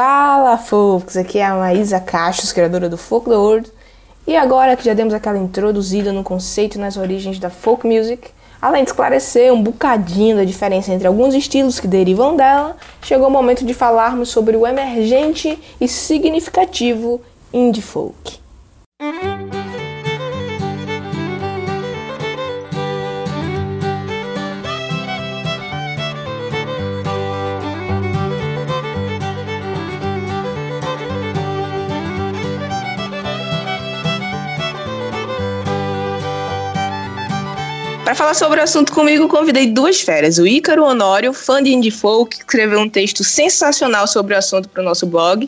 Fala, 0.00 0.56
folks! 0.56 1.16
Aqui 1.16 1.40
é 1.40 1.44
a 1.44 1.56
Maísa 1.56 1.98
Cachos, 1.98 2.52
criadora 2.52 2.88
do 2.88 2.96
Folk 2.96 3.28
the 3.28 3.34
World. 3.34 3.68
E 4.28 4.36
agora 4.36 4.76
que 4.76 4.84
já 4.84 4.94
demos 4.94 5.12
aquela 5.12 5.36
introduzida 5.36 6.12
no 6.12 6.22
conceito 6.22 6.76
e 6.76 6.78
nas 6.78 6.96
origens 6.96 7.40
da 7.40 7.50
folk 7.50 7.84
music, 7.84 8.30
além 8.62 8.84
de 8.84 8.90
esclarecer 8.90 9.52
um 9.52 9.60
bocadinho 9.60 10.36
da 10.36 10.44
diferença 10.44 10.92
entre 10.92 11.08
alguns 11.08 11.34
estilos 11.34 11.80
que 11.80 11.88
derivam 11.88 12.36
dela, 12.36 12.76
chegou 13.02 13.26
o 13.26 13.30
momento 13.30 13.66
de 13.66 13.74
falarmos 13.74 14.28
sobre 14.28 14.56
o 14.56 14.64
emergente 14.64 15.58
e 15.80 15.88
significativo 15.88 17.20
indie 17.52 17.82
folk. 17.82 18.38
Para 38.08 38.14
falar 38.14 38.32
sobre 38.32 38.58
o 38.58 38.62
assunto 38.62 38.90
comigo, 38.90 39.28
convidei 39.28 39.66
duas 39.66 40.00
férias. 40.00 40.38
O 40.38 40.46
Ícaro 40.46 40.82
Honório, 40.82 41.30
fã 41.34 41.62
de 41.62 41.74
indie 41.74 41.90
folk, 41.90 42.38
que 42.38 42.42
escreveu 42.42 42.80
um 42.80 42.88
texto 42.88 43.22
sensacional 43.22 44.06
sobre 44.06 44.34
o 44.34 44.38
assunto 44.38 44.66
para 44.66 44.80
o 44.80 44.84
nosso 44.86 45.04
blog. 45.04 45.46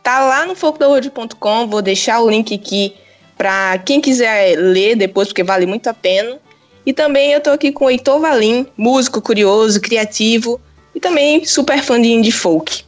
Tá 0.00 0.20
lá 0.20 0.46
no 0.46 0.54
folkdaworld.com, 0.54 1.66
vou 1.66 1.82
deixar 1.82 2.20
o 2.20 2.30
link 2.30 2.54
aqui 2.54 2.94
para 3.36 3.78
quem 3.78 4.00
quiser 4.00 4.56
ler 4.56 4.94
depois, 4.94 5.26
porque 5.26 5.42
vale 5.42 5.66
muito 5.66 5.88
a 5.88 5.92
pena. 5.92 6.38
E 6.86 6.92
também 6.92 7.32
eu 7.32 7.40
tô 7.40 7.50
aqui 7.50 7.72
com 7.72 7.86
o 7.86 7.90
Heitor 7.90 8.20
Valim, 8.20 8.64
músico 8.76 9.20
curioso, 9.20 9.80
criativo 9.80 10.60
e 10.94 11.00
também 11.00 11.44
super 11.44 11.82
fã 11.82 12.00
de 12.00 12.12
indie 12.12 12.30
folk. 12.30 12.84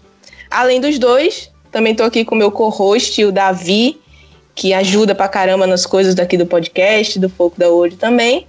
Além 0.49 0.81
dos 0.81 1.01
dois, 1.01 1.51
também 1.73 1.97
tô 1.97 2.05
aqui 2.05 2.25
com 2.25 2.37
o 2.37 2.39
meu 2.39 2.53
co-host, 2.53 3.25
o 3.25 3.33
Davi, 3.33 4.01
que 4.55 4.73
ajuda 4.73 5.17
pra 5.17 5.27
caramba 5.27 5.67
nas 5.67 5.85
coisas 5.85 6.15
daqui 6.15 6.37
do 6.37 6.47
podcast, 6.47 7.19
do 7.19 7.29
Folk 7.29 7.59
da 7.59 7.69
World 7.69 7.97
também. 7.97 8.47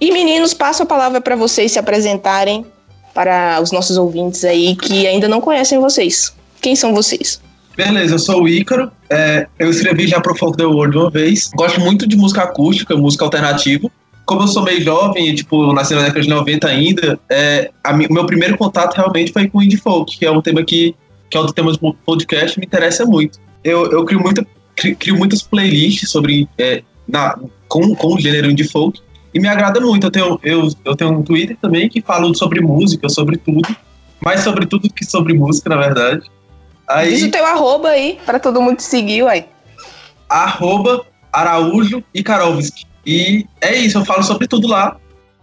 E 0.00 0.10
meninos, 0.10 0.54
passo 0.54 0.82
a 0.82 0.86
palavra 0.86 1.20
para 1.20 1.36
vocês 1.36 1.72
se 1.72 1.78
apresentarem 1.78 2.64
para 3.12 3.60
os 3.62 3.70
nossos 3.70 3.98
ouvintes 3.98 4.44
aí 4.44 4.74
que 4.74 5.06
ainda 5.06 5.28
não 5.28 5.40
conhecem 5.40 5.78
vocês. 5.78 6.34
Quem 6.62 6.74
são 6.74 6.94
vocês? 6.94 7.40
Beleza, 7.76 8.14
eu 8.14 8.18
sou 8.18 8.42
o 8.42 8.48
Ícaro. 8.48 8.90
É, 9.10 9.46
eu 9.58 9.68
escrevi 9.68 10.06
já 10.06 10.18
para 10.20 10.32
o 10.32 10.38
Folk 10.38 10.56
the 10.56 10.64
World 10.64 10.96
uma 10.96 11.10
vez. 11.10 11.50
Gosto 11.54 11.80
muito 11.80 12.06
de 12.06 12.16
música 12.16 12.42
acústica, 12.44 12.96
música 12.96 13.24
alternativa. 13.24 13.90
Como 14.24 14.42
eu 14.42 14.48
sou 14.48 14.62
meio 14.62 14.80
jovem 14.80 15.34
tipo, 15.34 15.72
nasci 15.72 15.94
na 15.94 16.02
década 16.02 16.22
de 16.22 16.28
90 16.28 16.66
ainda, 16.66 17.18
é, 17.28 17.70
a, 17.84 17.92
o 17.92 18.12
meu 18.12 18.24
primeiro 18.24 18.56
contato 18.56 18.94
realmente 18.94 19.32
foi 19.32 19.48
com 19.48 19.58
o 19.58 19.62
indie 19.62 19.76
folk, 19.76 20.18
que 20.18 20.24
é 20.24 20.30
um 20.30 20.40
tema 20.40 20.62
que, 20.62 20.94
que 21.28 21.36
é 21.36 21.40
um 21.40 21.44
dos 21.44 21.52
temas 21.52 21.76
do 21.76 21.92
podcast 22.06 22.58
me 22.58 22.64
interessa 22.64 23.04
muito. 23.04 23.38
Eu, 23.62 23.90
eu 23.90 24.04
crio, 24.04 24.20
muita, 24.20 24.46
crio, 24.76 24.96
crio 24.96 25.18
muitas 25.18 25.42
playlists 25.42 26.10
sobre, 26.10 26.48
é, 26.56 26.82
na, 27.08 27.38
com, 27.68 27.94
com 27.94 28.14
o 28.14 28.20
gênero 28.20 28.50
indie 28.50 28.68
folk 28.68 29.00
e 29.32 29.40
me 29.40 29.48
agrada 29.48 29.80
muito. 29.80 30.06
Eu 30.06 30.10
tenho, 30.10 30.40
eu, 30.42 30.68
eu 30.84 30.96
tenho 30.96 31.12
um 31.12 31.22
Twitter 31.22 31.56
também 31.60 31.88
que 31.88 32.00
falo 32.00 32.34
sobre 32.34 32.60
música, 32.60 33.08
sobre 33.08 33.36
tudo. 33.36 33.74
Mais 34.22 34.40
sobre 34.40 34.66
tudo 34.66 34.92
que 34.92 35.04
sobre 35.04 35.32
música, 35.32 35.70
na 35.70 35.76
verdade. 35.76 36.30
Aí, 36.86 37.10
Diz 37.10 37.22
o 37.22 37.30
teu 37.30 37.46
arroba 37.46 37.88
aí, 37.88 38.18
para 38.26 38.38
todo 38.38 38.60
mundo 38.60 38.76
te 38.76 38.82
seguir, 38.82 39.22
uai. 39.22 39.46
Arroba 40.28 41.06
Araújo 41.32 42.02
e 42.12 42.22
Karovski. 42.22 42.84
E 43.06 43.46
é 43.60 43.76
isso, 43.76 43.98
eu 43.98 44.04
falo 44.04 44.22
sobre 44.22 44.46
tudo 44.46 44.66
lá. 44.66 44.96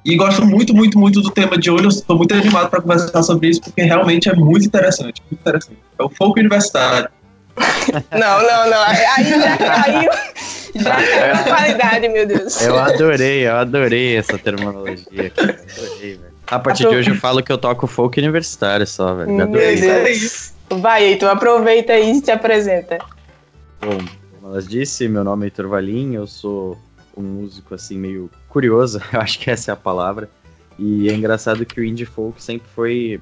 E 0.06 0.16
gosto 0.16 0.46
muito, 0.46 0.74
muito, 0.74 0.98
muito 0.98 1.22
do 1.22 1.32
tema 1.32 1.58
de 1.58 1.70
hoje. 1.70 1.84
Eu 1.84 1.90
estou 1.90 2.16
muito 2.16 2.34
animado 2.34 2.70
para 2.70 2.82
conversar 2.82 3.24
sobre 3.24 3.50
isso, 3.50 3.62
porque 3.62 3.82
realmente 3.82 4.30
é 4.30 4.36
muito 4.36 4.66
interessante. 4.66 5.22
Muito 5.30 5.42
interessante. 5.42 5.78
É 6.00 6.04
o 6.04 6.10
folk 6.10 6.40
universitário. 6.40 7.10
Não, 8.12 8.42
não, 8.42 8.70
não. 8.70 8.84
Aí 8.84 9.26
já 9.26 9.58
caiu. 9.58 10.12
Já 10.76 10.96
caiu 10.96 11.34
a 11.34 11.44
qualidade, 11.44 12.10
meu 12.10 12.28
Deus. 12.28 12.62
Eu 12.62 12.78
adorei, 12.78 13.48
eu 13.48 13.56
adorei 13.56 14.18
essa 14.18 14.38
terminologia. 14.38 15.30
Cara. 15.30 15.60
Adorei, 15.78 16.16
velho. 16.16 16.38
A 16.48 16.60
partir 16.60 16.88
de 16.88 16.96
hoje 16.96 17.12
eu 17.12 17.16
falo 17.16 17.44
que 17.44 17.52
eu 17.52 17.58
toco 17.58 17.88
folk 17.88 18.20
universitário 18.20 18.88
só, 18.88 19.14
velho. 19.16 19.42
Adorei. 19.42 19.80
Meu 19.80 20.04
Deus. 20.04 20.54
Vai, 20.70 21.06
Heitor, 21.06 21.30
aproveita 21.30 21.94
aí 21.94 22.18
e 22.18 22.22
te 22.22 22.32
apresenta. 22.32 22.98
Bom, 23.82 23.98
como 24.40 24.52
elas 24.52 24.68
disse, 24.68 25.08
meu 25.08 25.24
nome 25.24 25.46
é 25.46 25.48
Heitor 25.48 25.68
Valim, 25.68 26.16
eu 26.16 26.28
sou 26.28 26.78
um 27.16 27.22
músico 27.22 27.74
assim 27.74 27.98
meio 27.98 28.30
curioso, 28.50 29.02
eu 29.12 29.20
acho 29.20 29.40
que 29.40 29.50
essa 29.50 29.72
é 29.72 29.74
a 29.74 29.78
palavra. 29.78 30.30
E 30.78 31.10
é 31.10 31.14
engraçado 31.14 31.66
que 31.66 31.80
o 31.80 31.84
indie 31.84 32.06
folk 32.06 32.42
sempre 32.42 32.68
foi 32.76 33.20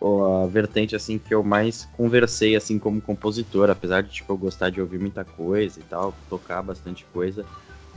a 0.00 0.46
vertente 0.46 0.94
assim 0.94 1.18
que 1.18 1.34
eu 1.34 1.42
mais 1.42 1.88
conversei 1.96 2.54
assim 2.54 2.78
como 2.78 3.00
compositor, 3.00 3.70
apesar 3.70 4.02
de 4.02 4.10
tipo 4.10 4.32
eu 4.32 4.36
gostar 4.36 4.70
de 4.70 4.80
ouvir 4.80 4.98
muita 4.98 5.24
coisa 5.24 5.80
e 5.80 5.82
tal, 5.82 6.14
tocar 6.28 6.62
bastante 6.62 7.04
coisa, 7.12 7.44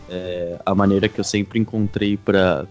é, 0.10 0.60
a 0.66 0.74
maneira 0.74 1.10
que 1.10 1.20
eu 1.20 1.24
sempre 1.24 1.60
encontrei 1.60 2.18
para 2.18 2.66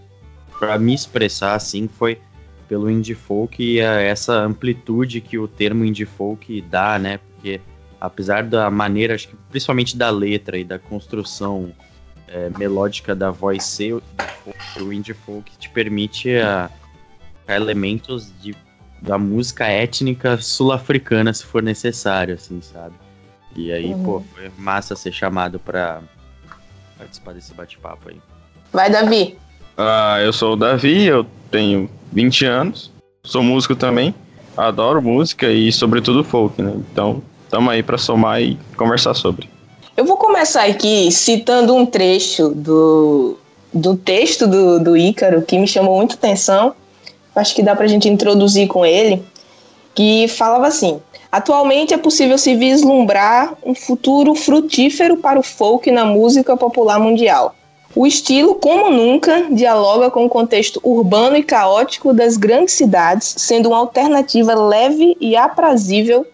para 0.59 0.77
me 0.77 0.93
expressar 0.93 1.55
assim 1.55 1.87
foi 1.87 2.19
pelo 2.67 2.89
indie 2.89 3.15
folk 3.15 3.63
e 3.63 3.81
a, 3.81 3.99
essa 4.01 4.33
amplitude 4.33 5.21
que 5.21 5.37
o 5.37 5.47
termo 5.47 5.85
indie 5.85 6.05
folk 6.05 6.61
dá, 6.61 6.99
né? 6.99 7.17
Porque 7.17 7.61
apesar 7.99 8.43
da 8.43 8.69
maneira, 8.69 9.15
acho 9.15 9.29
que 9.29 9.35
principalmente 9.49 9.97
da 9.97 10.09
letra 10.09 10.57
e 10.57 10.63
da 10.63 10.77
construção 10.77 11.73
é, 12.27 12.49
melódica 12.57 13.15
da 13.15 13.31
voz 13.31 13.63
ser, 13.63 13.93
o 13.95 14.93
indie 14.93 15.13
folk 15.13 15.57
te 15.57 15.69
permite 15.69 16.35
a, 16.37 16.69
a 17.47 17.55
elementos 17.55 18.31
de 18.39 18.55
da 19.01 19.17
música 19.17 19.65
étnica 19.65 20.37
sul-africana, 20.37 21.33
se 21.33 21.45
for 21.45 21.63
necessário, 21.63 22.35
assim, 22.35 22.61
sabe? 22.61 22.93
E 23.55 23.71
aí, 23.71 23.93
uhum. 23.93 24.03
pô, 24.03 24.23
foi 24.33 24.51
massa 24.57 24.95
ser 24.95 25.11
chamado 25.11 25.59
pra 25.59 26.01
participar 26.97 27.33
desse 27.33 27.53
bate-papo 27.53 28.09
aí. 28.09 28.17
Vai, 28.71 28.89
Davi. 28.89 29.37
Ah, 29.77 30.19
eu 30.21 30.33
sou 30.33 30.53
o 30.53 30.55
Davi, 30.55 31.05
eu 31.05 31.25
tenho 31.49 31.89
20 32.11 32.45
anos, 32.45 32.91
sou 33.23 33.41
músico 33.41 33.75
também, 33.75 34.13
adoro 34.55 35.01
música 35.01 35.49
e, 35.49 35.71
sobretudo, 35.71 36.23
folk, 36.23 36.61
né? 36.61 36.73
Então, 36.91 37.23
tamo 37.49 37.69
aí 37.69 37.81
pra 37.81 37.97
somar 37.97 38.41
e 38.41 38.57
conversar 38.75 39.13
sobre. 39.13 39.49
Eu 39.95 40.05
vou 40.05 40.17
começar 40.17 40.65
aqui 40.65 41.11
citando 41.11 41.75
um 41.75 41.85
trecho 41.85 42.49
do, 42.49 43.37
do 43.73 43.97
texto 43.97 44.47
do, 44.47 44.79
do 44.79 44.97
Ícaro 44.97 45.41
que 45.41 45.57
me 45.57 45.67
chamou 45.67 45.97
muita 45.97 46.15
atenção 46.15 46.75
acho 47.39 47.55
que 47.55 47.63
dá 47.63 47.75
para 47.75 47.85
a 47.85 47.89
gente 47.89 48.07
introduzir 48.07 48.67
com 48.67 48.85
ele, 48.85 49.23
que 49.95 50.27
falava 50.27 50.67
assim: 50.67 50.99
Atualmente 51.31 51.93
é 51.93 51.97
possível 51.97 52.37
se 52.37 52.55
vislumbrar 52.55 53.53
um 53.63 53.75
futuro 53.75 54.33
frutífero 54.33 55.17
para 55.17 55.39
o 55.39 55.43
folk 55.43 55.91
na 55.91 56.03
música 56.03 56.57
popular 56.57 56.99
mundial. 56.99 57.55
O 57.95 58.05
estilo, 58.05 58.55
como 58.55 58.89
nunca, 58.89 59.45
dialoga 59.51 60.09
com 60.09 60.25
o 60.25 60.29
contexto 60.29 60.79
urbano 60.83 61.35
e 61.35 61.43
caótico 61.43 62.13
das 62.13 62.37
grandes 62.37 62.73
cidades, 62.73 63.35
sendo 63.37 63.69
uma 63.69 63.77
alternativa 63.77 64.55
leve 64.55 65.17
e 65.19 65.35
aprazível 65.35 66.25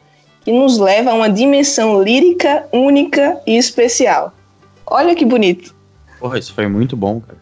que 0.43 0.51
nos 0.51 0.77
leva 0.77 1.11
a 1.11 1.13
uma 1.13 1.29
dimensão 1.29 2.01
lírica 2.01 2.67
única 2.71 3.41
e 3.45 3.57
especial. 3.57 4.33
Olha 4.85 5.15
que 5.15 5.25
bonito. 5.25 5.75
Porra, 6.19 6.39
isso 6.39 6.53
foi 6.53 6.67
muito 6.67 6.95
bom, 6.95 7.19
cara. 7.19 7.39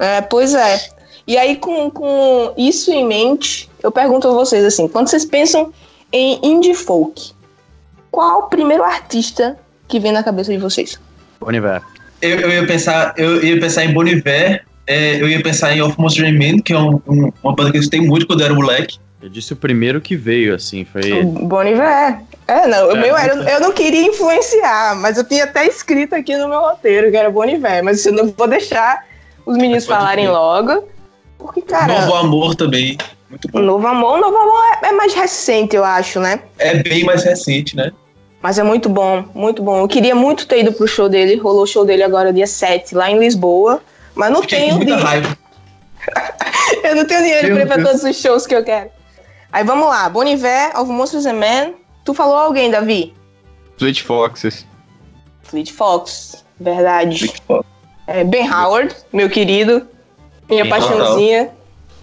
É, 0.00 0.20
pois 0.20 0.54
é. 0.54 0.88
E 1.26 1.36
aí, 1.36 1.56
com, 1.56 1.90
com 1.90 2.54
isso 2.56 2.92
em 2.92 3.04
mente, 3.04 3.68
eu 3.82 3.90
pergunto 3.90 4.28
a 4.28 4.32
vocês 4.32 4.64
assim: 4.64 4.86
quando 4.86 5.08
vocês 5.08 5.24
pensam 5.24 5.72
em 6.12 6.38
indie 6.42 6.74
folk, 6.74 7.32
qual 8.10 8.40
o 8.40 8.42
primeiro 8.44 8.84
artista 8.84 9.58
que 9.88 9.98
vem 9.98 10.12
na 10.12 10.22
cabeça 10.22 10.52
de 10.52 10.58
vocês? 10.58 11.00
Boniver. 11.40 11.82
Eu, 12.22 12.40
eu, 12.40 12.50
ia 12.50 12.66
pensar, 12.66 13.14
eu 13.16 13.44
ia 13.44 13.60
pensar 13.60 13.84
em 13.84 13.92
Boniver, 13.92 14.64
é, 14.86 15.20
eu 15.20 15.28
ia 15.28 15.42
pensar 15.42 15.76
em 15.76 15.80
Alphonse 15.80 16.16
Dreamin, 16.16 16.60
que 16.60 16.72
é 16.72 16.78
um, 16.78 17.00
um, 17.06 17.32
uma 17.42 17.54
banda 17.54 17.72
que 17.72 17.76
eu 17.76 17.80
escutei 17.80 18.00
muito 18.00 18.26
quando 18.26 18.40
eu 18.40 18.46
era 18.46 18.54
moleque. 18.54 18.98
Eu 19.20 19.28
disse 19.28 19.52
o 19.52 19.56
primeiro 19.56 20.00
que 20.00 20.14
veio, 20.14 20.54
assim, 20.54 20.84
foi. 20.84 21.22
Boniver. 21.24 22.20
É, 22.46 22.66
não, 22.68 22.92
o 22.92 22.96
meu 22.96 23.16
era. 23.16 23.34
Eu 23.50 23.60
não 23.60 23.72
queria 23.72 24.06
influenciar, 24.06 24.94
mas 24.96 25.18
eu 25.18 25.24
tinha 25.24 25.44
até 25.44 25.66
escrito 25.66 26.14
aqui 26.14 26.36
no 26.36 26.48
meu 26.48 26.60
roteiro 26.60 27.10
que 27.10 27.16
era 27.16 27.28
Boniver, 27.28 27.82
mas 27.82 28.06
eu 28.06 28.12
não 28.12 28.28
vou 28.28 28.46
deixar 28.46 29.04
os 29.44 29.56
meninos 29.56 29.84
falarem 29.86 30.28
logo. 30.28 30.88
Porque, 31.38 31.62
cara. 31.62 32.00
Novo 32.00 32.14
Amor 32.14 32.54
também. 32.54 32.96
Muito 33.28 33.48
bom. 33.48 33.60
Novo 33.60 33.86
Amor, 33.86 34.18
Novo 34.18 34.36
Amor 34.36 34.62
é, 34.82 34.88
é 34.88 34.92
mais 34.92 35.12
recente, 35.14 35.74
eu 35.74 35.84
acho, 35.84 36.20
né? 36.20 36.40
É 36.58 36.74
bem 36.82 37.04
mais 37.04 37.24
recente, 37.24 37.76
né? 37.76 37.90
Mas 38.40 38.58
é 38.58 38.62
muito 38.62 38.88
bom, 38.88 39.24
muito 39.34 39.62
bom. 39.62 39.80
Eu 39.80 39.88
queria 39.88 40.14
muito 40.14 40.46
ter 40.46 40.60
ido 40.60 40.72
pro 40.72 40.86
show 40.86 41.08
dele. 41.08 41.36
Rolou 41.36 41.64
o 41.64 41.66
show 41.66 41.84
dele 41.84 42.02
agora 42.02 42.32
dia 42.32 42.46
7, 42.46 42.94
lá 42.94 43.10
em 43.10 43.18
Lisboa. 43.18 43.82
Mas 44.14 44.30
não 44.30 44.40
Fiquei 44.42 44.60
tenho 44.60 44.76
muita 44.76 44.96
dinheiro. 44.96 45.06
raiva. 45.06 45.38
eu 46.84 46.96
não 46.96 47.04
tenho 47.04 47.22
dinheiro 47.22 47.48
pra 47.54 47.62
ir 47.62 47.66
pra 47.66 47.82
todos 47.82 48.04
os 48.04 48.16
shows 48.16 48.46
que 48.46 48.54
eu 48.54 48.62
quero. 48.62 48.90
Aí 49.52 49.64
vamos 49.64 49.88
lá. 49.88 50.08
Boniver, 50.08 50.78
Of 50.78 50.90
Monsters 50.90 51.26
and 51.26 51.34
Men. 51.34 51.74
Tu 52.04 52.14
falou 52.14 52.36
alguém, 52.36 52.70
Davi? 52.70 53.12
Fleet 53.78 54.02
Foxes. 54.02 54.64
Fleet 55.42 55.72
Fox, 55.72 56.44
verdade. 56.60 57.18
Fleet 57.18 57.42
Fox. 57.46 57.66
É, 58.06 58.22
ben 58.22 58.48
Howard, 58.48 58.94
meu 59.12 59.28
querido. 59.28 59.88
Minha 60.48 60.64
Sim, 60.64 60.70
paixãozinha. 60.70 61.50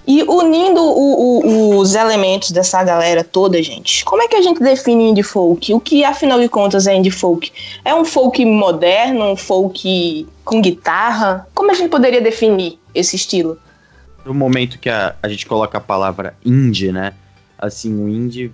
E 0.06 0.22
unindo 0.24 0.81
o, 0.81 1.45
o, 1.45 1.78
os 1.78 1.95
elementos 1.95 2.51
dessa 2.51 2.84
galera 2.84 3.24
toda, 3.24 3.63
gente, 3.63 4.04
como 4.04 4.22
é 4.22 4.28
que 4.28 4.36
a 4.36 4.42
gente 4.42 4.62
define 4.62 5.10
indie 5.10 5.24
folk? 5.24 5.74
O 5.74 5.80
que, 5.80 6.04
afinal 6.04 6.42
de 6.42 6.50
contas, 6.50 6.88
é 6.88 6.94
indie 6.94 7.10
folk? 7.10 7.50
É 7.86 7.95
um 7.95 8.04
folk 8.04 8.44
moderno, 8.44 9.31
um 9.31 9.38
folk 9.38 10.28
com 10.44 10.62
guitarra? 10.62 11.48
Como 11.56 11.72
a 11.72 11.74
gente 11.74 11.90
poderia 11.90 12.19
definir 12.19 12.78
esse 12.94 13.16
estilo? 13.16 13.57
No 14.25 14.34
momento 14.34 14.78
que 14.78 14.89
a, 14.89 15.16
a 15.24 15.30
gente 15.30 15.46
coloca 15.46 15.78
a 15.78 15.81
palavra 15.81 16.36
indie, 16.46 16.92
né? 16.92 17.13
Assim, 17.57 18.04
o 18.04 18.10
indie 18.10 18.51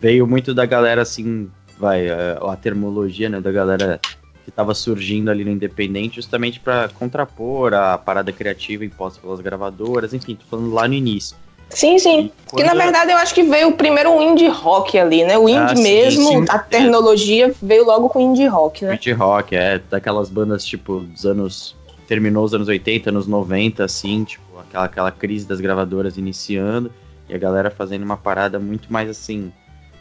veio 0.00 0.26
muito 0.26 0.54
da 0.54 0.64
galera, 0.64 1.02
assim, 1.02 1.50
vai, 1.78 2.08
a, 2.08 2.38
a 2.52 2.56
termologia, 2.56 3.28
né, 3.28 3.38
da 3.38 3.52
galera 3.52 4.00
que 4.44 4.50
estava 4.50 4.74
surgindo 4.74 5.30
ali 5.30 5.44
no 5.44 5.50
Independente, 5.50 6.16
justamente 6.16 6.60
para 6.60 6.88
contrapor 6.88 7.72
a 7.72 7.96
parada 7.96 8.30
criativa 8.30 8.84
imposta 8.84 9.20
pelas 9.20 9.40
gravadoras, 9.40 10.12
enfim, 10.12 10.36
tô 10.36 10.44
falando 10.44 10.72
lá 10.72 10.86
no 10.86 10.94
início. 10.94 11.36
Sim, 11.70 11.98
sim. 11.98 12.30
Que 12.54 12.62
na 12.62 12.74
verdade 12.74 13.10
eu 13.10 13.16
acho 13.16 13.34
que 13.34 13.42
veio 13.42 13.68
o 13.68 13.72
primeiro 13.72 14.20
indie 14.22 14.48
rock 14.48 14.98
ali, 14.98 15.24
né? 15.24 15.36
O 15.36 15.48
indie 15.48 15.80
ah, 15.80 15.82
mesmo, 15.82 16.28
sim, 16.28 16.40
sim. 16.40 16.46
a 16.48 16.58
tecnologia 16.58 17.48
é. 17.48 17.54
veio 17.60 17.84
logo 17.84 18.08
com 18.10 18.18
o 18.18 18.22
indie 18.30 18.46
rock, 18.46 18.84
né? 18.84 18.94
Indie 18.94 19.12
rock, 19.12 19.56
é, 19.56 19.80
daquelas 19.90 20.28
bandas 20.28 20.64
tipo 20.64 21.00
dos 21.00 21.24
anos. 21.24 21.74
Terminou 22.06 22.44
os 22.44 22.52
anos 22.52 22.68
80, 22.68 23.08
anos 23.08 23.26
90, 23.26 23.82
assim, 23.82 24.24
tipo, 24.24 24.44
aquela, 24.60 24.84
aquela 24.84 25.10
crise 25.10 25.46
das 25.46 25.58
gravadoras 25.58 26.18
iniciando 26.18 26.92
e 27.28 27.34
a 27.34 27.38
galera 27.38 27.70
fazendo 27.70 28.02
uma 28.02 28.18
parada 28.18 28.58
muito 28.58 28.92
mais 28.92 29.08
assim 29.08 29.50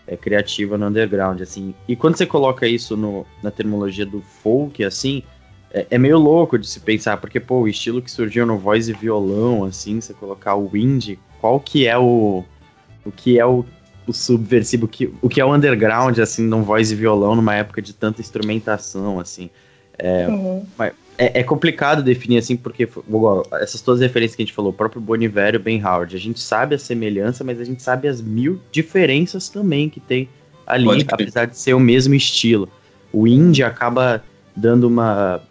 é, 0.07 0.17
criativa 0.17 0.77
no 0.77 0.87
underground, 0.87 1.41
assim. 1.41 1.73
E 1.87 1.95
quando 1.95 2.17
você 2.17 2.25
coloca 2.25 2.67
isso 2.67 2.95
no, 2.97 3.25
na 3.41 3.51
terminologia 3.51 4.05
do 4.05 4.21
folk, 4.21 4.83
assim, 4.83 5.23
é, 5.71 5.87
é, 5.89 5.97
meio 5.97 6.17
louco 6.17 6.57
de 6.57 6.67
se 6.67 6.79
pensar, 6.79 7.17
porque, 7.17 7.39
pô, 7.39 7.61
o 7.61 7.67
estilo 7.67 8.01
que 8.01 8.11
surgiu 8.11 8.45
no 8.45 8.57
voz 8.57 8.89
e 8.89 8.93
violão, 8.93 9.63
assim, 9.63 9.99
você 9.99 10.13
colocar 10.13 10.55
o 10.55 10.69
indie, 10.75 11.19
qual 11.39 11.59
que 11.59 11.87
é 11.87 11.97
o... 11.97 12.43
o 13.05 13.11
que 13.11 13.39
é 13.39 13.45
o, 13.45 13.65
o 14.05 14.13
subversivo, 14.13 14.85
o 14.85 14.87
que, 14.87 15.13
o 15.21 15.29
que 15.29 15.39
é 15.39 15.45
o 15.45 15.53
underground, 15.53 16.19
assim, 16.19 16.43
no 16.43 16.61
voz 16.63 16.91
e 16.91 16.95
violão 16.95 17.35
numa 17.35 17.55
época 17.55 17.81
de 17.81 17.93
tanta 17.93 18.21
instrumentação, 18.21 19.19
assim. 19.19 19.49
É, 19.97 20.27
uhum. 20.27 20.65
mas, 20.77 20.93
é, 21.17 21.39
é, 21.39 21.43
complicado 21.43 22.01
definir 22.01 22.37
assim, 22.37 22.55
porque 22.55 22.87
essas 23.61 23.81
todas 23.81 24.01
as 24.01 24.07
referências 24.07 24.35
que 24.35 24.41
a 24.41 24.45
gente 24.45 24.55
falou, 24.55 24.71
o 24.71 24.73
próprio 24.73 25.01
Bonivério 25.01 25.57
e 25.57 25.61
o 25.61 25.63
Ben 25.63 25.83
Howard, 25.83 26.15
a 26.15 26.19
gente 26.19 26.39
sabe 26.39 26.75
a 26.75 26.79
semelhança, 26.79 27.43
mas 27.43 27.59
a 27.59 27.63
gente 27.63 27.81
sabe 27.81 28.07
as 28.07 28.21
mil 28.21 28.59
diferenças 28.71 29.49
também 29.49 29.89
que 29.89 29.99
tem 29.99 30.27
ali, 30.65 31.05
apesar 31.07 31.45
de 31.45 31.57
ser 31.57 31.73
o 31.73 31.79
mesmo 31.79 32.13
estilo. 32.13 32.67
O 33.11 33.27
indie 33.27 33.63
acaba 33.63 34.23
dando 34.55 34.85
uma. 34.85 35.41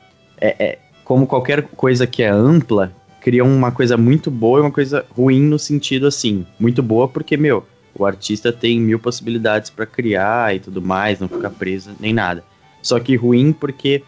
É, 0.41 0.55
é, 0.59 0.79
como 1.05 1.27
qualquer 1.27 1.63
coisa 1.63 2.07
que 2.07 2.23
é 2.23 2.29
ampla, 2.29 2.93
cria 3.21 3.45
uma 3.45 3.71
coisa 3.71 3.97
muito 3.97 4.31
boa 4.31 4.59
e 4.59 4.63
uma 4.63 4.71
coisa 4.71 5.05
ruim 5.11 5.43
no 5.43 5.59
sentido 5.59 6.07
assim. 6.07 6.45
Muito 6.59 6.83
boa 6.83 7.07
porque, 7.07 7.37
meu, 7.37 7.65
o 7.95 8.05
artista 8.05 8.53
tem 8.53 8.81
mil 8.81 8.99
possibilidades 8.99 9.71
para 9.71 9.87
criar 9.87 10.57
e 10.57 10.61
tudo 10.61 10.83
mais, 10.83 11.21
não 11.21 11.29
fica 11.29 11.49
preso 11.51 11.93
nem 12.01 12.13
nada. 12.13 12.43
Só 12.81 12.99
que 12.99 13.15
ruim 13.15 13.53
porque 13.53 14.03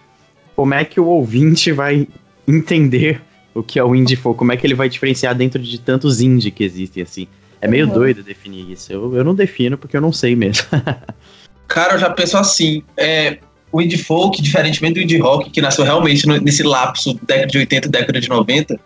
como 0.57 0.75
é 0.75 0.85
que 0.85 1.01
o 1.01 1.07
ouvinte 1.07 1.73
vai 1.73 2.07
entender 2.47 3.21
o 3.55 3.63
que 3.63 3.79
é 3.79 3.85
o 3.85 3.95
indie 3.95 4.17
folk? 4.17 4.39
Como 4.39 4.53
é 4.53 4.57
que 4.57 4.67
ele 4.67 4.75
vai 4.75 4.89
diferenciar 4.89 5.35
dentro 5.35 5.63
de 5.63 5.79
tantos 5.79 6.21
indie 6.21 6.51
que 6.51 6.65
existem, 6.65 7.03
assim? 7.03 7.27
É 7.61 7.69
meio 7.69 7.87
uhum. 7.87 7.95
doido 7.95 8.23
definir 8.23 8.71
isso. 8.71 8.93
Eu, 8.93 9.15
eu 9.17 9.25
não 9.25 9.35
defino 9.35 9.79
porque 9.79 9.97
eu 9.97 10.01
não 10.01 10.13
sei 10.13 10.37
mesmo. 10.37 10.67
Cara, 11.67 11.95
eu 11.95 11.99
já 11.99 12.11
penso 12.11 12.37
assim, 12.37 12.83
é, 12.97 13.39
o 13.73 13.81
indie 13.81 13.97
folk, 13.97 14.41
diferentemente 14.41 14.95
do 14.95 15.01
indie 15.01 15.19
rock, 15.19 15.51
que 15.51 15.61
nasceu 15.61 15.85
realmente 15.85 16.27
no, 16.27 16.37
nesse 16.39 16.63
lapso 16.63 17.19
década 17.27 17.47
de 17.47 17.59
80 17.59 17.89
década 17.89 18.21
de 18.21 18.29
90, 18.29 18.79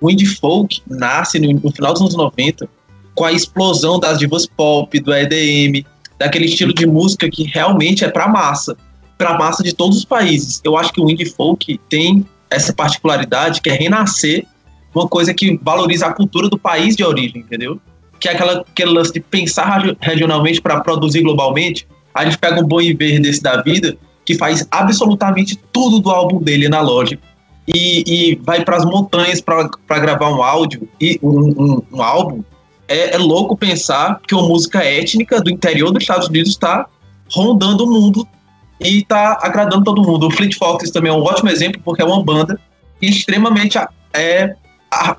o 0.00 0.10
indie 0.10 0.26
folk 0.26 0.80
nasce 0.86 1.38
no, 1.38 1.52
no, 1.52 1.72
final 1.72 1.92
dos 1.92 2.02
anos 2.02 2.14
90 2.14 2.68
com 3.14 3.24
a 3.24 3.32
explosão 3.32 3.98
das 3.98 4.18
divas 4.18 4.46
pop, 4.46 5.00
do 5.00 5.12
EDM, 5.12 5.84
daquele 6.18 6.44
estilo 6.44 6.72
de 6.72 6.86
música 6.86 7.28
que 7.28 7.44
realmente 7.44 8.04
é 8.04 8.08
pra 8.08 8.28
massa 8.28 8.76
para 9.18 9.30
a 9.30 9.38
massa 9.38 9.62
de 9.62 9.74
todos 9.74 9.98
os 9.98 10.04
países. 10.04 10.60
Eu 10.64 10.78
acho 10.78 10.92
que 10.92 11.00
o 11.00 11.10
indie 11.10 11.26
folk 11.26 11.78
tem 11.90 12.24
essa 12.48 12.72
particularidade 12.72 13.60
que 13.60 13.68
é 13.68 13.74
renascer 13.74 14.46
uma 14.94 15.06
coisa 15.06 15.34
que 15.34 15.58
valoriza 15.62 16.06
a 16.06 16.12
cultura 16.12 16.48
do 16.48 16.58
país 16.58 16.96
de 16.96 17.04
origem, 17.04 17.42
entendeu? 17.42 17.78
Que 18.18 18.28
é 18.28 18.32
aquela, 18.32 18.60
aquele 18.60 18.90
lance 18.90 19.12
de 19.12 19.20
pensar 19.20 19.82
regionalmente 20.00 20.60
para 20.60 20.80
produzir 20.80 21.22
globalmente. 21.22 21.86
A 22.14 22.24
gente 22.24 22.38
pega 22.38 22.60
um 22.60 22.66
bom 22.66 22.80
e 22.80 22.94
desse 22.94 23.42
da 23.42 23.60
vida 23.62 23.96
que 24.24 24.34
faz 24.34 24.66
absolutamente 24.70 25.56
tudo 25.72 26.00
do 26.00 26.10
álbum 26.10 26.42
dele 26.42 26.66
analógico 26.66 27.22
e, 27.66 28.02
e 28.06 28.34
vai 28.36 28.64
para 28.64 28.76
as 28.76 28.84
montanhas 28.84 29.40
para 29.40 29.98
gravar 30.00 30.30
um 30.30 30.42
áudio 30.42 30.88
e 31.00 31.18
um, 31.22 31.48
um, 31.48 31.82
um 31.92 32.02
álbum. 32.02 32.42
É, 32.86 33.14
é, 33.14 33.18
louco 33.18 33.56
pensar 33.56 34.20
que 34.26 34.34
uma 34.34 34.48
música 34.48 34.82
étnica 34.82 35.40
do 35.40 35.50
interior 35.50 35.90
dos 35.90 36.02
Estados 36.02 36.28
Unidos 36.28 36.52
está 36.52 36.86
rondando 37.30 37.84
o 37.84 37.90
mundo 37.90 38.26
e 38.80 39.04
tá 39.04 39.38
agradando 39.42 39.84
todo 39.84 40.02
mundo. 40.02 40.26
O 40.26 40.30
Fleet 40.30 40.54
Foxes 40.56 40.90
também 40.90 41.10
é 41.10 41.14
um 41.14 41.22
ótimo 41.22 41.50
exemplo, 41.50 41.80
porque 41.84 42.02
é 42.02 42.04
uma 42.04 42.22
banda 42.22 42.58
extremamente. 43.00 43.78
É, 44.12 44.54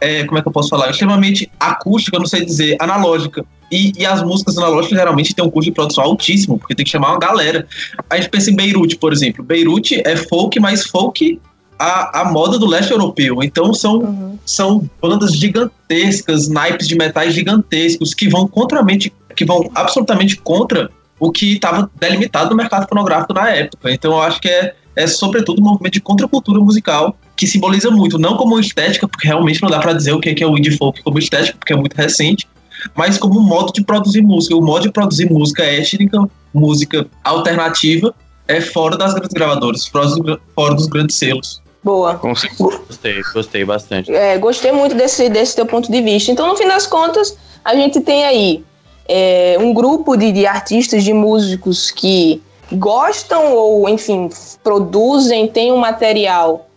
é, 0.01 0.23
como 0.23 0.37
é 0.37 0.41
que 0.41 0.47
eu 0.47 0.51
posso 0.51 0.69
falar? 0.69 0.89
Extremamente 0.89 1.49
acústica, 1.59 2.17
não 2.17 2.25
sei 2.25 2.45
dizer, 2.45 2.77
analógica. 2.79 3.45
E, 3.71 3.91
e, 3.95 4.05
as 4.05 4.23
músicas 4.23 4.57
analógicas 4.57 4.97
geralmente 4.97 5.35
têm 5.35 5.45
um 5.45 5.49
custo 5.49 5.69
de 5.69 5.75
produção 5.75 6.03
altíssimo, 6.03 6.57
porque 6.57 6.73
tem 6.73 6.83
que 6.83 6.89
chamar 6.91 7.11
uma 7.11 7.19
galera. 7.19 7.67
A 8.09 8.17
gente 8.17 8.29
pensa 8.29 8.49
em 8.49 8.55
Beirute, 8.55 8.95
por 8.95 9.13
exemplo. 9.13 9.43
Beirute 9.43 10.01
é 10.05 10.15
folk, 10.15 10.59
mas 10.59 10.87
folk 10.87 11.39
a, 11.77 12.21
a 12.21 12.31
moda 12.31 12.57
do 12.57 12.65
leste 12.65 12.91
europeu. 12.91 13.43
Então 13.43 13.73
são, 13.73 13.99
uhum. 13.99 14.39
são 14.43 14.89
bandas 15.01 15.33
gigantescas, 15.33 16.49
naipes 16.49 16.87
de 16.87 16.95
metais 16.95 17.33
gigantescos 17.33 18.13
que 18.13 18.27
vão 18.27 18.47
contramente, 18.47 19.13
que 19.35 19.45
vão 19.45 19.69
absolutamente 19.75 20.35
contra 20.37 20.89
o 21.19 21.31
que 21.31 21.53
estava 21.53 21.89
delimitado 21.99 22.49
no 22.49 22.55
mercado 22.55 22.87
fonográfico 22.87 23.33
na 23.33 23.49
época. 23.49 23.91
Então 23.91 24.11
eu 24.11 24.21
acho 24.21 24.39
que 24.39 24.47
é, 24.47 24.73
é 24.95 25.07
sobretudo 25.07 25.61
um 25.61 25.65
movimento 25.65 25.93
de 25.93 26.01
contracultura 26.01 26.59
musical 26.59 27.15
que 27.35 27.47
simboliza 27.47 27.89
muito, 27.89 28.17
não 28.17 28.35
como 28.37 28.59
estética, 28.59 29.07
porque 29.07 29.27
realmente 29.27 29.61
não 29.61 29.69
dá 29.69 29.79
para 29.79 29.93
dizer 29.93 30.13
o 30.13 30.19
que 30.19 30.43
é, 30.43 30.47
o 30.47 30.57
indie 30.57 30.75
folk 30.77 31.01
como 31.03 31.19
estética, 31.19 31.57
porque 31.57 31.73
é 31.73 31.75
muito 31.75 31.93
recente, 31.93 32.47
mas 32.95 33.17
como 33.17 33.39
um 33.39 33.43
modo 33.43 33.71
de 33.73 33.83
produzir 33.83 34.21
música. 34.21 34.55
O 34.55 34.61
modo 34.61 34.83
de 34.83 34.91
produzir 34.91 35.29
música 35.29 35.63
étnica, 35.63 36.19
música 36.53 37.07
alternativa, 37.23 38.13
é 38.47 38.59
fora 38.59 38.97
das 38.97 39.13
grandes 39.13 39.33
gravadoras, 39.33 39.87
fora 39.87 40.07
dos, 40.07 40.37
fora 40.55 40.73
dos 40.73 40.87
grandes 40.87 41.15
selos. 41.15 41.61
Boa. 41.83 42.13
Gostei, 42.15 43.21
gostei 43.33 43.63
bastante. 43.63 44.11
É, 44.11 44.37
gostei 44.37 44.71
muito 44.71 44.95
desse, 44.95 45.29
desse 45.29 45.55
teu 45.55 45.65
ponto 45.65 45.89
de 45.89 46.01
vista. 46.01 46.31
Então, 46.31 46.47
no 46.47 46.57
fim 46.57 46.67
das 46.67 46.85
contas, 46.85 47.37
a 47.63 47.73
gente 47.73 48.01
tem 48.01 48.25
aí 48.25 48.63
é, 49.11 49.57
um 49.59 49.73
grupo 49.73 50.15
de, 50.15 50.31
de 50.31 50.45
artistas, 50.45 51.03
de 51.03 51.11
músicos 51.11 51.89
que 51.89 52.43
gostam 52.71 53.53
ou, 53.55 53.89
enfim, 53.89 54.29
produzem, 54.63 55.47
têm 55.47 55.71
um 55.71 55.77
material 55.77 56.67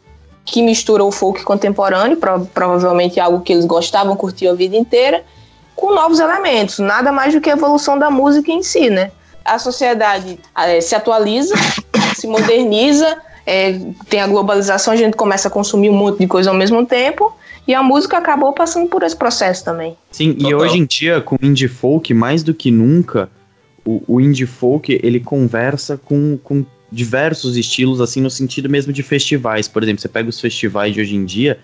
que 0.43 0.63
mistura 0.63 1.05
o 1.05 1.13
folk 1.13 1.45
contemporâneo, 1.45 2.17
pro, 2.17 2.47
provavelmente 2.47 3.21
algo 3.21 3.43
que 3.43 3.53
eles 3.53 3.67
gostavam, 3.67 4.17
curtiam 4.17 4.53
a 4.53 4.57
vida 4.57 4.75
inteira, 4.75 5.23
com 5.77 5.95
novos 5.95 6.21
elementos, 6.21 6.79
nada 6.79 7.13
mais 7.13 7.35
do 7.35 7.41
que 7.41 7.51
a 7.51 7.53
evolução 7.53 7.99
da 7.99 8.11
música 8.11 8.51
em 8.51 8.63
si, 8.63 8.89
né? 8.89 9.11
A 9.45 9.59
sociedade 9.59 10.39
é, 10.57 10.81
se 10.81 10.95
atualiza, 10.95 11.55
se 12.17 12.27
moderniza, 12.27 13.19
é, 13.45 13.79
tem 14.09 14.21
a 14.21 14.27
globalização, 14.27 14.95
a 14.95 14.97
gente 14.97 15.17
começa 15.17 15.49
a 15.49 15.51
consumir 15.51 15.91
um 15.91 15.95
monte 15.95 16.19
de 16.19 16.27
coisa 16.27 16.51
ao 16.51 16.57
mesmo 16.57 16.87
tempo, 16.87 17.35
e 17.67 17.75
a 17.75 17.83
música 17.83 18.19
acabou 18.19 18.53
passando 18.53 18.89
por 18.89 19.03
esse 19.03 19.17
processo 19.17 19.65
também. 19.65 19.97
Sim, 20.11 20.33
Total. 20.35 20.51
e 20.51 20.55
hoje 20.55 20.79
em 20.79 20.85
dia, 20.85 21.21
com 21.21 21.37
indie 21.41 21.69
folk, 21.69 22.13
mais 22.13 22.43
do 22.43 22.53
que 22.53 22.71
nunca, 22.71 23.31
o, 23.85 24.03
o 24.07 24.21
indie 24.21 24.47
folk, 24.47 24.99
ele 25.03 25.21
conversa 25.21 25.97
com, 25.97 26.39
com 26.43 26.65
diversos 26.91 27.57
estilos, 27.57 28.01
assim, 28.01 28.21
no 28.21 28.31
sentido 28.31 28.69
mesmo 28.69 28.93
de 28.93 29.03
festivais. 29.03 29.69
Por 29.69 29.83
exemplo, 29.83 30.03
você 30.03 30.09
pega 30.09 30.29
os 30.29 30.41
festivais 30.41 30.93
de 30.93 31.01
hoje 31.01 31.17
em 31.17 31.25
dia, 31.25 31.59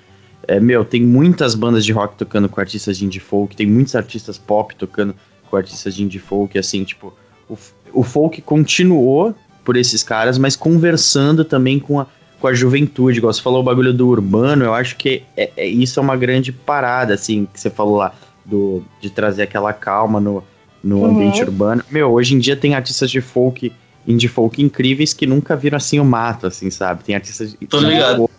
é, 0.46 0.58
meu, 0.60 0.84
tem 0.84 1.02
muitas 1.02 1.54
bandas 1.54 1.84
de 1.84 1.92
rock 1.92 2.16
tocando 2.16 2.48
com 2.48 2.60
artistas 2.60 2.96
de 2.96 3.04
indie 3.04 3.20
folk, 3.20 3.54
tem 3.54 3.66
muitos 3.66 3.94
artistas 3.94 4.38
pop 4.38 4.74
tocando 4.74 5.14
com 5.50 5.56
artistas 5.56 5.94
de 5.94 6.02
indie 6.04 6.18
folk, 6.18 6.58
assim, 6.58 6.84
tipo, 6.84 7.12
o, 7.48 7.56
o 7.92 8.02
folk 8.02 8.40
continuou 8.42 9.34
por 9.64 9.76
esses 9.76 10.02
caras, 10.02 10.38
mas 10.38 10.56
conversando 10.56 11.44
também 11.44 11.78
com 11.78 12.00
a, 12.00 12.06
com 12.40 12.46
a 12.46 12.54
juventude, 12.54 13.18
igual 13.18 13.32
você 13.32 13.42
falou 13.42 13.60
o 13.60 13.64
bagulho 13.64 13.92
do 13.92 14.08
urbano, 14.08 14.64
eu 14.64 14.74
acho 14.74 14.96
que 14.96 15.22
é, 15.36 15.50
é, 15.56 15.66
isso 15.66 15.98
é 15.98 16.02
uma 16.02 16.16
grande 16.16 16.52
parada, 16.52 17.14
assim, 17.14 17.46
que 17.52 17.60
você 17.60 17.68
falou 17.68 17.96
lá, 17.96 18.14
do, 18.44 18.82
de 19.00 19.10
trazer 19.10 19.42
aquela 19.42 19.72
calma 19.72 20.20
no, 20.20 20.42
no 20.82 20.98
uhum. 20.98 21.06
ambiente 21.06 21.42
urbano. 21.42 21.84
Meu, 21.90 22.10
hoje 22.10 22.34
em 22.34 22.38
dia 22.38 22.56
tem 22.56 22.74
artistas 22.74 23.10
de 23.10 23.20
folk, 23.20 23.72
indie 24.06 24.28
folk 24.28 24.62
incríveis 24.62 25.12
que 25.12 25.26
nunca 25.26 25.56
viram 25.56 25.76
assim 25.76 25.98
o 25.98 26.04
mato, 26.04 26.46
assim, 26.46 26.70
sabe? 26.70 27.04
Tem 27.04 27.14
artistas 27.14 27.56
Tô 27.68 27.80
ligado. 27.80 28.30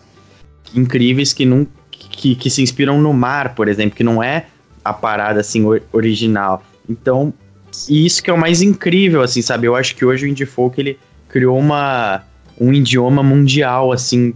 incríveis 0.74 1.32
que, 1.32 1.44
não, 1.44 1.66
que, 1.90 2.34
que 2.34 2.50
se 2.50 2.62
inspiram 2.62 3.00
no 3.00 3.12
mar, 3.12 3.54
por 3.54 3.68
exemplo, 3.68 3.96
que 3.96 4.02
não 4.04 4.22
é 4.22 4.46
a 4.84 4.92
parada, 4.92 5.40
assim, 5.40 5.64
original. 5.92 6.64
Então, 6.88 7.32
isso 7.88 8.22
que 8.22 8.30
é 8.30 8.32
o 8.32 8.38
mais 8.38 8.62
incrível, 8.62 9.22
assim, 9.22 9.42
sabe? 9.42 9.66
Eu 9.66 9.76
acho 9.76 9.94
que 9.94 10.04
hoje 10.04 10.24
o 10.24 10.28
indie 10.28 10.46
folk, 10.46 10.80
ele 10.80 10.98
criou 11.28 11.58
uma 11.58 12.24
um 12.60 12.72
idioma 12.72 13.22
mundial, 13.22 13.90
assim, 13.90 14.34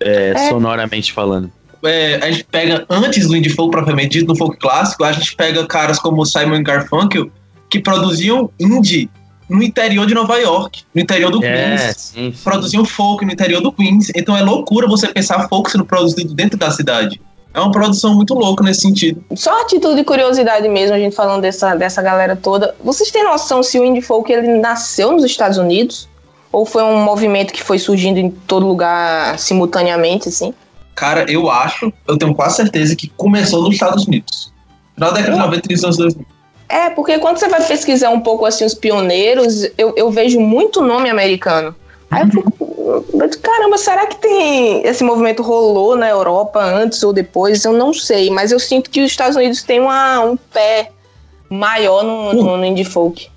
é, 0.00 0.30
é. 0.30 0.48
sonoramente 0.48 1.12
falando. 1.12 1.52
é, 1.84 2.16
a 2.22 2.30
gente 2.30 2.44
pega 2.44 2.86
antes 2.88 3.28
do 3.28 3.36
indie 3.36 3.50
folk 3.50 3.70
propriamente 3.70 4.18
dito, 4.18 4.28
no 4.28 4.36
folk 4.36 4.56
clássico, 4.56 5.04
a 5.04 5.12
gente 5.12 5.36
pega 5.36 5.66
caras 5.66 5.98
como 5.98 6.24
Simon 6.24 6.62
Garfunkel 6.62 7.30
que 7.68 7.80
produziam 7.80 8.50
indie 8.58 9.10
no 9.48 9.62
interior 9.62 10.06
de 10.06 10.14
Nova 10.14 10.38
York, 10.38 10.82
no 10.94 11.00
interior 11.02 11.30
do 11.30 11.44
É, 11.44 11.76
Queens. 11.76 11.96
sim, 11.96 12.32
sim. 12.32 12.42
Produziam 12.42 12.84
folk 12.84 13.24
no 13.24 13.32
interior 13.32 13.60
do 13.60 13.70
Queens. 13.72 14.10
Então 14.14 14.36
é 14.36 14.42
loucura 14.42 14.86
você 14.86 15.08
pensar 15.08 15.48
folk 15.48 15.70
sendo 15.70 15.84
produzido 15.84 16.32
dentro 16.34 16.58
da 16.58 16.70
cidade. 16.70 17.20
É 17.54 17.60
uma 17.60 17.70
produção 17.70 18.14
muito 18.14 18.32
louca 18.32 18.64
nesse 18.64 18.80
sentido. 18.80 19.22
Só 19.34 19.60
a 19.60 19.66
título 19.66 19.94
de 19.94 20.04
curiosidade 20.04 20.66
mesmo, 20.68 20.96
a 20.96 20.98
gente 20.98 21.14
falando 21.14 21.42
dessa, 21.42 21.74
dessa 21.74 22.00
galera 22.00 22.34
toda. 22.34 22.74
Vocês 22.82 23.10
têm 23.10 23.24
noção 23.24 23.62
se 23.62 23.78
o 23.78 23.84
indie 23.84 24.00
folk 24.00 24.32
ele 24.32 24.58
nasceu 24.58 25.12
nos 25.12 25.22
Estados 25.24 25.58
Unidos? 25.58 26.08
Ou 26.52 26.66
foi 26.66 26.82
um 26.82 27.02
movimento 27.02 27.52
que 27.52 27.62
foi 27.62 27.78
surgindo 27.78 28.18
em 28.18 28.30
todo 28.30 28.66
lugar 28.66 29.38
simultaneamente, 29.38 30.28
assim? 30.28 30.54
Cara, 30.94 31.24
eu 31.30 31.50
acho, 31.50 31.92
eu 32.06 32.18
tenho 32.18 32.34
quase 32.34 32.56
certeza 32.56 32.94
que 32.94 33.08
começou 33.08 33.62
nos 33.62 33.74
Estados 33.74 34.06
Unidos. 34.06 34.52
Final 34.94 35.10
da 35.12 35.16
década 35.16 35.36
de 35.36 35.42
90 35.42 35.68
e 35.68 35.72
nos 35.72 35.84
anos 35.84 35.96
2000. 35.96 36.26
É, 36.68 36.90
porque 36.90 37.18
quando 37.18 37.38
você 37.38 37.48
vai 37.48 37.62
pesquisar 37.66 38.10
um 38.10 38.20
pouco 38.20 38.46
assim 38.46 38.64
os 38.64 38.74
pioneiros, 38.74 39.64
eu, 39.76 39.94
eu 39.96 40.10
vejo 40.10 40.40
muito 40.40 40.80
nome 40.80 41.10
americano. 41.10 41.74
Aí 42.10 42.22
eu 42.22 42.28
fico, 42.28 43.40
caramba, 43.40 43.78
será 43.78 44.06
que 44.06 44.16
tem 44.16 44.86
esse 44.86 45.02
movimento 45.02 45.42
rolou 45.42 45.96
na 45.96 46.08
Europa 46.08 46.62
antes 46.62 47.02
ou 47.02 47.12
depois? 47.12 47.64
Eu 47.64 47.72
não 47.72 47.92
sei, 47.92 48.30
mas 48.30 48.52
eu 48.52 48.60
sinto 48.60 48.90
que 48.90 49.02
os 49.02 49.10
Estados 49.10 49.36
Unidos 49.36 49.62
têm 49.62 49.80
uma, 49.80 50.20
um 50.20 50.36
pé 50.36 50.90
maior 51.48 52.02
no, 52.04 52.32
no, 52.32 52.56
no 52.56 52.64
indie 52.64 52.84
folk. 52.84 53.28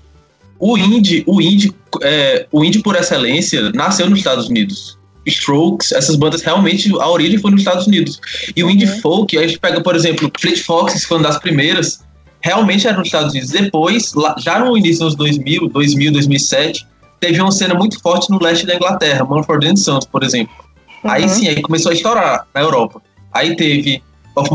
O 0.58 0.76
indie, 0.76 1.22
o 1.26 1.40
indie, 1.40 1.74
é, 2.02 2.46
o 2.52 2.64
indie 2.64 2.82
por 2.82 2.96
excelência 2.96 3.70
nasceu 3.72 4.08
nos 4.08 4.18
Estados 4.18 4.48
Unidos. 4.48 4.98
Strokes, 5.26 5.90
essas 5.92 6.14
bandas 6.16 6.42
realmente 6.42 6.88
a 7.00 7.08
origem 7.08 7.38
foi 7.38 7.50
nos 7.50 7.60
Estados 7.60 7.86
Unidos. 7.86 8.20
E 8.54 8.62
o 8.62 8.70
indie 8.70 8.86
Uhum. 8.86 9.00
folk, 9.00 9.36
a 9.36 9.46
gente 9.46 9.58
pega, 9.58 9.80
por 9.80 9.96
exemplo, 9.96 10.30
Fleet 10.38 10.62
Foxes, 10.62 11.02
que 11.02 11.08
foi 11.08 11.16
uma 11.18 11.26
das 11.28 11.38
primeiras, 11.38 12.04
realmente 12.40 12.86
era 12.86 12.96
nos 12.96 13.08
Estados 13.08 13.32
Unidos. 13.32 13.50
Depois, 13.50 14.14
lá- 14.14 14.36
já 14.38 14.60
no 14.60 14.76
início 14.76 15.04
dos 15.04 15.16
2000, 15.16 15.68
2000, 15.68 16.12
2007, 16.12 16.86
teve 17.18 17.40
uma 17.40 17.50
cena 17.50 17.74
muito 17.74 18.00
forte 18.00 18.30
no 18.30 18.40
leste 18.40 18.64
da 18.66 18.76
Inglaterra, 18.76 19.24
Mumford 19.24 19.76
Sons, 19.80 20.06
por 20.06 20.22
exemplo. 20.22 20.54
Aí 21.02 21.22
Uhum. 21.24 21.28
sim, 21.28 21.48
aí 21.48 21.60
começou 21.60 21.90
a 21.90 21.94
estourar 21.94 22.46
na 22.54 22.60
Europa. 22.60 23.02
Aí 23.32 23.56
teve 23.56 24.02
Of 24.36 24.50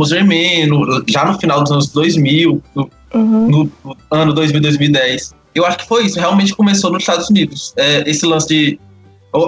no- 0.68 1.04
já 1.10 1.26
no 1.26 1.40
final 1.40 1.64
dos 1.64 1.72
anos 1.72 1.88
2000, 1.90 2.62
no 2.76 2.90
Uhum. 3.14 3.48
no, 3.50 3.72
no 3.84 3.98
ano 4.12 4.32
2000, 4.34 4.62
2010. 4.62 5.34
Eu 5.54 5.66
acho 5.66 5.78
que 5.78 5.88
foi 5.88 6.06
isso, 6.06 6.20
realmente 6.20 6.56
começou 6.56 6.92
nos 6.92 7.04
Estados 7.04 7.30
Unidos. 7.30 7.74
É, 7.78 8.10
esse 8.10 8.26
lance 8.26 8.48
de. 8.48 8.80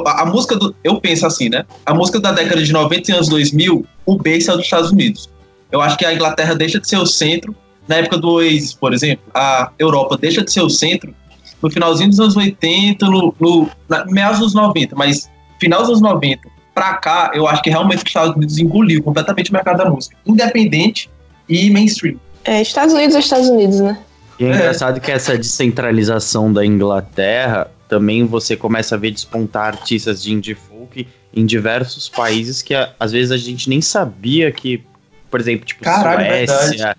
A, 0.06 0.24
a 0.24 0.26
música 0.26 0.56
do. 0.56 0.76
Eu 0.84 1.00
penso 1.00 1.26
assim, 1.26 1.50
né? 1.50 1.66
A 1.86 1.94
música 1.94 2.20
da 2.20 2.32
década 2.32 2.62
de 2.62 2.72
90 2.72 3.12
e 3.12 3.14
anos 3.14 3.30
2000, 3.30 3.86
o 4.06 4.18
base 4.18 4.50
é 4.50 4.54
dos 4.54 4.66
Estados 4.66 4.92
Unidos. 4.92 5.30
Eu 5.72 5.82
acho 5.82 5.98
que 5.98 6.06
a 6.06 6.14
Inglaterra 6.14 6.54
deixa 6.56 6.80
de 6.80 6.88
ser 6.88 6.98
o 6.98 7.06
centro. 7.06 7.56
Na 7.88 7.96
época 7.96 8.18
do 8.18 8.30
Oasis, 8.30 8.74
por 8.74 8.94
exemplo, 8.94 9.26
a 9.34 9.72
Europa 9.78 10.18
deixa 10.18 10.42
de 10.42 10.52
ser 10.52 10.62
o 10.62 10.70
centro 10.70 11.14
no 11.62 11.70
finalzinho 11.70 12.10
dos 12.10 12.20
anos 12.20 12.36
80, 12.36 13.06
no, 13.08 13.34
no 13.40 13.70
na, 13.90 14.06
meados 14.06 14.40
dos 14.40 14.54
90, 14.54 14.96
mas 14.96 15.30
final 15.60 15.80
dos 15.80 15.90
anos 15.90 16.02
90 16.02 16.50
pra 16.74 16.96
cá, 16.96 17.32
eu 17.34 17.48
acho 17.48 17.62
que 17.62 17.70
realmente 17.70 18.00
os 18.00 18.10
Estados 18.10 18.36
Unidos 18.36 18.58
engoliu 18.58 19.02
completamente 19.02 19.50
o 19.50 19.54
mercado 19.54 19.78
da 19.78 19.90
música, 19.90 20.16
independente 20.26 21.10
e 21.48 21.70
mainstream. 21.70 22.18
É, 22.44 22.62
Estados 22.62 22.94
Unidos 22.94 23.16
é 23.16 23.20
Estados 23.20 23.48
Unidos, 23.48 23.80
né? 23.80 23.98
E 24.40 24.46
é, 24.46 24.50
É. 24.50 24.56
engraçado 24.56 25.00
que 25.00 25.12
essa 25.12 25.38
descentralização 25.38 26.52
da 26.52 26.66
Inglaterra 26.66 27.70
também 27.88 28.26
você 28.26 28.56
começa 28.56 28.96
a 28.96 28.98
ver 28.98 29.12
despontar 29.12 29.68
artistas 29.68 30.22
de 30.24 30.34
indie 30.34 30.56
folk 30.56 31.08
em 31.36 31.46
diversos 31.46 32.10
países 32.10 32.62
que 32.62 32.74
às 33.00 33.12
vezes 33.12 33.32
a 33.32 33.38
gente 33.38 33.70
nem 33.70 33.82
sabia 33.82 34.52
que, 34.52 34.84
por 35.30 35.40
exemplo, 35.40 35.66
tipo 35.66 35.84
Caralho, 35.84 36.48
Suécia, 36.48 36.96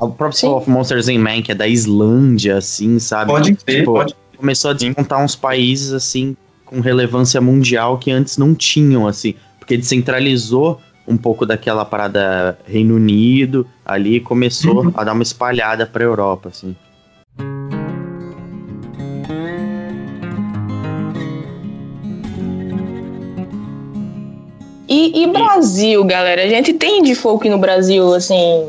o 0.00 0.08
próprio 0.08 0.38
Sim. 0.38 0.48
Of 0.48 0.68
Monsters 0.68 1.08
and 1.08 1.18
Men, 1.18 1.42
que 1.42 1.52
é 1.52 1.54
da 1.54 1.68
Islândia, 1.68 2.56
assim, 2.58 2.98
sabe? 2.98 3.30
Pode 3.30 3.54
ter, 3.56 3.80
Tipo, 3.80 3.92
pode 3.94 4.14
Começou 4.36 4.72
a 4.72 4.74
despontar 4.74 5.22
uns 5.22 5.36
países 5.36 5.92
assim 5.92 6.36
com 6.64 6.80
relevância 6.80 7.40
mundial 7.40 7.96
que 7.98 8.10
antes 8.10 8.36
não 8.36 8.56
tinham, 8.56 9.06
assim, 9.06 9.36
porque 9.60 9.76
descentralizou 9.76 10.80
um 11.06 11.16
pouco 11.16 11.44
daquela 11.44 11.84
parada 11.84 12.58
Reino 12.64 12.94
Unido 12.96 13.66
ali 13.84 14.20
começou 14.20 14.84
Uhum. 14.84 14.92
a 14.94 15.04
dar 15.04 15.12
uma 15.12 15.22
espalhada 15.22 15.86
pra 15.86 16.04
Europa, 16.04 16.48
assim. 16.50 16.76
E, 24.88 25.22
e 25.22 25.26
Brasil, 25.26 26.04
galera? 26.04 26.42
A 26.42 26.48
gente 26.48 26.72
tem 26.74 26.98
indie 27.00 27.14
folk 27.14 27.48
no 27.48 27.58
Brasil, 27.58 28.12
assim, 28.14 28.68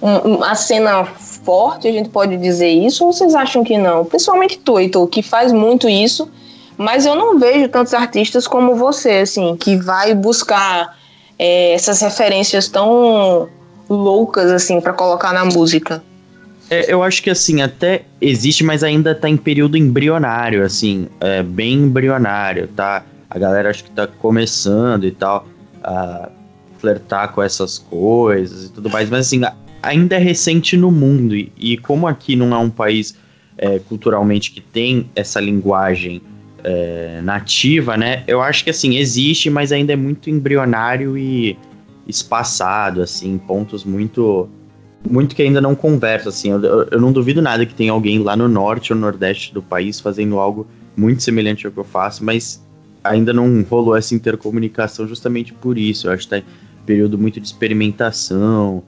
um- 0.00 0.36
uma 0.36 0.54
cena 0.54 1.04
forte, 1.04 1.88
a 1.88 1.92
gente 1.92 2.08
pode 2.10 2.36
dizer 2.36 2.68
isso, 2.68 3.04
ou 3.04 3.12
vocês 3.12 3.34
acham 3.34 3.64
que 3.64 3.76
não? 3.76 4.04
Principalmente 4.04 4.58
tu, 4.58 4.78
Heitor, 4.78 5.06
que 5.08 5.22
faz 5.22 5.52
muito 5.52 5.88
isso, 5.88 6.28
mas 6.76 7.06
eu 7.06 7.14
não 7.16 7.38
vejo 7.38 7.68
tantos 7.68 7.92
artistas 7.94 8.46
como 8.46 8.74
você, 8.76 9.10
assim, 9.22 9.56
que 9.56 9.76
vai 9.76 10.14
buscar 10.14 10.96
é, 11.38 11.72
essas 11.72 12.00
referências 12.00 12.68
tão 12.68 13.48
loucas, 13.88 14.50
assim, 14.50 14.80
pra 14.80 14.92
colocar 14.92 15.32
na 15.32 15.44
música. 15.44 16.02
É, 16.70 16.92
eu 16.92 17.02
acho 17.02 17.22
que 17.22 17.30
assim, 17.30 17.60
até 17.60 18.04
existe, 18.20 18.64
mas 18.64 18.82
ainda 18.82 19.14
tá 19.14 19.28
em 19.28 19.36
período 19.36 19.76
embrionário, 19.76 20.64
assim, 20.64 21.08
é, 21.20 21.42
bem 21.42 21.74
embrionário, 21.74 22.68
tá? 22.68 23.04
A 23.28 23.38
galera 23.38 23.70
acho 23.70 23.84
que 23.84 23.90
tá 23.90 24.06
começando 24.06 25.04
e 25.04 25.10
tal 25.10 25.46
a 25.82 26.30
flertar 26.78 27.32
com 27.32 27.42
essas 27.42 27.78
coisas 27.78 28.66
e 28.66 28.72
tudo 28.72 28.88
mais, 28.88 29.10
mas 29.10 29.26
assim, 29.26 29.42
ainda 29.82 30.16
é 30.16 30.18
recente 30.18 30.76
no 30.76 30.90
mundo, 30.90 31.36
e, 31.36 31.52
e 31.56 31.76
como 31.76 32.06
aqui 32.06 32.34
não 32.34 32.54
é 32.54 32.58
um 32.58 32.70
país 32.70 33.14
é, 33.56 33.78
culturalmente 33.78 34.50
que 34.50 34.60
tem 34.60 35.10
essa 35.14 35.40
linguagem 35.40 36.22
é, 36.64 37.20
nativa, 37.22 37.96
né? 37.96 38.24
Eu 38.26 38.40
acho 38.42 38.64
que 38.64 38.70
assim, 38.70 38.96
existe, 38.96 39.50
mas 39.50 39.70
ainda 39.70 39.92
é 39.92 39.96
muito 39.96 40.30
embrionário 40.30 41.16
e 41.16 41.56
espaçado, 42.08 43.02
assim, 43.02 43.38
pontos 43.38 43.84
muito 43.84 44.48
muito 45.08 45.36
que 45.36 45.42
ainda 45.42 45.60
não 45.60 45.74
conversa, 45.74 46.30
assim. 46.30 46.50
Eu, 46.50 46.62
eu- 46.90 47.00
não 47.00 47.12
duvido 47.12 47.42
nada 47.42 47.66
que 47.66 47.74
tenha 47.74 47.92
alguém 47.92 48.18
lá 48.20 48.34
no 48.34 48.48
norte 48.48 48.90
ou 48.92 48.98
nordeste 48.98 49.52
do 49.52 49.60
país 49.62 50.00
fazendo 50.00 50.38
algo 50.38 50.66
muito 50.96 51.22
semelhante 51.22 51.66
ao 51.66 51.72
que 51.72 51.78
eu 51.78 51.84
faço, 51.84 52.24
mas 52.24 52.64
ainda 53.02 53.30
não 53.30 53.62
rolou 53.68 53.94
essa 53.94 54.14
intercomunicação 54.14 55.06
justamente 55.06 55.52
por 55.52 55.76
isso. 55.76 56.06
Eu 56.08 56.12
acho 56.12 56.26
que 56.26 56.40
tá 56.40 56.42
período 56.86 57.18
muito 57.18 57.38
de 57.38 57.46
experimentação 57.46 58.82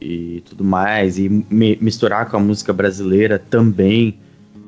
e 0.00 0.40
tudo 0.48 0.62
mais, 0.62 1.18
e 1.18 1.28
me- 1.28 1.76
misturar 1.80 2.30
com 2.30 2.36
a 2.36 2.40
música 2.40 2.72
brasileira 2.72 3.36
também, 3.38 4.18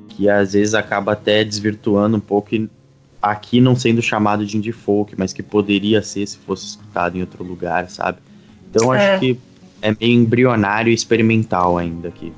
que 0.08 0.28
às 0.28 0.52
vezes 0.54 0.74
acaba 0.74 1.12
até 1.12 1.44
desvirtuando 1.44 2.16
um 2.16 2.20
pouco 2.20 2.54
e 2.54 2.68
aqui 3.20 3.60
não 3.60 3.74
sendo 3.76 4.00
chamado 4.00 4.46
de 4.46 4.56
indie 4.56 4.72
folk, 4.72 5.14
mas 5.16 5.32
que 5.32 5.42
poderia 5.42 6.02
ser 6.02 6.26
se 6.26 6.38
fosse 6.38 6.66
escutado 6.66 7.16
em 7.16 7.20
outro 7.20 7.42
lugar, 7.44 7.88
sabe? 7.90 8.18
Então 8.70 8.94
É. 8.94 9.12
acho 9.12 9.20
que 9.20 9.38
é 9.82 9.94
meio 10.00 10.14
embrionário 10.14 10.90
e 10.90 10.94
experimental 10.94 11.76
ainda 11.78 12.08
aqui. 12.08 12.32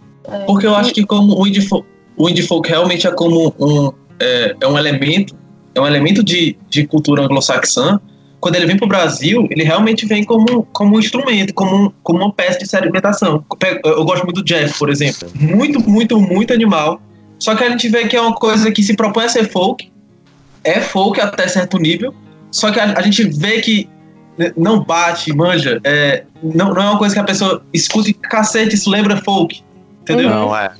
Porque 0.47 0.67
eu 0.67 0.75
acho 0.75 0.93
que 0.93 1.05
como 1.05 1.39
o 1.41 1.47
indie 1.47 1.63
folk, 1.63 1.87
o 2.17 2.29
indie 2.29 2.43
folk 2.43 2.69
realmente 2.69 3.07
é 3.07 3.11
como 3.11 3.55
um 3.59 3.93
é, 4.19 4.55
é 4.61 4.67
um 4.67 4.79
elemento 4.79 5.35
é 5.75 5.81
um 5.81 5.87
elemento 5.87 6.23
de, 6.25 6.57
de 6.69 6.87
cultura 6.87 7.23
anglo-saxã. 7.23 8.01
Quando 8.41 8.57
ele 8.57 8.67
vem 8.67 8.77
para 8.77 8.87
o 8.87 8.89
Brasil, 8.89 9.47
ele 9.51 9.63
realmente 9.63 10.05
vem 10.07 10.25
como, 10.25 10.65
como 10.73 10.97
um 10.97 10.99
instrumento, 10.99 11.53
como, 11.55 11.77
um- 11.87 11.93
como 12.03 12.19
uma 12.21 12.33
peça 12.33 12.59
de 12.59 12.67
sedimentação. 12.69 13.45
Eu, 13.85 13.93
eu 13.93 14.05
gosto 14.05 14.25
muito 14.25 14.41
do 14.41 14.45
Jeff, 14.45 14.77
por 14.79 14.89
exemplo. 14.91 15.29
Muito, 15.35 15.79
muito, 15.89 16.19
muito 16.21 16.53
animal. 16.53 17.01
Só 17.41 17.55
que 17.57 17.65
a 17.65 17.71
gente 17.71 17.89
vê 17.89 18.07
que 18.07 18.15
é 18.17 18.21
uma 18.21 18.35
coisa 18.35 18.71
que 18.71 18.83
se 18.83 18.95
propõe 18.95 19.25
a 19.25 19.29
ser 19.29 19.51
folk, 19.51 19.91
é 20.63 20.81
folk 20.81 21.21
até 21.21 21.49
certo 21.49 21.79
nível, 21.79 22.15
só 22.53 22.71
que 22.71 22.79
a, 22.79 22.93
a 22.97 23.03
gente 23.03 23.25
vê 23.25 23.61
que 23.61 23.89
não 24.57 24.85
bate, 24.85 25.33
manja, 25.35 25.81
é, 25.85 26.25
não, 26.43 26.73
não 26.75 26.83
é 26.83 26.91
uma 26.91 26.99
coisa 26.99 27.15
que 27.15 27.21
a 27.21 27.25
pessoa 27.25 27.63
escuta 27.73 28.11
e 28.11 28.15
cacete, 28.15 28.75
isso 28.75 28.89
lembra 28.91 29.17
folk, 29.23 29.63
entendeu? 30.03 30.29
Não, 30.31 30.57
é. 30.57 30.71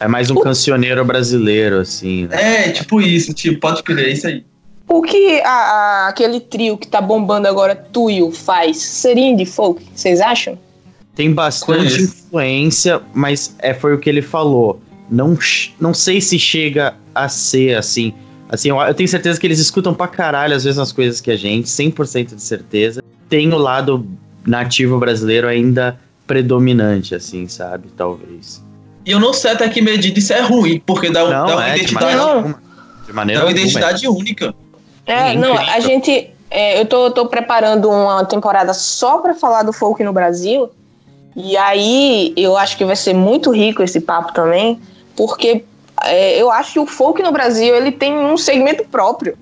É 0.00 0.06
mais 0.08 0.30
um 0.30 0.34
cancioneiro 0.34 1.04
brasileiro, 1.04 1.78
assim. 1.80 2.26
Né? 2.26 2.66
É, 2.66 2.70
tipo 2.70 3.00
isso, 3.00 3.32
tipo, 3.32 3.60
pode 3.60 3.82
crer, 3.82 4.08
é 4.08 4.12
isso 4.12 4.26
aí. 4.26 4.44
O 4.88 5.00
que 5.00 5.40
a- 5.42 5.48
a- 5.48 6.08
aquele 6.08 6.40
trio 6.40 6.76
que 6.76 6.86
tá 6.88 7.00
bombando 7.00 7.46
agora, 7.48 7.74
Tuyo, 7.74 8.30
faz? 8.32 8.78
Seria 8.78 9.24
indie 9.28 9.46
folk, 9.46 9.82
vocês 9.94 10.20
acham? 10.20 10.58
Tem 11.14 11.32
bastante 11.32 11.78
Conheço. 11.78 12.02
influência, 12.02 13.00
mas 13.14 13.54
é, 13.60 13.72
foi 13.72 13.94
o 13.94 13.98
que 13.98 14.10
ele 14.10 14.22
falou. 14.22 14.80
Não, 15.12 15.38
não 15.78 15.92
sei 15.92 16.20
se 16.20 16.38
chega 16.38 16.94
a 17.14 17.28
ser 17.28 17.76
assim. 17.76 18.14
Assim, 18.48 18.70
eu, 18.70 18.78
eu 18.80 18.94
tenho 18.94 19.08
certeza 19.08 19.38
que 19.38 19.46
eles 19.46 19.58
escutam 19.58 19.92
pra 19.94 20.08
caralho 20.08 20.54
as 20.56 20.64
mesmas 20.64 20.90
coisas 20.92 21.20
que 21.20 21.30
a 21.30 21.36
gente, 21.36 21.66
100% 21.68 22.34
de 22.34 22.42
certeza. 22.42 23.02
Tem 23.28 23.52
o 23.52 23.58
lado 23.58 24.06
nativo 24.46 24.98
brasileiro 24.98 25.46
ainda 25.48 25.98
predominante, 26.26 27.14
assim, 27.14 27.46
sabe? 27.48 27.88
Talvez. 27.96 28.62
E 29.04 29.10
eu 29.10 29.20
não 29.20 29.32
sei 29.32 29.50
até 29.52 29.68
que 29.68 29.80
medida 29.82 30.18
isso 30.18 30.32
é 30.32 30.40
ruim, 30.40 30.80
porque 30.84 31.10
dá, 31.10 31.24
um- 31.24 31.30
dá 31.30 31.44
uma 31.56 31.68
é, 31.68 31.74
de 31.74 31.80
identidade, 31.80 32.04
maneira 32.04 32.22
Não. 32.26 32.36
alguma. 32.36 32.62
De 33.06 33.12
maneira 33.12 33.40
dá 33.40 33.46
uma 33.46 33.50
alguma. 33.50 33.66
identidade 33.68 34.08
única. 34.08 34.54
É, 35.06 35.32
É 35.32 35.34
não, 35.36 35.56
a 35.58 35.80
gente, 35.80 36.30
é, 36.50 36.80
eu 36.80 36.86
tô, 36.86 37.10
tô 37.10 37.26
preparando 37.26 37.88
uma 37.90 38.24
temporada 38.24 38.72
só 38.72 39.18
para 39.18 39.34
falar 39.34 39.62
do 39.62 39.72
folk 39.72 40.02
no 40.04 40.12
Brasil. 40.12 40.70
E 41.34 41.56
aí 41.56 42.32
eu 42.36 42.56
acho 42.56 42.76
que 42.76 42.84
vai 42.84 42.94
ser 42.96 43.14
muito 43.14 43.50
rico 43.50 43.82
esse 43.82 44.00
papo 44.00 44.32
também, 44.34 44.78
porque 45.16 45.64
é, 46.04 46.40
eu 46.40 46.50
acho 46.50 46.72
que 46.74 46.78
o 46.78 46.86
folk 46.86 47.22
no 47.22 47.32
Brasil 47.32 47.74
ele 47.74 47.92
tem 47.92 48.16
um 48.18 48.36
segmento 48.36 48.84
próprio. 48.84 49.36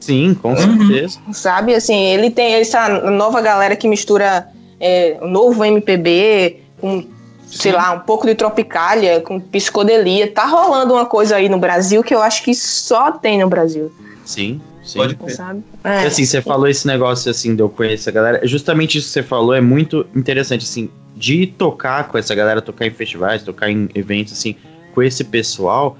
Sim, 0.00 0.34
com 0.34 0.56
certeza. 0.56 1.18
Sabe, 1.32 1.74
assim, 1.74 1.96
ele 2.06 2.30
tem 2.30 2.54
essa 2.54 2.88
nova 3.10 3.40
galera 3.40 3.76
que 3.76 3.86
mistura 3.86 4.48
é, 4.80 5.18
o 5.20 5.28
novo 5.28 5.62
MPB 5.64 6.56
com, 6.80 7.04
sei 7.46 7.72
lá, 7.72 7.92
um 7.92 8.00
pouco 8.00 8.26
de 8.26 8.34
tropicália, 8.34 9.20
com 9.20 9.38
psicodelia. 9.38 10.30
Tá 10.32 10.46
rolando 10.46 10.94
uma 10.94 11.04
coisa 11.04 11.36
aí 11.36 11.48
no 11.48 11.58
Brasil 11.58 12.02
que 12.02 12.14
eu 12.14 12.22
acho 12.22 12.42
que 12.42 12.54
só 12.54 13.12
tem 13.12 13.38
no 13.38 13.48
Brasil. 13.48 13.92
Sim, 14.24 14.58
sim. 14.82 14.98
Pode 14.98 15.16
crer. 15.16 15.36
Sabe? 15.36 15.62
E 15.84 15.88
É. 15.88 16.06
assim, 16.06 16.24
você 16.24 16.40
falou 16.40 16.66
esse 16.66 16.86
negócio 16.86 17.30
assim 17.30 17.54
de 17.54 17.60
eu 17.60 17.68
conhecer 17.68 18.08
a 18.08 18.12
galera. 18.12 18.46
Justamente 18.46 18.96
isso 18.96 19.08
que 19.08 19.12
você 19.12 19.22
falou 19.22 19.54
é 19.54 19.60
muito 19.60 20.06
interessante, 20.16 20.64
assim, 20.64 20.88
de 21.14 21.46
tocar 21.46 22.08
com 22.08 22.16
essa 22.16 22.34
galera, 22.34 22.62
tocar 22.62 22.86
em 22.86 22.90
festivais, 22.90 23.42
tocar 23.42 23.70
em 23.70 23.90
eventos, 23.94 24.32
assim, 24.32 24.56
com 24.94 25.02
esse 25.02 25.24
pessoal. 25.24 25.96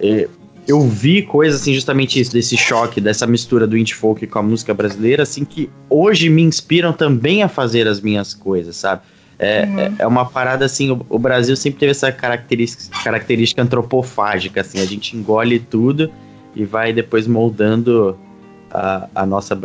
é, 0.00 0.28
eu 0.68 0.82
vi 0.82 1.22
coisas 1.22 1.62
assim, 1.62 1.72
justamente 1.72 2.20
isso, 2.20 2.30
desse 2.30 2.54
choque, 2.54 3.00
dessa 3.00 3.26
mistura 3.26 3.66
do 3.66 3.74
indie 3.74 3.94
folk 3.94 4.26
com 4.26 4.38
a 4.38 4.42
música 4.42 4.74
brasileira, 4.74 5.22
assim, 5.22 5.42
que 5.42 5.70
hoje 5.88 6.28
me 6.28 6.42
inspiram 6.42 6.92
também 6.92 7.42
a 7.42 7.48
fazer 7.48 7.88
as 7.88 8.02
minhas 8.02 8.34
coisas, 8.34 8.76
sabe? 8.76 9.00
É, 9.38 9.60
é, 9.62 9.92
é 10.00 10.06
uma 10.06 10.26
parada 10.26 10.66
assim, 10.66 10.90
o, 10.90 11.06
o 11.08 11.18
Brasil 11.18 11.56
sempre 11.56 11.80
teve 11.80 11.92
essa 11.92 12.12
característica, 12.12 13.02
característica 13.02 13.62
antropofágica, 13.62 14.60
assim, 14.60 14.78
a 14.78 14.84
gente 14.84 15.16
engole 15.16 15.58
tudo 15.58 16.10
e 16.54 16.66
vai 16.66 16.92
depois 16.92 17.26
moldando 17.26 18.18
a, 18.70 19.08
a 19.14 19.24
nossa 19.24 19.58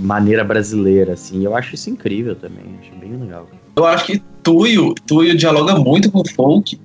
maneira 0.00 0.42
brasileira, 0.42 1.12
assim. 1.12 1.44
Eu 1.44 1.54
acho 1.54 1.76
isso 1.76 1.88
incrível 1.88 2.34
também, 2.34 2.64
acho 2.80 2.90
bem 2.98 3.16
legal. 3.16 3.48
Eu 3.76 3.86
acho 3.86 4.06
que 4.06 4.22
Tuyo, 4.42 4.92
Tuyo 5.06 5.36
dialoga 5.36 5.76
muito 5.76 6.10
com 6.10 6.20
o 6.20 6.28
folk. 6.28 6.80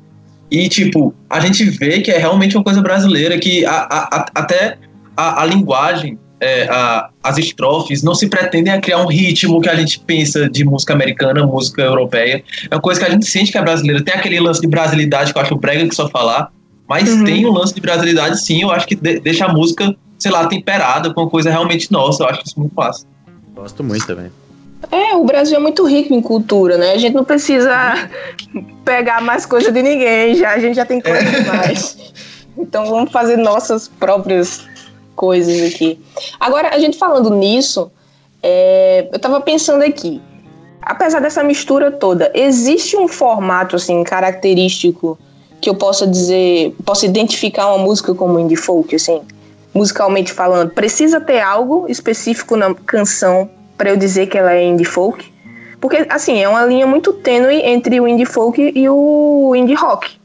E, 0.50 0.70
tipo, 0.70 1.14
a 1.30 1.40
gente 1.40 1.64
vê 1.66 2.00
que 2.02 2.10
é 2.12 2.18
realmente 2.18 2.56
uma 2.56 2.64
coisa 2.64 2.82
brasileira, 2.82 3.38
que 3.38 3.66
a- 3.66 3.72
a- 3.90 4.10
a- 4.18 4.26
até 4.36 4.78
a, 5.16 5.42
a 5.42 5.46
linguagem, 5.46 6.18
é, 6.40 6.68
a- 6.70 7.10
as 7.24 7.38
estrofes, 7.38 8.02
não 8.04 8.16
se 8.16 8.30
pretendem 8.30 8.72
a 8.72 8.80
criar 8.80 9.00
um 9.00 9.08
ritmo 9.08 9.60
que 9.60 9.68
a 9.68 9.76
gente 9.76 10.00
pensa 10.00 10.50
de 10.50 10.64
música 10.64 10.94
americana, 10.94 11.46
música 11.46 11.82
europeia. 11.82 12.44
É 12.70 12.76
uma 12.76 12.82
coisa 12.82 13.00
que 13.02 13.06
a 13.06 13.10
gente 13.10 13.26
sente 13.26 13.52
que 13.52 13.58
é 13.58 13.62
brasileira. 13.62 14.04
Tem 14.04 14.14
aquele 14.14 14.40
lance 14.40 14.62
de 14.62 14.68
brasilidade 14.68 15.34
que 15.34 15.38
eu 15.38 15.42
acho 15.42 15.56
brega 15.56 15.88
que 15.88 15.96
só 15.96 16.08
falar, 16.10 16.50
mas 16.88 17.10
Uhum. 17.12 17.26
tem 17.26 17.46
um 17.46 17.52
lance 17.52 17.74
de 17.74 17.82
brasilidade 17.82 18.40
sim, 18.42 18.62
eu 18.62 18.72
acho 18.72 18.88
que 18.88 18.96
de- 18.96 19.20
deixa 19.20 19.46
a 19.46 19.52
música, 19.54 19.94
sei 20.18 20.32
lá, 20.32 20.48
temperada 20.48 21.14
com 21.14 21.22
uma 21.22 21.30
coisa 21.30 21.50
realmente 21.50 21.92
nossa. 21.92 22.24
Eu 22.24 22.30
acho 22.30 22.42
isso 22.46 22.58
muito 22.60 22.74
massa. 22.74 23.06
Gosto 23.54 23.84
muito 23.84 24.06
também. 24.08 24.32
É, 24.92 25.16
o 25.16 25.24
Brasil 25.24 25.58
é 25.58 25.60
muito 25.60 25.86
rico 25.86 26.14
em 26.14 26.22
cultura, 26.22 26.78
né? 26.78 26.92
A 26.92 26.98
gente 26.98 27.14
não 27.14 27.24
precisa 27.24 28.10
pegar 28.86 29.22
mais 29.22 29.46
coisa 29.46 29.72
de 29.72 29.82
ninguém, 29.82 30.36
já, 30.36 30.52
a 30.52 30.60
gente 30.60 30.76
já 30.76 30.86
tem 30.86 31.02
coisa 31.02 31.24
demais. 31.24 32.14
Então 32.58 32.86
vamos 32.86 33.12
fazer 33.12 33.38
nossas 33.38 33.88
próprias 33.88 34.66
coisas 35.16 35.74
aqui. 35.74 36.00
Agora, 36.40 36.70
a 36.74 36.80
gente 36.80 36.98
falando 36.98 37.30
nisso, 37.32 37.92
é, 38.42 39.08
eu 39.12 39.20
tava 39.20 39.42
pensando 39.42 39.84
aqui, 39.84 40.22
apesar 40.82 41.20
dessa 41.20 41.44
mistura 41.44 41.92
toda, 41.92 42.32
existe 42.34 42.96
um 42.96 43.08
formato 43.08 43.76
assim 43.76 44.04
característico 44.04 45.18
que 45.60 45.70
eu 45.70 45.76
possa 45.76 46.08
dizer, 46.08 46.74
possa 46.86 47.06
identificar 47.06 47.68
uma 47.68 47.84
música 47.84 48.14
como 48.14 48.40
indie 48.40 48.56
folk, 48.56 48.96
assim, 48.96 49.22
musicalmente 49.74 50.32
falando? 50.32 50.70
Precisa 50.70 51.20
ter 51.20 51.42
algo 51.42 51.86
específico 51.90 52.56
na 52.56 52.74
canção 52.74 53.50
para 53.78 53.90
eu 53.90 53.98
dizer 53.98 54.28
que 54.28 54.38
ela 54.38 54.54
é 54.54 54.64
indie 54.64 54.86
folk? 54.86 55.26
Porque, 55.80 56.06
assim, 56.10 56.42
é 56.42 56.50
uma 56.50 56.66
linha 56.66 56.88
muito 56.88 57.14
tênue 57.14 57.62
entre 57.64 58.00
o 58.00 58.08
indie 58.08 58.26
folk 58.26 58.60
e 58.76 58.90
o 58.90 59.54
indie 59.56 59.76
rock. 59.76 60.18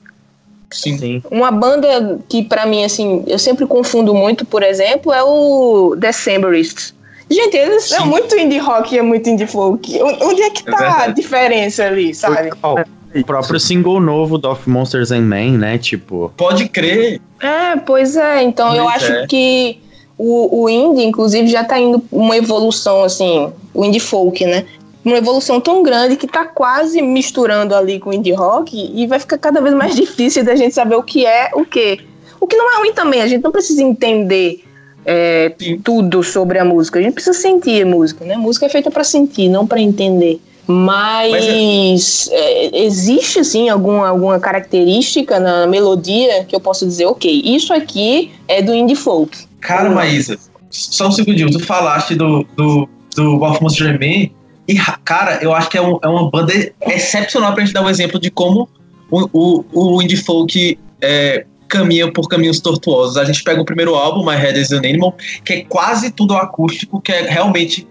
Sim. 0.71 0.97
Sim. 0.97 1.23
Uma 1.31 1.51
banda 1.51 2.19
que, 2.29 2.43
pra 2.43 2.65
mim, 2.65 2.83
assim, 2.85 3.23
eu 3.27 3.39
sempre 3.39 3.67
confundo 3.67 4.15
muito, 4.15 4.47
por 4.47 4.63
exemplo, 4.63 5.13
é 5.13 5.23
o 5.23 5.95
Decemberists. 5.99 6.95
Gente, 7.31 7.57
eles 7.57 7.85
Sim. 7.85 8.05
muito 8.07 8.35
indie 8.37 8.59
rock 8.59 8.95
e 8.95 8.99
é 8.99 9.03
muito 9.03 9.29
indie 9.29 9.47
folk. 9.47 9.99
Onde 10.23 10.43
é 10.43 10.51
que 10.51 10.69
É 10.69 10.73
tá 10.73 10.77
a 10.77 10.89
verdade. 10.91 11.15
diferença 11.15 11.85
ali, 11.85 12.15
sabe? 12.15 12.51
Ó, 12.63 12.83
o 13.15 13.25
próprio 13.25 13.61
single 13.61 14.01
novo 14.01 14.39
do 14.39 14.51
Of 14.51 14.69
Monsters 14.69 15.13
and 15.13 15.23
Men, 15.23 15.59
né? 15.59 15.77
Tipo, 15.79 16.33
Pode 16.37 16.69
crer. 16.69 17.21
É, 17.41 17.77
pois 17.77 18.17
é. 18.17 18.43
Então 18.43 18.75
eu 18.75 18.85
Pois 18.85 18.97
acho 18.97 19.13
é. 19.13 19.27
que 19.27 19.79
o, 20.25 20.63
o 20.63 20.71
indie, 20.71 21.03
inclusive, 21.05 21.49
já 21.49 21.65
tá 21.65 21.81
indo 21.81 22.01
uma 22.13 22.37
evolução, 22.37 23.03
assim, 23.03 23.53
o 23.75 23.85
indie 23.85 23.99
folk, 23.99 24.47
né? 24.47 24.65
Uma 25.05 25.19
evolução 25.19 25.61
tão 25.61 25.83
grande 25.83 26.17
que 26.17 26.29
tá 26.29 26.45
quase 26.45 27.03
misturando 27.03 27.75
ali 27.75 27.99
com 27.99 28.11
o 28.11 28.13
indie 28.13 28.33
rock 28.33 28.93
e 28.95 29.05
vai 29.09 29.19
ficar 29.19 29.37
cada 29.37 29.61
vez 29.61 29.75
mais 29.75 29.97
difícil 29.97 30.45
da 30.45 30.55
gente 30.55 30.77
saber 30.77 30.95
o 30.95 31.03
que 31.03 31.27
é 31.27 31.51
o 31.55 31.65
quê. 31.65 31.99
O 32.39 32.47
que 32.47 32.57
não 32.57 32.73
é 32.73 32.79
ruim 32.79 32.93
também, 32.93 33.21
a 33.21 33.27
gente 33.27 33.43
não 33.43 33.51
precisa 33.51 33.83
entender 33.83 34.63
é, 35.05 35.53
tudo 35.83 36.23
sobre 36.23 36.57
a 36.61 36.65
música, 36.65 37.01
a 37.01 37.03
gente 37.03 37.15
precisa 37.15 37.37
sentir 37.37 37.83
a 37.83 37.87
música, 37.87 38.25
né? 38.25 38.37
música 38.37 38.67
é 38.67 38.69
feita 38.69 38.93
pra 38.93 39.03
sentir, 39.03 39.49
não 39.49 39.67
pra 39.67 39.81
entender. 39.81 40.41
Mas, 40.67 42.29
é, 42.33 42.85
existe 42.85 43.41
assim 43.41 43.69
alguma, 43.69 44.09
alguma 44.09 44.39
característica 44.39 45.39
na 45.41 45.67
melodia 45.67 46.45
que 46.45 46.55
eu 46.55 46.61
posso 46.61 46.87
dizer, 46.87 47.07
ok, 47.07 47.43
isso 47.45 47.73
aqui 47.73 48.33
é 48.49 48.63
do 48.63 48.75
indie 48.75 48.95
folk. 48.97 49.37
Cara, 49.61 49.91
Hum. 49.91 49.95
Maísa, 49.95 50.39
só 50.71 51.09
um 51.09 51.13
segundinho. 51.13 51.51
Tu 51.51 51.61
falaste 51.61 52.15
do, 52.15 52.47
do, 52.57 52.89
do 53.15 53.39
Wolf 53.39 53.61
Monster 53.61 53.93
Man. 53.99 54.31
E, 54.69 54.75
ra- 54.75 54.99
cara, 55.05 55.39
eu 55.43 55.53
acho 55.53 55.69
que 55.69 55.77
é, 55.77 55.83
um- 55.83 55.99
é 56.03 56.09
uma 56.09 56.31
banda 56.31 56.53
excepcional 56.87 57.53
pra 57.55 57.65
gente 57.65 57.75
dar 57.75 57.83
um 57.83 57.91
exemplo 57.91 58.19
de 58.21 58.31
como 58.31 58.69
o, 59.11 59.29
o, 59.33 59.65
o 59.97 60.03
indie 60.03 60.17
folk 60.17 60.79
é, 61.01 61.45
caminha 61.69 62.11
por 62.13 62.29
caminhos 62.29 62.61
tortuosos. 62.61 63.17
A 63.17 63.25
gente 63.25 63.43
pega 63.43 63.61
o 63.61 63.65
primeiro 63.65 63.95
álbum, 63.95 64.25
My 64.25 64.37
Head 64.37 64.59
is 64.61 64.73
an 64.73 64.79
Animal, 64.79 65.15
que 65.45 65.53
é 65.53 65.65
quase 65.65 66.11
tudo 66.11 66.35
acústico, 66.37 67.01
que 67.01 67.11
é 67.13 67.23
realmente 67.29 67.87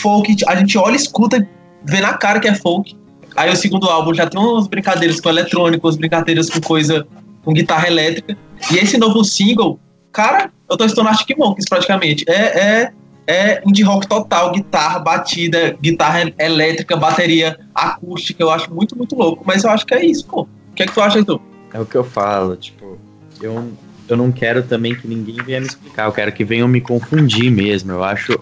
folk. 0.00 0.36
A 0.46 0.56
gente 0.56 0.76
olha, 0.76 0.96
escuta, 0.96 1.46
vê 1.84 2.00
na 2.00 2.14
cara 2.14 2.40
que 2.40 2.48
é 2.48 2.54
folk. 2.54 2.96
Aí 3.36 3.50
o 3.50 3.56
segundo 3.56 3.88
álbum 3.88 4.12
já 4.12 4.26
tem 4.26 4.40
umas 4.40 4.66
brincadeiras 4.66 5.20
com 5.20 5.28
eletrônico, 5.28 5.86
umas 5.86 5.96
brincadeiras 5.96 6.50
com 6.50 6.60
coisa, 6.60 7.06
com 7.44 7.52
guitarra 7.52 7.86
elétrica. 7.86 8.36
E 8.70 8.76
esse 8.76 8.98
novo 8.98 9.24
single, 9.24 9.78
cara, 10.12 10.50
eu 10.68 10.76
tô 10.76 10.84
estudando 10.84 11.08
Arctic 11.08 11.36
Monkeys 11.38 11.66
praticamente. 11.68 12.24
É, 12.28 12.32
é, 12.34 12.92
é 13.26 13.62
indie 13.66 13.82
rock 13.82 14.06
total, 14.06 14.52
guitarra, 14.52 14.98
batida, 14.98 15.76
guitarra 15.80 16.32
elétrica, 16.38 16.96
bateria 16.96 17.58
acústica. 17.74 18.42
Eu 18.42 18.50
acho 18.50 18.72
muito, 18.72 18.96
muito 18.96 19.16
louco. 19.16 19.44
Mas 19.46 19.64
eu 19.64 19.70
acho 19.70 19.86
que 19.86 19.94
é 19.94 20.04
isso, 20.04 20.26
pô. 20.26 20.42
O 20.42 20.74
que 20.74 20.82
é 20.82 20.86
que 20.86 20.92
tu 20.92 21.00
acha, 21.00 21.18
Heitor? 21.18 21.40
é 21.72 21.80
o 21.80 21.86
que 21.86 21.96
eu 21.96 22.04
falo, 22.04 22.56
tipo, 22.56 22.98
eu, 23.40 23.72
eu 24.08 24.16
não 24.16 24.32
quero 24.32 24.62
também 24.62 24.94
que 24.94 25.06
ninguém 25.06 25.36
venha 25.36 25.60
me 25.60 25.66
explicar, 25.66 26.06
eu 26.06 26.12
quero 26.12 26.32
que 26.32 26.44
venham 26.44 26.68
me 26.68 26.80
confundir 26.80 27.50
mesmo. 27.50 27.92
Eu 27.92 28.04
acho 28.04 28.38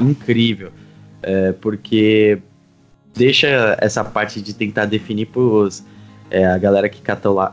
incrível. 0.00 0.72
É, 1.26 1.52
porque 1.52 2.38
deixa 3.16 3.76
essa 3.80 4.04
parte 4.04 4.40
de 4.40 4.52
tentar 4.54 4.84
definir 4.86 5.26
pros. 5.26 5.82
é, 6.30 6.44
a 6.46 6.58
galera 6.58 6.88
que 6.88 7.00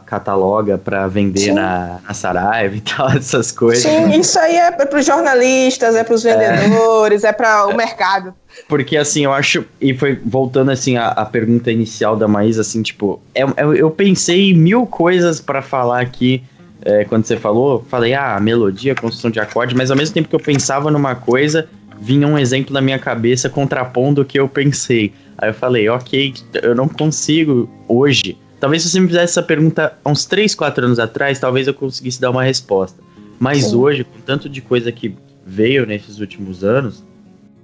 cataloga 0.06 0.78
pra 0.78 1.08
vender 1.08 1.40
Sim. 1.40 1.52
na, 1.54 2.00
na 2.08 2.14
Saraiva 2.14 2.76
e 2.76 2.82
tal, 2.82 3.10
essas 3.12 3.52
coisas. 3.52 3.84
Sim, 3.84 4.10
isso 4.20 4.40
aí 4.40 4.56
é 4.56 4.72
para 4.72 5.00
os 5.00 5.06
jornalistas, 5.06 5.96
é 5.96 6.04
para 6.04 6.16
os 6.16 6.24
vendedores, 6.24 7.24
é, 7.24 7.32
para 7.32 7.68
o 7.68 7.76
mercado. 7.76 8.34
Porque 8.68 8.98
assim, 8.98 9.24
eu 9.26 9.32
acho. 9.34 9.64
E 9.80 9.94
foi 9.94 10.20
voltando 10.26 10.72
assim 10.72 10.98
a, 10.98 11.08
a 11.10 11.26
pergunta 11.26 11.72
inicial 11.72 12.16
da 12.18 12.28
Maísa, 12.28 12.62
assim, 12.62 12.82
tipo, 12.82 13.22
é- 13.36 13.42
é- 13.44 13.66
eu 13.78 13.90
pensei 13.92 14.52
em 14.52 14.54
mil 14.54 14.86
coisas 14.86 15.40
pra 15.40 15.62
falar 15.62 16.02
aqui. 16.02 16.44
é, 16.84 17.06
quando 17.06 17.24
você 17.26 17.38
falou, 17.38 17.86
falei, 17.92 18.16
ah, 18.16 18.40
melodia, 18.40 18.96
construção 18.96 19.30
de 19.30 19.40
acorde, 19.40 19.76
mas 19.76 19.92
ao 19.92 19.96
mesmo 19.98 20.16
tempo 20.16 20.28
que 20.28 20.36
eu 20.36 20.40
pensava 20.40 20.90
numa 20.90 21.14
coisa, 21.14 21.70
vinha 22.02 22.28
um 22.28 22.38
exemplo 22.38 22.74
na 22.74 22.82
minha 22.82 22.98
cabeça 22.98 23.48
contrapondo 23.48 24.24
o 24.24 24.26
que 24.26 24.40
eu 24.40 24.50
pensei. 24.50 25.14
Aí 25.38 25.50
eu 25.50 25.54
falei, 25.54 25.88
ok, 25.88 26.34
eu 26.64 26.74
não 26.76 26.88
consigo 26.90 27.70
hoje. 27.88 28.36
Talvez 28.60 28.82
se 28.82 28.90
você 28.90 29.00
me 29.00 29.08
fizesse 29.08 29.26
essa 29.26 29.44
pergunta 29.44 29.94
há 30.04 30.10
uns 30.10 30.26
3, 30.26 30.54
4 30.56 30.86
anos 30.86 31.00
atrás, 31.00 31.40
talvez 31.40 31.68
eu 31.68 31.74
conseguisse 31.74 32.20
dar 32.20 32.32
uma 32.32 32.44
resposta. 32.44 33.00
Mas 33.40 33.66
Sim. 33.66 33.76
hoje, 33.76 34.04
com 34.04 34.20
tanto 34.26 34.50
de 34.50 34.62
coisa 34.62 34.92
que 34.92 35.16
veio 35.46 35.86
nesses 35.86 36.20
últimos 36.20 36.64
anos, 36.64 37.04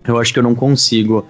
eu 0.08 0.20
acho 0.20 0.32
que 0.32 0.40
eu 0.40 0.44
não 0.44 0.56
consigo 0.56 1.28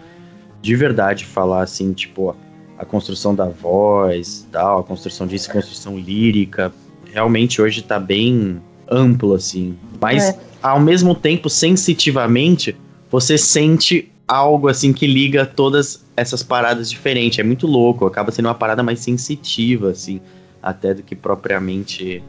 de 0.62 0.76
verdade 0.76 1.26
falar 1.26 1.64
assim, 1.64 1.94
tipo, 1.94 2.36
a 2.78 2.86
construção 2.86 3.34
da 3.34 3.46
voz, 3.46 4.48
tal, 4.52 4.80
a 4.80 4.84
construção 4.84 5.26
disso, 5.26 5.52
construção 5.52 5.98
lírica, 5.98 6.74
realmente 7.12 7.62
hoje 7.62 7.82
tá 7.82 8.00
bem 8.00 8.62
amplo 8.90 9.34
assim. 9.34 9.76
Mas 10.00 10.30
É. 10.30 10.40
ao 10.62 10.80
mesmo 10.80 11.16
tempo, 11.16 11.50
sensitivamente, 11.50 12.76
você 13.10 13.38
sente 13.38 14.12
algo 14.28 14.68
assim 14.68 14.92
que 14.92 15.08
liga 15.08 15.46
todas 15.46 16.04
essas 16.16 16.44
paradas 16.44 16.90
diferentes. 16.90 17.40
É 17.40 17.44
muito 17.44 17.66
louco, 17.66 18.06
acaba 18.06 18.32
sendo 18.32 18.48
uma 18.48 18.56
parada 18.56 18.84
mais 18.84 19.00
sensitiva 19.00 19.92
assim, 19.92 20.20
até 20.62 20.94
do 20.94 21.04
que 21.04 21.16
propriamente 21.16 22.24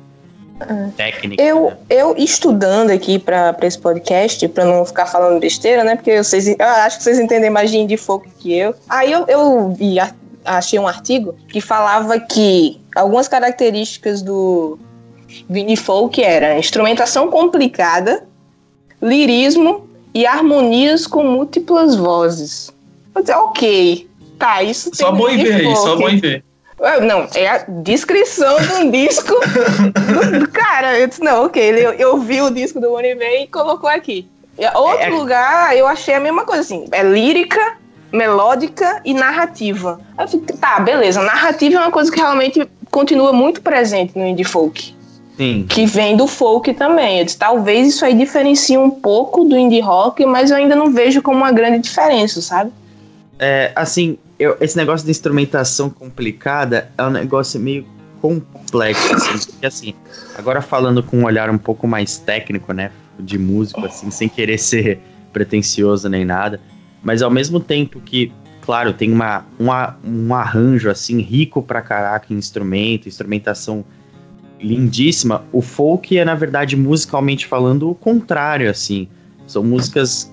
técnica. 0.96 1.42
Eu, 1.42 1.70
né? 1.70 1.76
eu 1.88 2.16
estudando 2.16 2.90
aqui 2.90 3.18
pra 3.18 3.56
esse 3.62 3.78
podcast, 3.78 4.46
pra 4.48 4.64
não 4.64 4.84
ficar 4.84 5.06
falando 5.06 5.40
besteira, 5.40 5.84
né? 5.84 5.96
Porque 5.96 6.22
vocês, 6.22 6.48
eu 6.48 6.56
acho 6.60 6.98
que 6.98 7.04
vocês 7.04 7.18
entendem 7.18 7.50
mais 7.50 7.70
de 7.70 7.96
folk 7.96 8.28
que 8.38 8.52
eu. 8.52 8.74
Aí 8.88 9.12
eu, 9.12 9.24
eu 9.28 9.72
vi, 9.72 9.96
achei 10.44 10.78
um 10.78 10.88
artigo 10.88 11.34
que 11.48 11.60
falava 11.60 12.18
que 12.18 12.80
algumas 12.94 13.28
características 13.28 14.22
do, 14.22 14.78
indie 15.50 15.76
folk 15.76 16.22
era 16.22 16.58
instrumentação 16.58 17.30
complicada, 17.30 18.24
lirismo 19.00 19.87
e 20.18 20.26
harmonias 20.26 21.06
com 21.06 21.22
múltiplas 21.22 21.94
vozes. 21.94 22.72
Eu 23.14 23.22
disse, 23.22 23.32
ok, 23.32 24.10
tá, 24.36 24.64
isso 24.64 24.90
Só 24.92 25.12
tem 25.12 25.16
bom 25.16 25.24
no 25.26 25.30
em 25.30 25.44
ver 25.44 25.54
aí, 25.54 25.76
só 25.76 25.94
bom 25.94 26.08
em 26.08 26.18
ver. 26.18 26.44
Não, 27.06 27.28
é 27.36 27.46
a 27.46 27.58
descrição 27.68 28.60
de 28.60 28.72
um 28.72 28.90
disco 28.90 29.32
do, 29.32 30.40
do 30.40 30.48
cara. 30.48 30.98
Eu 30.98 31.06
disse, 31.06 31.22
não, 31.22 31.44
ok, 31.44 31.62
ele, 31.62 32.02
eu 32.02 32.18
vi 32.18 32.42
o 32.42 32.50
disco 32.50 32.80
do 32.80 32.92
One 32.94 33.10
e 33.10 33.46
colocou 33.46 33.88
aqui. 33.88 34.28
Outro 34.74 35.04
É. 35.04 35.08
lugar, 35.08 35.76
eu 35.76 35.86
achei 35.86 36.14
a 36.14 36.20
mesma 36.20 36.44
coisa, 36.44 36.62
assim, 36.62 36.88
é 36.90 37.04
lírica, 37.04 37.76
melódica 38.12 39.00
e 39.04 39.14
narrativa. 39.14 40.00
Aí 40.16 40.26
eu 40.32 40.40
tá, 40.56 40.80
beleza, 40.80 41.22
narrativa 41.22 41.76
é 41.76 41.78
uma 41.78 41.92
coisa 41.92 42.10
que 42.10 42.18
realmente 42.18 42.68
continua 42.90 43.32
muito 43.32 43.62
presente 43.62 44.18
no 44.18 44.26
indie 44.26 44.42
folk, 44.42 44.96
Sim. 45.38 45.64
que 45.68 45.86
vem 45.86 46.16
do 46.16 46.26
folk 46.26 46.74
também. 46.74 47.24
Disse, 47.24 47.38
talvez 47.38 47.86
isso 47.88 48.04
aí 48.04 48.12
diferencie 48.12 48.76
um 48.76 48.90
pouco 48.90 49.44
do 49.44 49.56
indie 49.56 49.80
rock, 49.80 50.26
mas 50.26 50.50
eu 50.50 50.56
ainda 50.56 50.74
não 50.74 50.92
vejo 50.92 51.22
como 51.22 51.38
uma 51.38 51.52
grande 51.52 51.78
diferença, 51.78 52.42
sabe? 52.42 52.72
É, 53.38 53.70
assim, 53.76 54.18
eu- 54.36 54.56
esse 54.60 54.76
negócio 54.76 55.04
de 55.04 55.12
instrumentação 55.12 55.88
complicada 55.88 56.90
é 56.98 57.02
um 57.04 57.10
negócio 57.10 57.60
meio 57.60 57.86
complexo, 58.20 59.14
assim, 59.14 59.38
porque 59.52 59.66
assim, 59.66 59.94
agora 60.36 60.60
falando 60.60 61.04
com 61.04 61.18
um 61.18 61.24
olhar 61.24 61.48
um 61.50 61.56
pouco 61.58 61.86
mais 61.86 62.18
técnico, 62.18 62.72
né, 62.72 62.90
de 63.16 63.38
músico, 63.38 63.86
assim, 63.86 64.10
sem 64.10 64.28
querer 64.28 64.58
ser 64.58 64.98
pretencioso 65.32 66.08
nem 66.08 66.24
nada, 66.24 66.60
mas 67.00 67.22
ao 67.22 67.30
mesmo 67.30 67.60
tempo 67.60 68.00
que, 68.00 68.32
claro, 68.60 68.92
tem 68.92 69.12
uma, 69.12 69.46
um, 69.60 69.70
a- 69.70 69.94
um 70.04 70.34
arranjo, 70.34 70.90
assim, 70.90 71.20
rico 71.20 71.62
pra 71.62 71.80
caraca 71.80 72.34
em 72.34 72.36
instrumento, 72.36 73.06
instrumentação 73.06 73.84
lindíssima, 74.60 75.44
o 75.52 75.60
folk 75.60 76.16
é, 76.16 76.24
na 76.24 76.34
verdade, 76.34 76.76
musicalmente 76.76 77.46
falando, 77.46 77.88
o 77.90 77.94
contrário, 77.94 78.70
assim, 78.70 79.08
são 79.46 79.62
músicas 79.62 80.32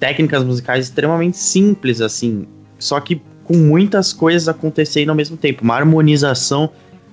técnicas 0.00 0.42
musicais 0.44 0.86
extremamente 0.86 1.36
simples, 1.36 2.00
assim, 2.00 2.46
só 2.78 2.98
que 3.00 3.20
com 3.44 3.54
muitas 3.56 4.12
coisas 4.12 4.48
acontecendo 4.48 5.10
ao 5.10 5.14
mesmo 5.14 5.36
tempo. 5.36 5.62
Uma 5.62 5.74
harmonização 5.76 6.70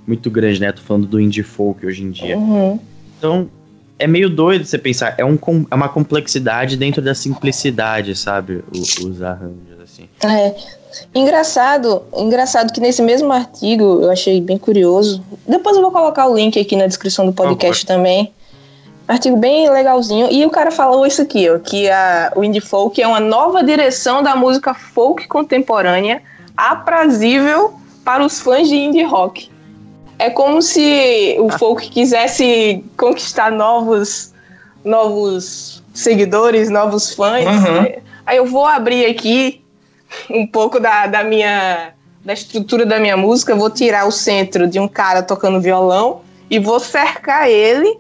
muito 0.08 0.32
grande, 0.32 0.60
né? 0.60 0.72
Tô 0.72 0.82
falando 0.82 1.06
do 1.06 1.20
indie 1.20 1.44
folk 1.44 1.86
hoje 1.86 2.04
em 2.04 2.12
dia. 2.12 2.38
Uhum. 2.38 2.80
Então, 3.18 3.50
é 4.00 4.08
meio 4.08 4.30
doido 4.30 4.66
você 4.66 4.78
pensar. 4.78 5.14
É, 5.18 5.24
um, 5.24 5.38
é 5.70 5.76
uma 5.76 5.88
complexidade 5.90 6.76
dentro 6.76 7.02
da 7.02 7.14
simplicidade, 7.14 8.16
sabe? 8.16 8.64
O- 8.76 9.08
os 9.08 9.22
arranjos, 9.22 9.80
assim. 9.84 10.10
É. 10.26 10.56
Engraçado, 11.14 12.04
engraçado 12.16 12.72
que 12.72 12.80
nesse 12.80 13.02
mesmo 13.02 13.32
artigo 13.32 14.02
eu 14.02 14.12
achei 14.12 14.40
bem 14.40 14.58
curioso. 14.58 15.24
Depois 15.48 15.76
eu 15.76 15.82
vou 15.82 15.92
colocar 15.92 16.28
o 16.28 16.36
link 16.36 16.60
aqui 16.60 16.76
na 16.76 16.88
descrição 16.88 17.26
do 17.26 17.34
podcast 17.34 17.86
também. 17.86 18.34
Artigo 19.08 19.36
bem 19.36 19.70
legalzinho. 19.70 20.30
E 20.32 20.46
o 20.46 20.50
cara 20.50 20.72
falou 20.72 21.06
isso 21.06 21.22
aqui, 21.22 21.50
ó, 21.50 21.60
que 21.60 21.90
a, 21.90 22.32
o 22.36 22.44
indie 22.44 22.62
folk 22.62 23.02
é 23.02 23.08
uma 23.08 23.20
nova 23.20 23.64
direção 23.64 24.24
da 24.24 24.36
música 24.36 24.74
folk 24.74 25.28
contemporânea, 25.28 26.22
aprazível 26.56 27.74
para 28.06 28.24
os 28.26 28.40
fãs 28.40 28.68
de 28.68 28.76
indie 28.76 29.04
rock. 29.04 29.52
É 30.20 30.30
como 30.30 30.62
se 30.62 31.36
o 31.40 31.50
folk 31.50 31.90
quisesse 31.90 32.84
conquistar 32.98 33.52
novos, 33.52 34.34
novos 34.86 35.84
seguidores, 35.94 36.70
novos 36.70 37.14
fãs. 37.14 37.46
Uhum. 37.46 38.02
Aí 38.26 38.38
eu 38.38 38.46
vou 38.46 38.66
abrir 38.66 39.06
aqui 39.06 39.63
um 40.30 40.46
pouco 40.46 40.80
da, 40.80 41.08
da 41.08 41.24
minha 41.24 41.94
da 42.24 42.34
estrutura 42.34 42.86
da 42.86 43.00
minha 43.00 43.18
música, 43.18 43.54
vou 43.54 43.70
tirar 43.70 44.08
o 44.08 44.12
centro 44.12 44.66
de 44.66 44.80
um 44.80 44.88
cara 44.88 45.22
tocando 45.22 45.60
violão 45.60 46.22
e 46.50 46.58
vou 46.58 46.80
cercar 46.80 47.50
ele, 47.50 47.98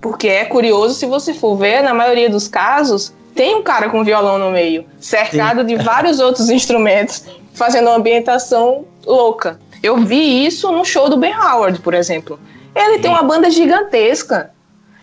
porque 0.00 0.28
é 0.28 0.44
curioso 0.44 0.94
se 0.94 1.06
você 1.06 1.32
for 1.32 1.56
ver, 1.56 1.82
na 1.82 1.94
maioria 1.94 2.28
dos 2.28 2.48
casos, 2.48 3.14
tem 3.34 3.54
um 3.54 3.62
cara 3.62 3.88
com 3.88 4.04
violão 4.04 4.38
no 4.38 4.50
meio, 4.50 4.84
cercado 5.00 5.64
de 5.64 5.76
vários 5.76 6.20
outros 6.20 6.50
instrumentos, 6.50 7.24
fazendo 7.54 7.88
uma 7.88 7.96
ambientação 7.96 8.84
louca. 9.06 9.58
Eu 9.82 9.96
vi 9.98 10.44
isso 10.44 10.70
no 10.70 10.84
show 10.84 11.08
do 11.08 11.16
Ben 11.16 11.34
Howard, 11.34 11.80
por 11.80 11.94
exemplo. 11.94 12.38
Ele 12.74 12.98
tem 12.98 13.10
uma 13.10 13.22
banda 13.22 13.50
gigantesca, 13.50 14.50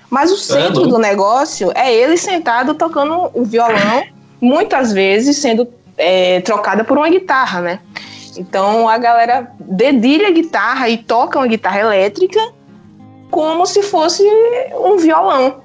mas 0.09 0.31
o 0.31 0.37
centro 0.37 0.87
do 0.87 0.97
negócio 0.97 1.71
é 1.75 1.93
ele 1.93 2.17
sentado 2.17 2.73
tocando 2.73 3.29
o 3.33 3.43
violão, 3.43 4.03
muitas 4.41 4.91
vezes 4.91 5.37
sendo 5.37 5.65
é, 5.99 6.41
trocada 6.41 6.83
por 6.83 6.97
uma 6.97 7.09
guitarra, 7.09 7.61
né? 7.61 7.79
Então 8.37 8.87
a 8.87 8.97
galera 8.97 9.51
dedilha 9.59 10.29
a 10.29 10.31
guitarra 10.31 10.89
e 10.89 10.97
toca 10.97 11.37
uma 11.37 11.47
guitarra 11.47 11.81
elétrica 11.81 12.39
como 13.29 13.65
se 13.65 13.83
fosse 13.83 14.23
um 14.73 14.97
violão. 14.97 15.61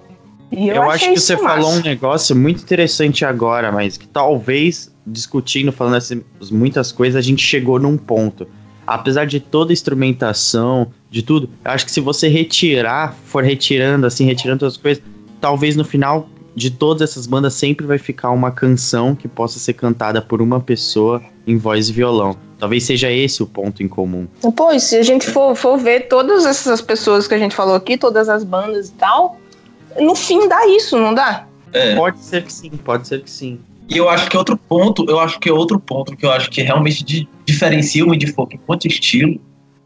E 0.50 0.68
eu, 0.68 0.76
Eu, 0.76 0.90
acho 0.90 1.08
que 1.08 1.18
você 1.18 1.34
massa. 1.36 1.48
falou 1.48 1.72
um 1.72 1.80
negócio 1.80 2.36
muito 2.36 2.62
interessante 2.62 3.24
agora, 3.24 3.72
mas 3.72 3.96
que 3.96 4.06
talvez, 4.06 4.92
discutindo, 5.06 5.72
falando 5.72 5.96
essas 5.96 6.50
muitas 6.50 6.92
coisas, 6.92 7.16
a 7.16 7.22
gente 7.22 7.42
chegou 7.42 7.78
num 7.78 7.96
ponto. 7.96 8.46
Apesar 8.86 9.24
de 9.24 9.40
toda 9.40 9.72
a 9.72 9.74
instrumentação, 9.74 10.92
de 11.10 11.22
tudo, 11.22 11.48
eu 11.64 11.70
acho 11.70 11.86
que 11.86 11.90
se 11.90 12.00
você 12.00 12.28
retirar, 12.28 13.14
for 13.24 13.42
retirando, 13.42 14.06
assim, 14.06 14.26
retirando 14.26 14.60
todas 14.60 14.74
as 14.74 14.80
coisas, 14.80 15.02
talvez 15.40 15.74
no 15.74 15.84
final 15.84 16.28
de 16.54 16.70
todas 16.70 17.10
essas 17.10 17.26
bandas 17.26 17.54
sempre 17.54 17.86
vai 17.86 17.98
ficar 17.98 18.30
uma 18.30 18.50
canção 18.50 19.14
que 19.14 19.26
possa 19.26 19.58
ser 19.58 19.72
cantada 19.72 20.22
por 20.22 20.40
uma 20.40 20.60
pessoa 20.60 21.22
em 21.46 21.56
voz 21.56 21.88
e 21.88 21.92
violão. 21.92 22.36
Talvez 22.58 22.84
seja 22.84 23.10
esse 23.10 23.42
o 23.42 23.46
ponto 23.46 23.82
em 23.82 23.88
comum. 23.88 24.26
Pô, 24.56 24.70
e 24.72 24.80
se 24.80 24.96
a 24.96 25.02
gente 25.02 25.26
for, 25.28 25.54
for 25.54 25.76
ver 25.76 26.08
todas 26.08 26.46
essas 26.46 26.80
pessoas 26.80 27.26
que 27.26 27.34
a 27.34 27.38
gente 27.38 27.54
falou 27.54 27.74
aqui, 27.74 27.98
todas 27.98 28.28
as 28.28 28.44
bandas 28.44 28.88
e 28.88 28.92
tal, 28.92 29.38
no 30.00 30.14
fim 30.14 30.48
dá 30.48 30.66
isso, 30.68 30.96
não 30.98 31.12
dá? 31.12 31.46
É. 31.72 31.96
Pode 31.96 32.20
ser 32.20 32.44
que 32.44 32.52
sim, 32.52 32.70
pode 32.70 33.08
ser 33.08 33.22
que 33.22 33.30
sim. 33.30 33.58
E 33.88 33.98
eu 33.98 34.08
acho 34.08 34.30
que 34.30 34.36
outro 34.36 34.56
ponto, 34.56 35.04
eu 35.10 35.18
acho 35.20 35.38
que 35.38 35.50
outro 35.50 35.78
ponto 35.78 36.16
que 36.16 36.24
eu 36.24 36.30
acho 36.30 36.48
que 36.50 36.62
realmente 36.62 37.04
di- 37.04 37.28
diferencia 37.44 38.06
o 38.06 38.14
indie 38.14 38.28
folk 38.32 38.54
enquanto 38.56 38.86
estilo 38.86 39.38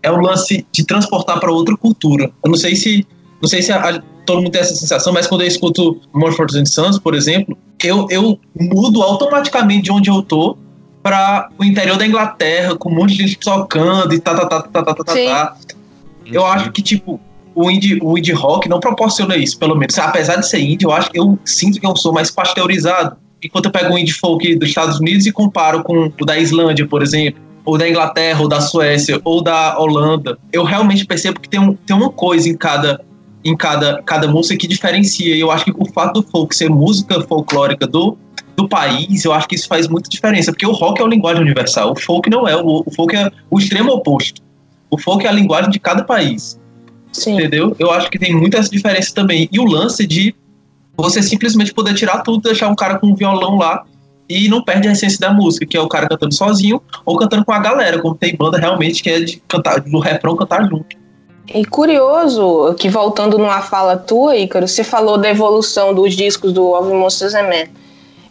é 0.03 0.11
o 0.13 0.21
lance 0.21 0.65
de 0.71 0.85
transportar 0.85 1.41
para 1.41 1.51
outra 1.51 1.77
cultura. 1.77 2.31
Eu 2.45 2.51
não 2.51 2.57
sei 2.57 2.77
se, 2.77 3.05
não 3.41 3.49
sei 3.49 3.63
se 3.63 3.73
a- 3.73 3.89
a- 3.89 4.03
todo 4.27 4.39
mundo 4.43 4.51
tem 4.51 4.61
essa 4.61 4.75
sensação, 4.75 5.13
mas 5.13 5.27
quando 5.27 5.41
eu 5.43 5.47
escuto 5.47 6.01
Mumford 6.15 6.69
Sons, 6.69 6.99
por 6.99 7.15
exemplo, 7.15 7.57
eu, 7.83 8.07
eu 8.11 8.39
mudo 8.59 9.03
automaticamente 9.03 9.85
de 9.85 9.93
onde 9.93 10.11
eu 10.11 10.23
tô 10.23 10.57
para 11.03 11.49
o 11.59 11.65
interior 11.65 11.97
da 11.97 12.07
Inglaterra, 12.07 12.77
com 12.77 12.91
um 12.91 12.95
monte 12.95 13.17
de 13.17 13.23
gente 13.23 13.39
tocando 13.39 14.13
e 14.13 14.19
tá, 14.21 14.35
tá, 14.35 14.47
tá, 14.47 14.63
tá, 14.63 14.83
tá, 14.83 14.95
tá, 14.95 15.05
tá, 15.05 15.13
Sim. 15.13 15.27
tá. 15.27 15.57
Eu 16.27 16.45
acho 16.45 16.71
que, 16.73 16.83
tipo, 16.83 17.19
o 17.55 17.71
indie, 17.71 17.99
o 18.03 18.19
indie 18.19 18.33
rock 18.33 18.69
não 18.69 18.79
proporciona 18.81 19.37
isso, 19.37 19.59
pelo 19.59 19.75
menos. 19.75 19.99
Apesar 19.99 20.37
de 20.37 20.47
ser 20.47 20.61
indie, 20.61 20.85
eu 20.85 20.93
acho 20.93 21.11
que 21.11 21.19
eu 21.19 21.39
sinto 21.45 21.81
que 21.81 21.87
eu 21.87 21.97
sou 21.97 22.13
mais 22.13 22.31
pasteurizado. 22.31 23.17
Enquanto 23.43 23.67
eu 23.67 23.71
pego 23.71 23.95
o 23.95 23.99
indie 23.99 24.13
folk 24.13 24.55
dos 24.57 24.69
Estados 24.69 25.01
Unidos 25.01 25.25
e 25.27 25.33
comparo 25.33 25.83
com 25.83 26.13
o 26.21 26.25
da 26.27 26.39
Islândia, 26.39 26.87
por 26.87 27.03
exemplo, 27.03 27.41
ou 27.65 27.79
da 27.79 27.89
Inglaterra, 27.89 28.41
ou 28.43 28.49
da 28.49 28.61
Suécia, 28.61 29.21
ou 29.25 29.43
da 29.43 29.79
Holanda, 29.79 30.39
eu 30.53 30.65
realmente 30.65 31.07
percebo 31.07 31.41
que 31.41 31.49
tem, 31.49 31.61
um, 31.61 31.75
tem 31.75 31.97
uma 31.97 32.11
coisa 32.11 32.49
em 32.49 32.57
cada 32.57 33.01
em 33.45 33.57
cada, 33.57 34.03
cada 34.03 34.29
música 34.29 34.57
que 34.57 34.67
diferencia. 34.67 35.35
E 35.35 35.41
eu 35.41 35.51
acho 35.51 35.65
que 35.65 35.73
o 35.77 35.87
fato 35.87 36.21
do 36.21 36.29
folk 36.29 36.55
ser 36.55 36.69
música 36.69 37.21
folclórica 37.23 37.87
do, 37.87 38.17
do 38.57 38.69
país, 38.69 39.25
eu 39.25 39.33
acho 39.33 39.49
que 39.49 39.55
isso 39.55 39.69
faz 39.69 39.89
muita 39.89 40.09
diferença, 40.09 40.53
porque 40.53 40.67
o 40.67 40.73
rock 40.73 41.01
é 41.01 41.05
uma 41.05 41.11
linguagem 41.11 41.43
universal, 41.43 41.93
o 41.93 42.01
folk 42.01 42.29
não 42.29 42.47
é, 42.47 42.57
o, 42.57 42.83
o 42.85 42.91
folk 42.95 43.15
é 43.17 43.31
o 43.51 43.59
extremo 43.59 43.93
oposto. 43.93 44.43
O 44.91 44.99
folk 44.99 45.25
é 45.27 45.29
a 45.29 45.33
linguagem 45.33 45.71
de 45.71 45.79
cada 45.79 46.03
país. 46.03 46.59
Sim. 47.13 47.35
Entendeu? 47.35 47.75
Eu 47.79 47.91
acho 47.91 48.11
que 48.11 48.19
tem 48.19 48.35
muita 48.35 48.59
essa 48.59 48.71
diferença 48.71 49.15
também. 49.15 49.49
E 49.53 49.59
o 49.59 49.65
lance 49.65 50.07
de 50.07 50.35
você 50.97 51.23
simplesmente 51.23 51.73
poder 51.73 51.95
tirar 51.95 52.23
tudo, 52.23 52.43
deixar 52.43 52.69
um 52.69 52.75
cara 52.75 52.99
com 52.99 53.09
um 53.09 53.15
violão 53.15 53.57
lá 53.57 53.85
e 54.29 54.49
não 54.49 54.63
perde 54.63 54.89
a 54.89 54.93
essência 54.93 55.19
da 55.19 55.33
música, 55.33 55.65
que 55.65 55.77
é 55.77 55.81
o 55.81 55.89
cara 55.89 56.09
cantando 56.09 56.35
sozinho 56.35 56.83
ou 57.05 57.17
cantando 57.17 57.45
com 57.45 57.53
a 57.53 57.59
galera, 57.59 58.01
como 58.01 58.15
tem 58.15 58.37
banda 58.37 58.59
realmente 58.59 59.03
que 59.03 59.09
é 59.09 59.21
de 59.21 59.43
cantar, 59.49 59.81
do 59.81 59.99
refrão 60.01 60.37
cantar 60.37 60.69
junto. 60.69 60.97
E 61.55 61.65
curioso 61.65 62.75
que 62.79 62.89
voltando 62.89 63.39
numa 63.39 63.63
fala 63.63 63.97
tua, 63.97 64.37
Ícaro, 64.37 64.69
você 64.69 64.85
falou 64.85 65.17
da 65.17 65.31
evolução 65.31 65.95
dos 65.95 66.15
discos 66.15 66.53
do 66.53 66.73
Of 66.73 66.93
Monsters 66.93 67.35
and 67.35 67.45
Men. 67.49 67.69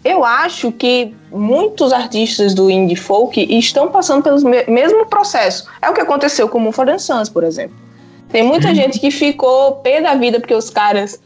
Eu 0.06 0.24
acho 0.24 0.72
que 0.72 1.14
muitos 1.32 1.92
artistas 1.92 2.54
do 2.54 2.70
indie 2.70 2.96
folk 2.96 3.42
estão 3.58 3.88
passando 3.90 4.24
pelo 4.24 4.40
me- 4.42 4.64
mesmo 4.68 5.06
processo. 5.08 5.66
É 5.82 5.90
o 5.90 5.94
que 5.94 6.00
aconteceu 6.02 6.48
com 6.48 6.60
o 6.60 6.62
Mumford 6.62 7.02
Sons, 7.02 7.28
por 7.28 7.44
exemplo. 7.44 7.76
Tem 8.30 8.44
muita 8.44 8.74
gente 8.76 9.00
que 9.00 9.10
ficou 9.10 9.74
pé 9.78 10.00
da 10.02 10.14
vida 10.14 10.40
porque 10.40 10.54
os 10.54 10.70
caras 10.70 11.20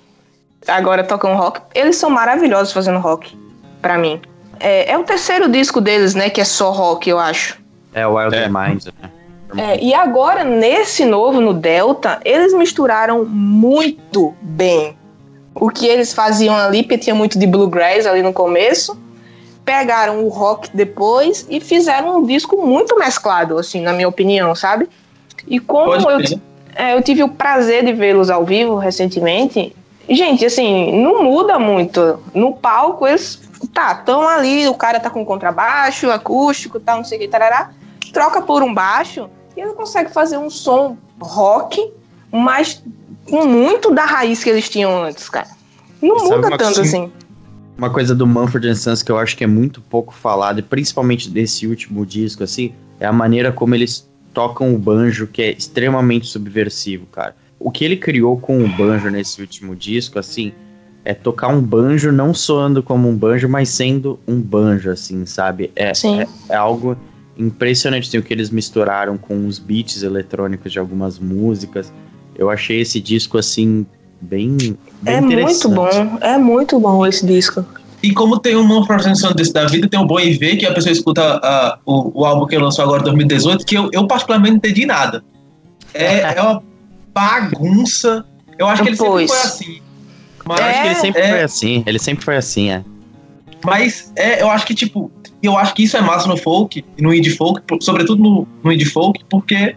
agora 0.68 1.04
tocam 1.04 1.36
rock. 1.36 1.60
Eles 1.76 1.98
são 1.98 2.10
maravilhosos 2.10 2.72
fazendo 2.74 3.00
rock, 3.00 3.38
pra 3.82 3.98
mim. 3.98 4.22
É, 4.60 4.92
é 4.92 4.98
o 4.98 5.04
terceiro 5.04 5.50
disco 5.50 5.82
deles, 5.82 6.16
né, 6.16 6.30
que 6.30 6.40
é 6.40 6.46
só 6.46 6.72
rock, 6.72 7.10
eu 7.10 7.20
acho. 7.20 7.60
É 7.94 8.08
o 8.08 8.16
Wild 8.16 8.36
É. 8.36 8.48
Minds, 8.48 8.86
né? 8.86 9.12
É, 9.58 9.84
e 9.84 9.94
agora, 9.94 10.44
nesse 10.44 11.04
novo, 11.06 11.42
no 11.42 11.54
Delta, 11.54 12.20
eles 12.24 12.54
misturaram 12.54 13.26
muito 13.26 14.34
bem 14.42 14.96
o 15.54 15.70
que 15.70 15.86
eles 15.86 16.14
faziam 16.14 16.56
ali, 16.56 16.84
porque 16.84 16.98
tinha 16.98 17.16
muito 17.16 17.38
de 17.38 17.46
bluegrass 17.46 18.06
ali 18.06 18.22
no 18.22 18.32
começo. 18.32 18.98
Pegaram 19.66 20.24
o 20.24 20.30
rock 20.30 20.70
depois 20.74 21.46
e 21.50 21.60
fizeram 21.60 22.18
um 22.18 22.26
disco 22.26 22.66
muito 22.66 22.98
mesclado, 22.98 23.58
assim, 23.58 23.82
na 23.82 23.94
minha 23.94 24.08
opinião, 24.08 24.56
sabe? 24.56 24.90
E 25.48 25.60
como 25.60 25.94
eu, 26.10 26.20
é, 26.76 26.96
eu 26.96 27.02
tive 27.02 27.24
o 27.24 27.30
prazer 27.30 27.84
de 27.84 27.94
vê-los 27.94 28.30
ao 28.30 28.46
vivo 28.46 28.76
recentemente, 28.78 29.76
gente, 30.10 30.46
assim, 30.46 31.02
não 31.02 31.24
muda 31.24 31.60
muito. 31.60 32.20
No 32.34 32.54
palco, 32.54 33.06
eles, 33.06 33.42
tá, 33.74 33.92
estão 33.92 34.28
ali, 34.28 34.68
o 34.68 34.74
cara 34.74 35.00
tá 35.00 35.10
com 35.10 35.26
contrabaixo, 35.26 36.10
acústico, 36.10 36.80
tal, 36.80 36.98
não 36.98 37.04
sei 37.04 37.18
o 37.18 37.22
que, 37.22 37.28
tarará, 37.28 37.72
troca 38.12 38.42
por 38.42 38.64
um 38.64 38.74
baixo 38.74 39.30
e 39.56 39.62
ele 39.62 39.74
consegue 39.74 40.12
fazer 40.12 40.38
um 40.38 40.50
som 40.50 40.98
rock, 41.20 41.92
mas 42.32 42.84
com 43.30 43.46
muito 43.46 43.94
da 43.94 44.06
raiz 44.06 44.44
que 44.44 44.50
eles 44.50 44.70
tinham 44.70 45.04
antes, 45.04 45.30
cara. 45.30 45.48
Não 46.02 46.20
Sabe 46.20 46.36
muda 46.36 46.50
tanto 46.50 46.64
coisa, 46.64 46.82
assim. 46.82 47.12
Uma 47.78 47.90
coisa 47.90 48.16
do 48.16 48.28
Manfred 48.28 48.76
Sons 48.76 49.04
que 49.04 49.12
eu 49.12 49.18
acho 49.18 49.36
que 49.38 49.44
é 49.44 49.48
muito 49.48 49.82
pouco 49.82 50.14
falado, 50.14 50.60
e 50.60 50.62
principalmente 50.62 51.30
desse 51.30 51.68
último 51.68 52.06
disco, 52.06 52.44
assim, 52.44 52.74
é 53.00 53.06
a 53.06 53.14
maneira 53.14 53.52
como 53.52 53.76
eles 53.76 54.10
tocam 54.34 54.74
o 54.74 54.78
banjo, 54.78 55.28
que 55.28 55.42
é 55.42 55.52
extremamente 55.52 56.28
subversivo, 56.28 57.06
cara. 57.08 57.36
O 57.60 57.70
que 57.70 57.86
ele 57.86 57.98
criou 57.98 58.38
com 58.38 58.64
o 58.64 58.68
banjo 58.68 59.10
nesse 59.10 59.40
último 59.42 59.76
disco, 59.76 60.18
assim, 60.18 60.52
é 61.04 61.14
tocar 61.14 61.48
um 61.48 61.62
banjo 61.62 62.12
não 62.12 62.34
soando 62.34 62.82
como 62.82 63.10
um 63.10 63.16
banjo, 63.16 63.50
mas 63.50 63.70
sendo 63.70 64.20
um 64.28 64.40
banjo, 64.40 64.90
assim, 64.90 65.26
sabe? 65.26 65.72
É, 65.76 65.92
é, 65.92 66.28
é, 66.50 66.56
algo 66.56 66.98
impressionante 67.42 68.08
assim, 68.08 68.18
o 68.18 68.24
que 68.24 68.34
eles 68.34 68.50
misturaram 68.50 69.18
com 69.18 69.48
os 69.48 69.60
beats 69.60 70.04
eletrônicos 70.04 70.72
de 70.72 70.80
algumas 70.80 71.20
músicas. 71.20 71.92
Eu 72.36 72.50
achei 72.50 72.82
esse 72.82 73.00
disco, 73.00 73.38
assim, 73.38 73.86
bem, 74.22 74.78
bem 75.02 75.16
É 75.16 75.22
muito 75.22 75.70
bom, 75.70 76.18
é 76.22 76.38
muito 76.38 76.80
bom 76.80 77.06
esse 77.06 77.26
disco. 77.26 77.66
E 78.04 78.14
como 78.14 78.40
tem 78.40 78.56
um 78.56 78.64
Manfred 78.64 79.04
desse 79.36 79.54
da 79.54 79.66
vida, 79.66 79.88
tem 79.88 80.00
o 80.00 80.06
Bom 80.06 80.20
e 80.20 80.34
Ver, 80.34 80.58
que 80.58 80.66
a 80.66 80.74
pessoa 80.74 80.92
escuta 80.92 81.38
uh, 81.38 81.80
o, 81.86 82.22
o, 82.22 82.26
álbum 82.26 82.48
que 82.48 82.58
lançou 82.58 82.84
agora 82.84 83.02
em 83.02 83.06
2018, 83.06 83.64
que 83.64 83.76
eu, 83.76 83.90
eu 83.94 84.08
particularmente 84.08 84.52
não 84.52 84.58
entendi 84.58 84.86
nada. 84.88 85.24
É, 85.94 86.22
é 86.36 86.42
uma 86.42 86.64
bagunça. 87.14 88.26
Eu 88.58 88.68
acho 88.68 88.82
que 88.82 88.90
ele 88.90 88.98
sempre 88.98 89.14
foi 89.14 89.24
assim. 89.26 89.82
Mas 90.46 90.60
é, 90.60 90.64
acho 90.64 90.82
que 90.82 90.88
ele 90.88 90.96
sempre 90.96 91.22
é, 91.22 91.30
foi 91.30 91.42
assim. 91.42 91.84
Ele 91.86 92.00
sempre 92.00 92.26
foi 92.26 92.38
assim, 92.38 92.72
é. 92.72 92.84
Mas 93.64 94.12
é, 94.16 94.42
eu 94.42 94.50
acho 94.50 94.66
que, 94.66 94.74
tipo, 94.74 95.12
eu 95.48 95.58
acho 95.58 95.74
que 95.74 95.84
isso 95.84 95.98
é 95.98 96.02
massa 96.02 96.28
no 96.28 96.38
folk, 96.38 96.84
no 97.00 97.14
indie 97.14 97.32
folk, 97.32 97.62
sobretudo 97.80 98.22
no, 98.22 98.48
no 98.64 98.72
indie 98.72 98.86
folk, 98.86 99.20
porque, 99.30 99.76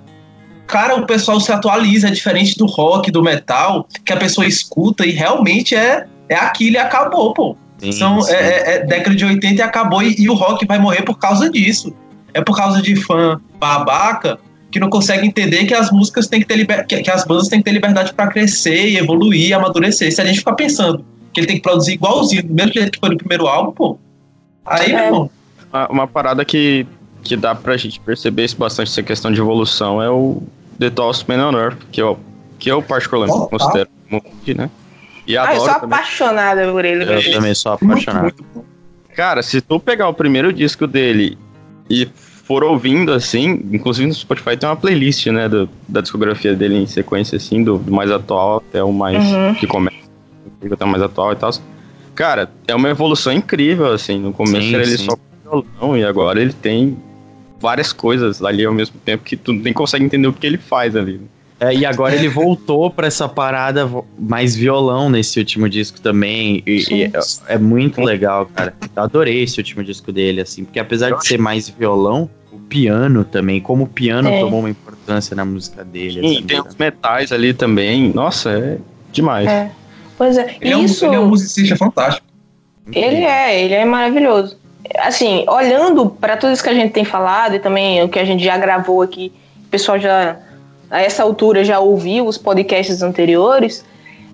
cara, 0.66 0.96
o 0.96 1.06
pessoal 1.06 1.40
se 1.40 1.50
atualiza, 1.50 2.08
é 2.08 2.10
diferente 2.10 2.56
do 2.56 2.66
rock, 2.66 3.10
do 3.10 3.22
metal, 3.22 3.88
que 4.04 4.12
a 4.12 4.16
pessoa 4.16 4.46
escuta 4.46 5.06
e 5.06 5.10
realmente 5.10 5.74
é, 5.74 6.06
é 6.28 6.36
aquilo 6.36 6.76
e 6.76 6.78
acabou, 6.78 7.32
pô. 7.32 7.56
Sim, 7.78 7.92
São, 7.92 8.20
sim. 8.20 8.32
É, 8.32 8.36
é, 8.36 8.74
é, 8.74 8.86
década 8.86 9.16
de 9.16 9.24
80 9.24 9.54
e 9.54 9.62
acabou, 9.62 10.02
e, 10.02 10.14
e, 10.18 10.28
o 10.28 10.34
rock 10.34 10.66
vai 10.66 10.78
morrer 10.78 11.02
por 11.02 11.18
causa 11.18 11.50
disso. 11.50 11.94
É 12.32 12.40
por 12.40 12.56
causa 12.56 12.82
de 12.82 12.96
fã 12.96 13.40
babaca 13.58 14.38
que 14.70 14.80
não 14.80 14.90
consegue 14.90 15.24
entender 15.26 15.66
que 15.66 15.74
as 15.74 15.92
músicas 15.92 16.26
têm 16.26 16.40
que 16.40 16.46
ter 16.46 16.56
liber... 16.56 16.84
que, 16.84 17.00
que 17.00 17.10
as 17.10 17.24
bandas 17.24 17.46
têm 17.46 17.60
que 17.60 17.64
ter 17.64 17.70
liberdade 17.70 18.12
para 18.12 18.26
crescer 18.26 18.88
e 18.88 18.96
evoluir, 18.96 19.48
e 19.48 19.54
amadurecer. 19.54 20.12
Se 20.12 20.20
a 20.20 20.24
gente 20.24 20.40
ficar 20.40 20.54
pensando 20.54 21.04
que 21.32 21.40
ele 21.40 21.46
tem 21.46 21.56
que 21.56 21.62
produzir 21.62 21.92
igualzinho, 21.92 22.42
do 22.42 22.52
mesmo 22.52 22.72
jeito 22.72 22.90
que 22.90 22.98
foi 22.98 23.10
no 23.10 23.16
primeiro 23.16 23.46
álbum, 23.46 23.72
pô. 23.72 23.98
Aí, 24.64 24.90
é. 24.90 24.96
meu 24.96 25.04
irmão. 25.04 25.30
Uma, 25.74 25.88
uma, 25.88 26.06
parada 26.06 26.44
que, 26.44 26.86
que 27.24 27.36
dá 27.36 27.52
pra 27.52 27.76
gente 27.76 27.98
perceber 27.98 28.48
bastante 28.56 28.92
essa 28.92 29.02
questão 29.02 29.32
de 29.32 29.40
evolução 29.40 30.00
é 30.00 30.08
o 30.08 30.40
The 30.78 30.88
Toss 30.90 31.24
Man 31.26 31.48
on 31.48 31.58
Earth, 31.58 31.78
que 31.90 32.00
eu, 32.00 32.16
que 32.60 32.70
eu 32.70 32.80
particularmente 32.80 33.36
oh, 33.36 33.48
considero 33.48 33.86
tá. 33.86 33.92
muito, 34.08 34.56
né? 34.56 34.70
E 35.26 35.36
ah, 35.36 35.52
eu 35.52 35.60
sou 35.60 35.74
também. 35.74 35.98
apaixonada 35.98 36.70
por 36.70 36.84
ele. 36.84 37.04
Eu 37.04 37.32
também 37.32 37.54
sou 37.54 37.72
apaixonado. 37.72 38.22
Muito, 38.22 38.44
muito 38.54 38.66
Cara, 39.16 39.42
se 39.42 39.60
tu 39.60 39.80
pegar 39.80 40.08
o 40.08 40.14
primeiro 40.14 40.52
disco 40.52 40.86
dele 40.86 41.36
e 41.90 42.06
for 42.44 42.62
ouvindo 42.62 43.12
assim, 43.12 43.60
inclusive 43.72 44.06
no 44.06 44.14
Spotify 44.14 44.56
tem 44.56 44.68
uma 44.68 44.76
playlist, 44.76 45.26
né, 45.26 45.48
do, 45.48 45.68
da 45.88 46.00
discografia 46.00 46.54
dele 46.54 46.76
em 46.76 46.86
sequência, 46.86 47.36
assim, 47.36 47.64
do, 47.64 47.78
do 47.78 47.92
mais 47.92 48.10
atual 48.10 48.58
até 48.58 48.82
o 48.82 48.92
mais 48.92 49.24
uhum. 49.24 49.54
que 49.54 49.66
começa, 49.66 49.96
até 50.70 50.84
o 50.84 50.88
mais 50.88 51.02
atual 51.02 51.32
e 51.32 51.36
tal. 51.36 51.50
Cara, 52.14 52.50
é 52.68 52.74
uma 52.74 52.88
evolução 52.88 53.32
incrível, 53.32 53.92
assim. 53.92 54.20
No 54.20 54.32
começo 54.32 54.68
sim, 54.68 54.74
era 54.74 54.84
ele 54.84 54.98
sim. 54.98 55.04
só 55.04 55.16
violão 55.62 55.96
e 55.96 56.04
agora 56.04 56.40
ele 56.40 56.52
tem 56.52 56.96
várias 57.60 57.92
coisas 57.92 58.42
ali 58.42 58.64
ao 58.64 58.74
mesmo 58.74 58.98
tempo 59.04 59.24
que 59.24 59.36
tu 59.36 59.52
nem 59.52 59.72
consegue 59.72 60.04
entender 60.04 60.28
o 60.28 60.32
que 60.32 60.46
ele 60.46 60.58
faz 60.58 60.94
ali. 60.94 61.20
É, 61.60 61.72
e 61.72 61.86
agora 61.86 62.14
ele 62.14 62.28
voltou 62.28 62.90
para 62.90 63.06
essa 63.06 63.28
parada 63.28 63.88
mais 64.18 64.56
violão 64.56 65.08
nesse 65.08 65.38
último 65.38 65.68
disco 65.68 66.00
também. 66.00 66.62
E, 66.66 66.84
e 66.92 67.04
é, 67.04 67.12
é, 67.48 67.58
muito 67.58 68.02
legal, 68.02 68.46
cara. 68.46 68.74
Eu 68.94 69.02
adorei 69.02 69.42
esse 69.42 69.58
último 69.58 69.82
disco 69.82 70.12
dele, 70.12 70.40
assim, 70.40 70.64
porque 70.64 70.78
apesar 70.78 71.12
de 71.12 71.26
ser 71.26 71.38
mais 71.38 71.68
violão, 71.68 72.28
o 72.52 72.58
piano 72.58 73.24
também, 73.24 73.60
como 73.60 73.84
o 73.84 73.86
piano 73.86 74.28
é. 74.28 74.40
tomou 74.40 74.60
uma 74.60 74.70
importância 74.70 75.34
na 75.36 75.44
música 75.44 75.84
dele. 75.84 76.20
Sim, 76.20 76.42
tem 76.42 76.60
os 76.60 76.74
metais 76.74 77.30
ali 77.32 77.54
também. 77.54 78.12
Nossa, 78.12 78.50
é 78.50 78.78
demais. 79.12 79.48
É. 79.48 79.70
Pois 80.18 80.36
é, 80.36 80.56
ele 80.60 80.74
isso. 80.84 81.04
É 81.04 81.08
um, 81.08 81.12
ele 81.12 81.22
é 81.22 81.24
um 81.24 81.28
musicista 81.28 81.76
fantástico. 81.76 82.26
Ele 82.92 83.24
é, 83.24 83.64
ele 83.64 83.74
é 83.74 83.84
maravilhoso. 83.84 84.58
Assim, 84.98 85.44
olhando 85.48 86.10
para 86.10 86.36
tudo 86.36 86.52
isso 86.52 86.62
que 86.62 86.68
a 86.68 86.74
gente 86.74 86.92
tem 86.92 87.04
falado 87.04 87.54
e 87.54 87.58
também 87.58 88.02
o 88.02 88.08
que 88.08 88.18
a 88.18 88.24
gente 88.24 88.44
já 88.44 88.56
gravou 88.56 89.02
aqui, 89.02 89.32
o 89.66 89.68
pessoal 89.68 89.98
já 89.98 90.36
a 90.90 91.00
essa 91.00 91.22
altura 91.22 91.64
já 91.64 91.80
ouviu 91.80 92.26
os 92.26 92.38
podcasts 92.38 93.02
anteriores, 93.02 93.84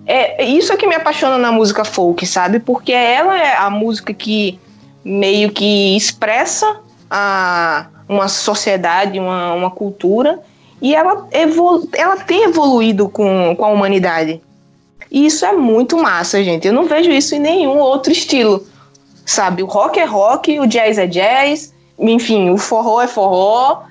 é 0.05 0.43
isso 0.43 0.73
é 0.73 0.77
que 0.77 0.85
me 0.85 0.95
apaixona 0.95 1.37
na 1.37 1.51
música 1.51 1.85
folk, 1.85 2.25
sabe? 2.25 2.59
Porque 2.59 2.91
ela 2.91 3.37
é 3.37 3.55
a 3.55 3.69
música 3.69 4.13
que 4.13 4.59
meio 5.03 5.51
que 5.51 5.95
expressa 5.95 6.79
a, 7.09 7.87
uma 8.07 8.27
sociedade, 8.27 9.19
uma, 9.19 9.53
uma 9.53 9.71
cultura, 9.71 10.39
e 10.81 10.95
ela, 10.95 11.27
evolu 11.31 11.87
ela 11.93 12.17
tem 12.17 12.43
evoluído 12.43 13.07
com, 13.07 13.55
com 13.55 13.65
a 13.65 13.69
humanidade. 13.69 14.41
E 15.09 15.25
isso 15.25 15.45
é 15.45 15.53
muito 15.53 15.97
massa, 15.97 16.43
gente. 16.43 16.67
Eu 16.67 16.73
não 16.73 16.85
vejo 16.85 17.11
isso 17.11 17.35
em 17.35 17.39
nenhum 17.39 17.77
outro 17.77 18.11
estilo. 18.11 18.65
Sabe? 19.25 19.63
O 19.63 19.65
rock 19.65 19.99
é 19.99 20.05
rock, 20.05 20.59
o 20.59 20.67
jazz 20.67 20.97
é 20.97 21.07
jazz, 21.07 21.73
enfim, 21.97 22.49
o 22.49 22.57
forró 22.57 23.01
é 23.01 23.07
forró, 23.07 23.83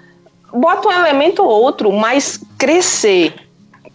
bota 0.53 0.89
um 0.89 0.93
elemento 0.93 1.43
ou 1.43 1.49
outro, 1.49 1.93
mas 1.93 2.41
crescer 2.59 3.35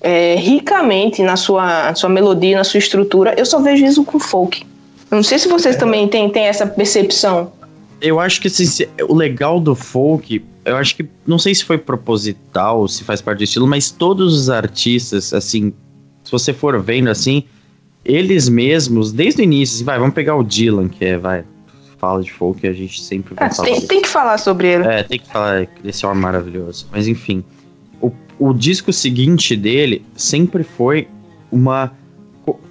é, 0.01 0.35
ricamente 0.35 1.21
na 1.21 1.35
sua, 1.35 1.93
sua 1.95 2.09
melodia, 2.09 2.57
na 2.57 2.63
sua 2.63 2.77
estrutura, 2.77 3.33
eu 3.37 3.45
só 3.45 3.59
vejo 3.59 3.85
isso 3.85 4.03
com 4.03 4.19
folk. 4.19 4.65
não 5.11 5.23
sei 5.23 5.39
se 5.39 5.47
vocês 5.47 5.75
é. 5.75 5.79
também 5.79 6.07
têm, 6.07 6.29
têm 6.29 6.45
essa 6.45 6.65
percepção. 6.65 7.51
Eu 8.01 8.19
acho 8.19 8.41
que 8.41 8.47
assim, 8.47 8.85
o 9.07 9.15
legal 9.15 9.59
do 9.59 9.73
folk, 9.73 10.43
eu 10.63 10.75
acho 10.77 10.95
que, 10.95 11.07
não 11.25 11.39
sei 11.39 11.55
se 11.55 11.63
foi 11.63 11.77
proposital, 11.77 12.87
se 12.87 13.03
faz 13.03 13.21
parte 13.21 13.39
do 13.39 13.43
estilo, 13.43 13.67
mas 13.67 13.89
todos 13.89 14.33
os 14.33 14.49
artistas, 14.49 15.33
assim, 15.33 15.73
se 16.23 16.31
você 16.31 16.53
for 16.53 16.79
vendo 16.81 17.09
assim, 17.09 17.43
eles 18.05 18.47
mesmos, 18.47 19.11
desde 19.11 19.41
o 19.41 19.43
início, 19.43 19.75
assim, 19.75 19.83
vai, 19.83 19.97
vamos 19.97 20.13
pegar 20.13 20.35
o 20.35 20.43
Dylan, 20.43 20.87
que 20.87 21.03
é, 21.03 21.17
vai, 21.17 21.43
fala 21.97 22.21
de 22.21 22.31
folk, 22.31 22.65
a 22.67 22.71
gente 22.71 23.01
sempre 23.01 23.33
vai 23.33 23.47
é, 23.47 23.51
falar. 23.51 23.67
Tem, 23.67 23.81
tem, 23.81 24.01
que 24.01 24.07
falar 24.07 24.37
sobre 24.37 24.67
ele. 24.67 24.83
É, 24.87 25.01
tem 25.01 25.19
que 25.19 25.27
falar 25.27 25.67
desse 25.83 26.05
homem 26.05 26.21
maravilhoso. 26.21 26.87
Mas 26.91 27.07
enfim, 27.07 27.43
o, 27.99 28.11
o 28.37 28.53
disco 28.53 28.93
seguinte 28.93 29.55
dele 29.55 30.05
sempre 30.15 30.63
foi 30.63 31.07
uma, 31.51 31.91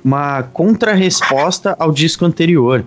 uma 0.05 0.45
contrarresposta 0.45 1.75
ao 1.81 1.91
disco 1.91 2.25
anterior. 2.25 2.85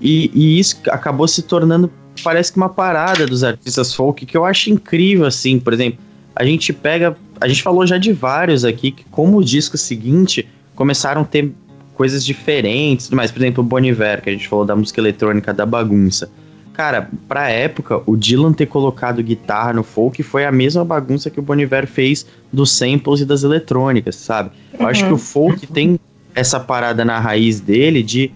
E, 0.00 0.30
e 0.34 0.58
isso 0.58 0.80
acabou 0.90 1.28
se 1.28 1.42
tornando, 1.42 1.88
parece 2.24 2.50
que 2.50 2.56
uma 2.56 2.68
parada 2.68 3.24
dos 3.24 3.44
artistas 3.44 3.94
folk, 3.94 4.26
que 4.26 4.36
eu 4.36 4.44
acho 4.44 4.68
incrível, 4.68 5.26
assim, 5.26 5.60
por 5.60 5.72
exemplo, 5.72 6.00
a 6.34 6.44
gente 6.44 6.72
pega, 6.72 7.16
a 7.40 7.46
gente 7.46 7.62
falou 7.62 7.86
já 7.86 7.98
de 7.98 8.12
vários 8.12 8.64
aqui, 8.64 8.90
que 8.90 9.04
como 9.04 9.38
o 9.38 9.44
disco 9.44 9.78
seguinte 9.78 10.46
começaram 10.74 11.22
a 11.22 11.24
ter 11.24 11.54
coisas 11.94 12.24
diferentes, 12.24 13.10
mas 13.10 13.30
por 13.30 13.40
exemplo, 13.40 13.62
o 13.62 13.66
Boniver, 13.66 14.22
que 14.22 14.30
a 14.30 14.32
gente 14.32 14.48
falou 14.48 14.64
da 14.64 14.76
música 14.76 15.00
eletrônica 15.00 15.52
da 15.52 15.64
bagunça. 15.64 16.30
Cara, 16.72 17.08
pra 17.28 17.48
época, 17.48 18.02
o 18.04 18.16
Dylan 18.16 18.52
ter 18.52 18.66
colocado 18.66 19.22
guitarra 19.22 19.72
no 19.72 19.84
folk 19.84 20.20
foi 20.24 20.44
a 20.44 20.50
mesma 20.50 20.84
bagunça 20.84 21.30
que 21.30 21.38
o 21.38 21.42
Boniver 21.42 21.86
fez 21.86 22.26
dos 22.52 22.72
samples 22.72 23.20
e 23.20 23.24
das 23.24 23.44
eletrônicas, 23.44 24.16
sabe? 24.16 24.50
Eu 24.72 24.80
uhum. 24.80 24.86
acho 24.88 25.06
que 25.06 25.12
o 25.12 25.18
folk 25.18 25.66
tem 25.68 25.98
essa 26.34 26.58
parada 26.58 27.04
na 27.04 27.20
raiz 27.20 27.60
dele 27.60 28.02
de, 28.02 28.32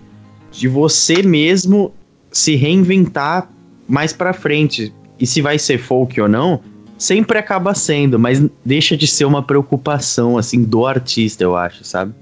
de 0.52 0.68
você 0.68 1.20
mesmo 1.20 1.92
se 2.30 2.54
reinventar 2.54 3.50
mais 3.88 4.12
pra 4.12 4.32
frente. 4.32 4.94
E 5.18 5.26
se 5.26 5.42
vai 5.42 5.58
ser 5.58 5.78
folk 5.78 6.20
ou 6.20 6.28
não, 6.28 6.60
sempre 6.96 7.38
acaba 7.38 7.74
sendo, 7.74 8.20
mas 8.20 8.40
deixa 8.64 8.96
de 8.96 9.08
ser 9.08 9.24
uma 9.24 9.42
preocupação, 9.42 10.38
assim, 10.38 10.62
do 10.62 10.86
artista, 10.86 11.42
eu 11.42 11.56
acho, 11.56 11.82
sabe? 11.82 12.14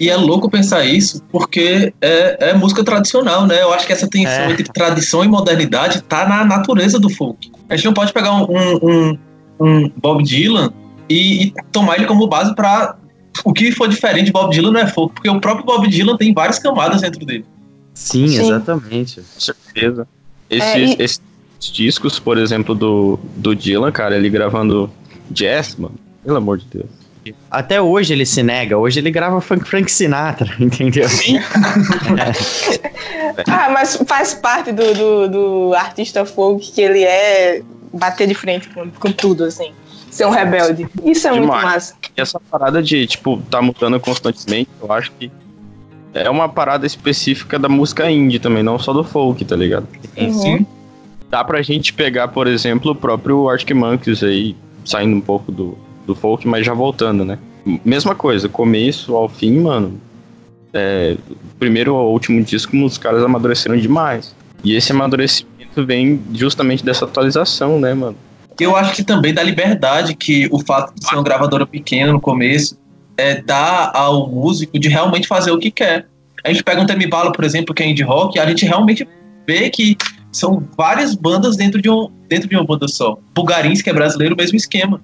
E 0.00 0.08
é 0.08 0.16
louco 0.16 0.50
pensar 0.50 0.84
isso, 0.84 1.22
porque 1.30 1.92
é, 2.00 2.50
é 2.50 2.54
música 2.54 2.82
tradicional, 2.82 3.46
né? 3.46 3.60
Eu 3.60 3.72
acho 3.72 3.86
que 3.86 3.92
essa 3.92 4.08
tensão 4.08 4.44
é. 4.44 4.50
entre 4.50 4.64
tradição 4.64 5.22
e 5.22 5.28
modernidade 5.28 6.00
tá 6.02 6.26
na 6.26 6.42
natureza 6.42 6.98
do 6.98 7.10
folk. 7.10 7.52
A 7.68 7.76
gente 7.76 7.84
não 7.84 7.92
pode 7.92 8.10
pegar 8.12 8.32
um, 8.32 8.46
um, 8.82 9.18
um 9.60 9.92
Bob 9.96 10.24
Dylan 10.24 10.72
e, 11.06 11.44
e 11.44 11.54
tomar 11.70 11.96
ele 11.96 12.06
como 12.06 12.26
base 12.26 12.54
para 12.54 12.96
o 13.44 13.52
que 13.52 13.70
for 13.72 13.88
diferente 13.88 14.26
de 14.26 14.32
Bob 14.32 14.50
Dylan 14.50 14.72
não 14.72 14.80
é 14.80 14.86
folk, 14.86 15.14
porque 15.14 15.28
o 15.28 15.38
próprio 15.38 15.66
Bob 15.66 15.86
Dylan 15.86 16.16
tem 16.16 16.32
várias 16.32 16.58
camadas 16.58 17.02
dentro 17.02 17.26
dele. 17.26 17.44
Sim, 17.92 18.26
Sim. 18.26 18.40
exatamente. 18.40 19.20
Com 19.20 19.40
certeza. 19.40 20.08
Esses, 20.48 20.68
é, 20.68 20.78
e... 20.78 20.96
esses, 20.98 21.20
discos, 21.60 22.18
por 22.18 22.38
exemplo, 22.38 22.74
do, 22.74 23.18
do 23.36 23.54
Dylan, 23.54 23.92
cara, 23.92 24.16
ele 24.16 24.30
gravando 24.30 24.90
jazz, 25.30 25.76
mano, 25.76 25.94
pelo 26.24 26.38
amor 26.38 26.56
de 26.56 26.64
Deus. 26.64 26.88
Até 27.50 27.80
hoje 27.80 28.12
ele 28.12 28.26
se 28.26 28.42
nega, 28.42 28.78
hoje 28.78 29.00
ele 29.00 29.10
grava 29.10 29.40
funk 29.40 29.68
Frank 29.68 29.90
Sinatra, 29.90 30.54
entendeu? 30.60 31.08
ah, 33.48 33.70
mas 33.70 33.96
faz 34.06 34.34
parte 34.34 34.72
do, 34.72 34.94
do, 34.94 35.28
do, 35.28 35.74
artista 35.74 36.24
folk 36.24 36.70
que 36.72 36.80
ele 36.80 37.02
é 37.02 37.62
bater 37.92 38.26
de 38.26 38.34
frente 38.34 38.68
com, 38.68 38.90
com 38.90 39.12
tudo, 39.12 39.44
assim. 39.44 39.72
Ser 40.10 40.26
um 40.26 40.30
rebelde. 40.30 40.88
Isso 41.04 41.28
é 41.28 41.32
Demais. 41.32 41.50
muito 41.50 41.66
massa. 41.66 41.94
E 42.16 42.20
essa 42.20 42.40
parada 42.50 42.82
de, 42.82 43.06
tipo, 43.06 43.40
tá 43.50 43.62
mudando 43.62 43.98
constantemente, 44.00 44.68
eu 44.82 44.92
acho 44.92 45.12
que 45.12 45.30
é 46.12 46.28
uma 46.28 46.48
parada 46.48 46.86
específica 46.86 47.58
da 47.58 47.68
música 47.68 48.10
indie 48.10 48.38
também, 48.38 48.62
não 48.62 48.78
só 48.78 48.92
do 48.92 49.04
folk, 49.04 49.44
tá 49.44 49.54
ligado? 49.54 49.86
Uhum. 50.16 50.32
Sim. 50.32 50.66
Dá 51.28 51.44
pra 51.44 51.62
gente 51.62 51.92
pegar, 51.92 52.28
por 52.28 52.48
exemplo, 52.48 52.90
o 52.90 52.94
próprio 52.94 53.48
Arctic 53.48 53.76
Monkeys 53.76 54.22
aí, 54.24 54.56
saindo 54.84 55.16
um 55.16 55.20
pouco 55.20 55.52
do, 55.52 55.78
do 56.12 56.20
folk, 56.20 56.46
mas 56.46 56.66
já 56.66 56.74
voltando, 56.74 57.24
né? 57.24 57.38
Mesma 57.84 58.14
coisa, 58.14 58.48
começo 58.48 59.14
ao 59.14 59.28
fim, 59.28 59.60
mano. 59.60 60.00
É, 60.72 61.16
primeiro 61.58 61.94
ao 61.94 62.10
último 62.12 62.42
disco, 62.42 62.76
os 62.84 62.96
caras 62.96 63.22
amadureceram 63.22 63.76
demais. 63.76 64.34
E 64.62 64.74
esse 64.74 64.92
amadurecimento 64.92 65.84
vem 65.84 66.20
justamente 66.34 66.84
dessa 66.84 67.04
atualização, 67.04 67.78
né, 67.78 67.94
mano? 67.94 68.16
Eu 68.58 68.76
acho 68.76 68.94
que 68.94 69.02
também 69.02 69.32
da 69.32 69.42
liberdade 69.42 70.14
que 70.14 70.48
o 70.50 70.58
fato 70.60 70.94
de 70.94 71.06
ser 71.06 71.14
uma 71.14 71.24
gravadora 71.24 71.66
pequena 71.66 72.12
no 72.12 72.20
começo 72.20 72.76
é, 73.16 73.40
dá 73.40 73.90
ao 73.94 74.28
músico 74.28 74.78
de 74.78 74.88
realmente 74.88 75.26
fazer 75.26 75.50
o 75.50 75.58
que 75.58 75.70
quer. 75.70 76.06
A 76.44 76.48
gente 76.48 76.62
pega 76.62 76.80
um 76.80 76.86
Temi 76.86 77.06
Bala, 77.06 77.32
por 77.32 77.44
exemplo, 77.44 77.74
que 77.74 77.82
é 77.82 77.88
indie 77.88 78.02
rock, 78.02 78.38
a 78.38 78.46
gente 78.46 78.64
realmente 78.64 79.06
vê 79.46 79.70
que 79.70 79.96
são 80.32 80.62
várias 80.76 81.14
bandas 81.14 81.56
dentro 81.56 81.80
de, 81.80 81.90
um, 81.90 82.08
dentro 82.28 82.48
de 82.48 82.56
uma 82.56 82.64
banda 82.64 82.86
só. 82.86 83.18
Bulgarins, 83.34 83.82
que 83.82 83.90
é 83.90 83.92
brasileiro, 83.92 84.36
mesmo 84.36 84.56
esquema. 84.56 85.00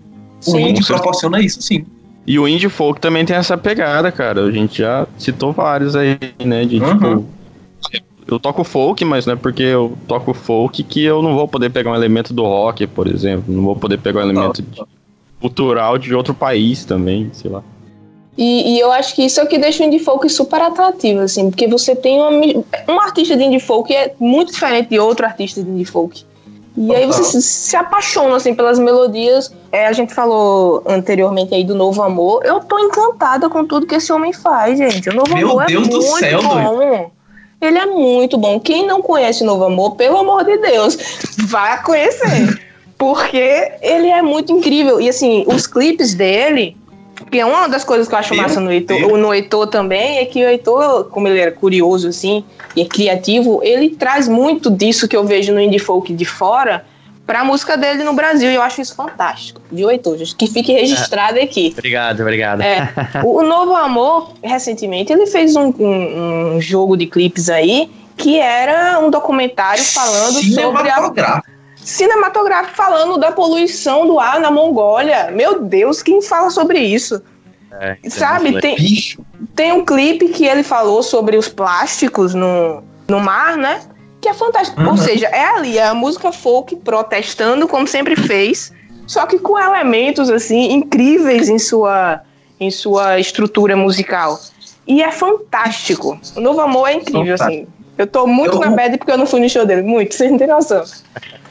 O 0.46 0.52
sim, 0.52 0.68
indie 0.68 0.84
proporciona 0.84 1.40
isso, 1.40 1.60
sim. 1.60 1.84
E 2.26 2.38
o 2.38 2.48
indie 2.48 2.68
folk 2.68 3.00
também 3.00 3.24
tem 3.24 3.36
essa 3.36 3.56
pegada, 3.56 4.10
cara. 4.10 4.42
A 4.42 4.50
gente 4.50 4.78
já 4.78 5.06
citou 5.16 5.52
vários 5.52 5.94
aí, 5.94 6.18
né? 6.44 6.64
De 6.64 6.80
uhum. 6.80 6.92
tipo. 6.92 7.24
Eu 8.26 8.40
toco 8.40 8.64
folk, 8.64 9.04
mas 9.04 9.24
não 9.24 9.34
é 9.34 9.36
porque 9.36 9.62
eu 9.62 9.96
toco 10.08 10.34
folk 10.34 10.82
que 10.82 11.04
eu 11.04 11.22
não 11.22 11.36
vou 11.36 11.46
poder 11.46 11.70
pegar 11.70 11.92
um 11.92 11.94
elemento 11.94 12.34
do 12.34 12.42
rock, 12.42 12.84
por 12.88 13.06
exemplo. 13.06 13.54
Não 13.54 13.62
vou 13.62 13.76
poder 13.76 13.98
pegar 13.98 14.18
um 14.18 14.22
elemento 14.24 14.60
de, 14.60 14.82
cultural 15.40 15.96
de 15.96 16.12
outro 16.12 16.34
país 16.34 16.84
também, 16.84 17.30
sei 17.32 17.48
lá. 17.48 17.62
E, 18.36 18.74
e, 18.74 18.80
eu 18.80 18.90
acho 18.92 19.14
que 19.14 19.22
isso 19.22 19.40
é 19.40 19.44
o 19.44 19.46
que 19.46 19.56
deixa 19.56 19.82
o 19.82 19.86
indie 19.86 20.00
folk 20.00 20.28
super 20.28 20.60
atrativo, 20.60 21.20
assim, 21.20 21.48
porque 21.48 21.66
você 21.66 21.96
tem 21.96 22.18
uma, 22.18 22.30
um 22.88 23.00
artista 23.00 23.36
de 23.36 23.44
indie 23.44 23.60
folk 23.60 23.88
que 23.88 23.94
é 23.94 24.14
muito 24.18 24.52
diferente 24.52 24.90
de 24.90 24.98
outro 24.98 25.24
artista 25.24 25.62
de 25.62 25.70
indie 25.70 25.86
folk. 25.86 26.24
E 26.76 26.94
aí 26.94 27.06
você 27.06 27.24
se, 27.24 27.40
se, 27.40 27.76
apaixona, 27.76 28.36
assim, 28.36 28.54
pelas 28.54 28.78
melodias. 28.78 29.50
É, 29.72 29.86
a 29.86 29.92
gente 29.92 30.12
falou 30.12 30.82
anteriormente 30.86 31.54
aí 31.54 31.64
do 31.64 31.74
Novo 31.74 32.02
Amor. 32.02 32.44
Eu 32.44 32.60
tô 32.60 32.78
encantada 32.78 33.48
com 33.48 33.64
tudo 33.64 33.86
que 33.86 33.94
esse 33.94 34.12
homem 34.12 34.32
faz, 34.32 34.76
gente. 34.76 35.08
O 35.08 35.14
Novo 35.14 35.34
Meu 35.34 35.50
Amor 35.50 35.62
é 35.62 35.66
Deus 35.66 35.88
é 35.88 35.90
muito 35.90 36.18
céu, 36.18 36.42
bom. 36.42 36.76
Doido. 36.76 37.10
Ele 37.60 37.78
é 37.78 37.86
muito 37.86 38.36
bom. 38.36 38.60
Quem 38.60 38.86
não 38.86 39.00
conhece 39.00 39.42
o 39.42 39.46
Novo 39.46 39.64
Amor, 39.64 39.96
pelo 39.96 40.18
amor 40.18 40.44
de 40.44 40.58
Deus, 40.58 40.98
vai 41.48 41.82
conhecer. 41.82 42.60
porque 42.98 43.72
ele 43.80 44.08
é 44.08 44.22
muito 44.22 44.52
incrível. 44.52 45.00
E 45.00 45.08
assim, 45.08 45.44
os 45.46 45.66
clipes 45.66 46.14
dele 46.14 46.76
porque 47.16 47.42
uma 47.42 47.68
das 47.68 47.82
coisas 47.82 48.06
que 48.06 48.14
eu 48.14 48.18
acho 48.18 48.34
massa 48.34 48.60
no 48.60 48.70
Heitor, 48.70 49.16
no 49.16 49.32
Heitor 49.32 49.66
também 49.66 50.18
é 50.18 50.24
que 50.26 50.44
o 50.44 50.48
Heitor, 50.48 51.04
como 51.04 51.26
ele 51.26 51.40
era 51.40 51.50
curioso 51.50 52.08
assim 52.08 52.44
e 52.74 52.82
é 52.82 52.84
criativo, 52.84 53.60
ele 53.62 53.90
traz 53.90 54.28
muito 54.28 54.70
disso 54.70 55.08
que 55.08 55.16
eu 55.16 55.24
vejo 55.24 55.52
no 55.52 55.60
indie 55.60 55.78
folk 55.78 56.12
de 56.12 56.24
fora 56.24 56.84
para 57.26 57.40
a 57.40 57.44
música 57.44 57.76
dele 57.76 58.04
no 58.04 58.12
Brasil. 58.12 58.50
E 58.50 58.54
eu 58.54 58.62
acho 58.62 58.80
isso 58.80 58.94
fantástico, 58.94 59.60
viu, 59.72 59.90
Heitor? 59.90 60.16
Que 60.38 60.46
fique 60.46 60.72
registrado 60.72 61.40
aqui. 61.40 61.74
obrigado, 61.76 62.20
obrigado. 62.20 62.60
É, 62.60 62.88
o, 63.24 63.42
Novo 63.42 63.74
Amor, 63.74 64.32
recentemente, 64.42 65.12
ele 65.12 65.26
fez 65.26 65.56
um, 65.56 65.72
um, 65.78 66.56
um 66.56 66.60
jogo 66.60 66.96
de 66.96 67.06
clipes 67.06 67.48
aí 67.48 67.90
que 68.16 68.38
era 68.38 68.98
um 69.00 69.10
documentário 69.10 69.84
falando 69.84 70.42
sobre 70.42 70.88
a 70.88 71.10
cinematográfico 71.86 72.76
falando 72.76 73.16
da 73.16 73.30
poluição 73.30 74.06
do 74.08 74.18
ar 74.18 74.40
na 74.40 74.50
Mongólia. 74.50 75.30
Meu 75.30 75.62
Deus, 75.62 76.02
quem 76.02 76.20
fala 76.20 76.50
sobre 76.50 76.80
isso? 76.80 77.22
É, 77.70 77.96
Sabe, 78.08 78.60
tem, 78.60 78.76
tem 79.54 79.72
um 79.72 79.84
clipe 79.84 80.28
que 80.30 80.44
ele 80.44 80.64
falou 80.64 81.00
sobre 81.02 81.36
os 81.36 81.48
plásticos 81.48 82.34
no, 82.34 82.82
no 83.06 83.20
mar, 83.20 83.56
né? 83.56 83.82
Que 84.20 84.28
é 84.28 84.34
fantástico. 84.34 84.80
Uhum. 84.80 84.90
Ou 84.90 84.96
seja, 84.96 85.26
é 85.26 85.44
ali, 85.44 85.78
é 85.78 85.86
a 85.86 85.94
música 85.94 86.32
folk 86.32 86.74
protestando, 86.76 87.68
como 87.68 87.86
sempre 87.86 88.16
fez, 88.16 88.72
só 89.06 89.24
que 89.24 89.38
com 89.38 89.56
elementos, 89.56 90.28
assim, 90.28 90.72
incríveis 90.72 91.48
em 91.48 91.58
sua, 91.58 92.20
em 92.58 92.70
sua 92.70 93.20
estrutura 93.20 93.76
musical. 93.76 94.40
E 94.88 95.02
é 95.02 95.12
fantástico. 95.12 96.18
O 96.34 96.40
Novo 96.40 96.60
Amor 96.60 96.88
é 96.88 96.94
incrível, 96.94 97.38
fantástico. 97.38 97.68
assim. 97.68 97.75
Eu 97.96 98.06
tô 98.06 98.26
muito 98.26 98.56
eu... 98.56 98.60
na 98.60 98.70
bad 98.70 98.98
porque 98.98 99.12
eu 99.12 99.18
não 99.18 99.26
fui 99.26 99.40
no 99.40 99.48
show 99.48 99.64
dele. 99.64 99.82
Muito, 99.82 100.14
sem 100.14 100.36
ter 100.36 100.46
noção 100.46 100.84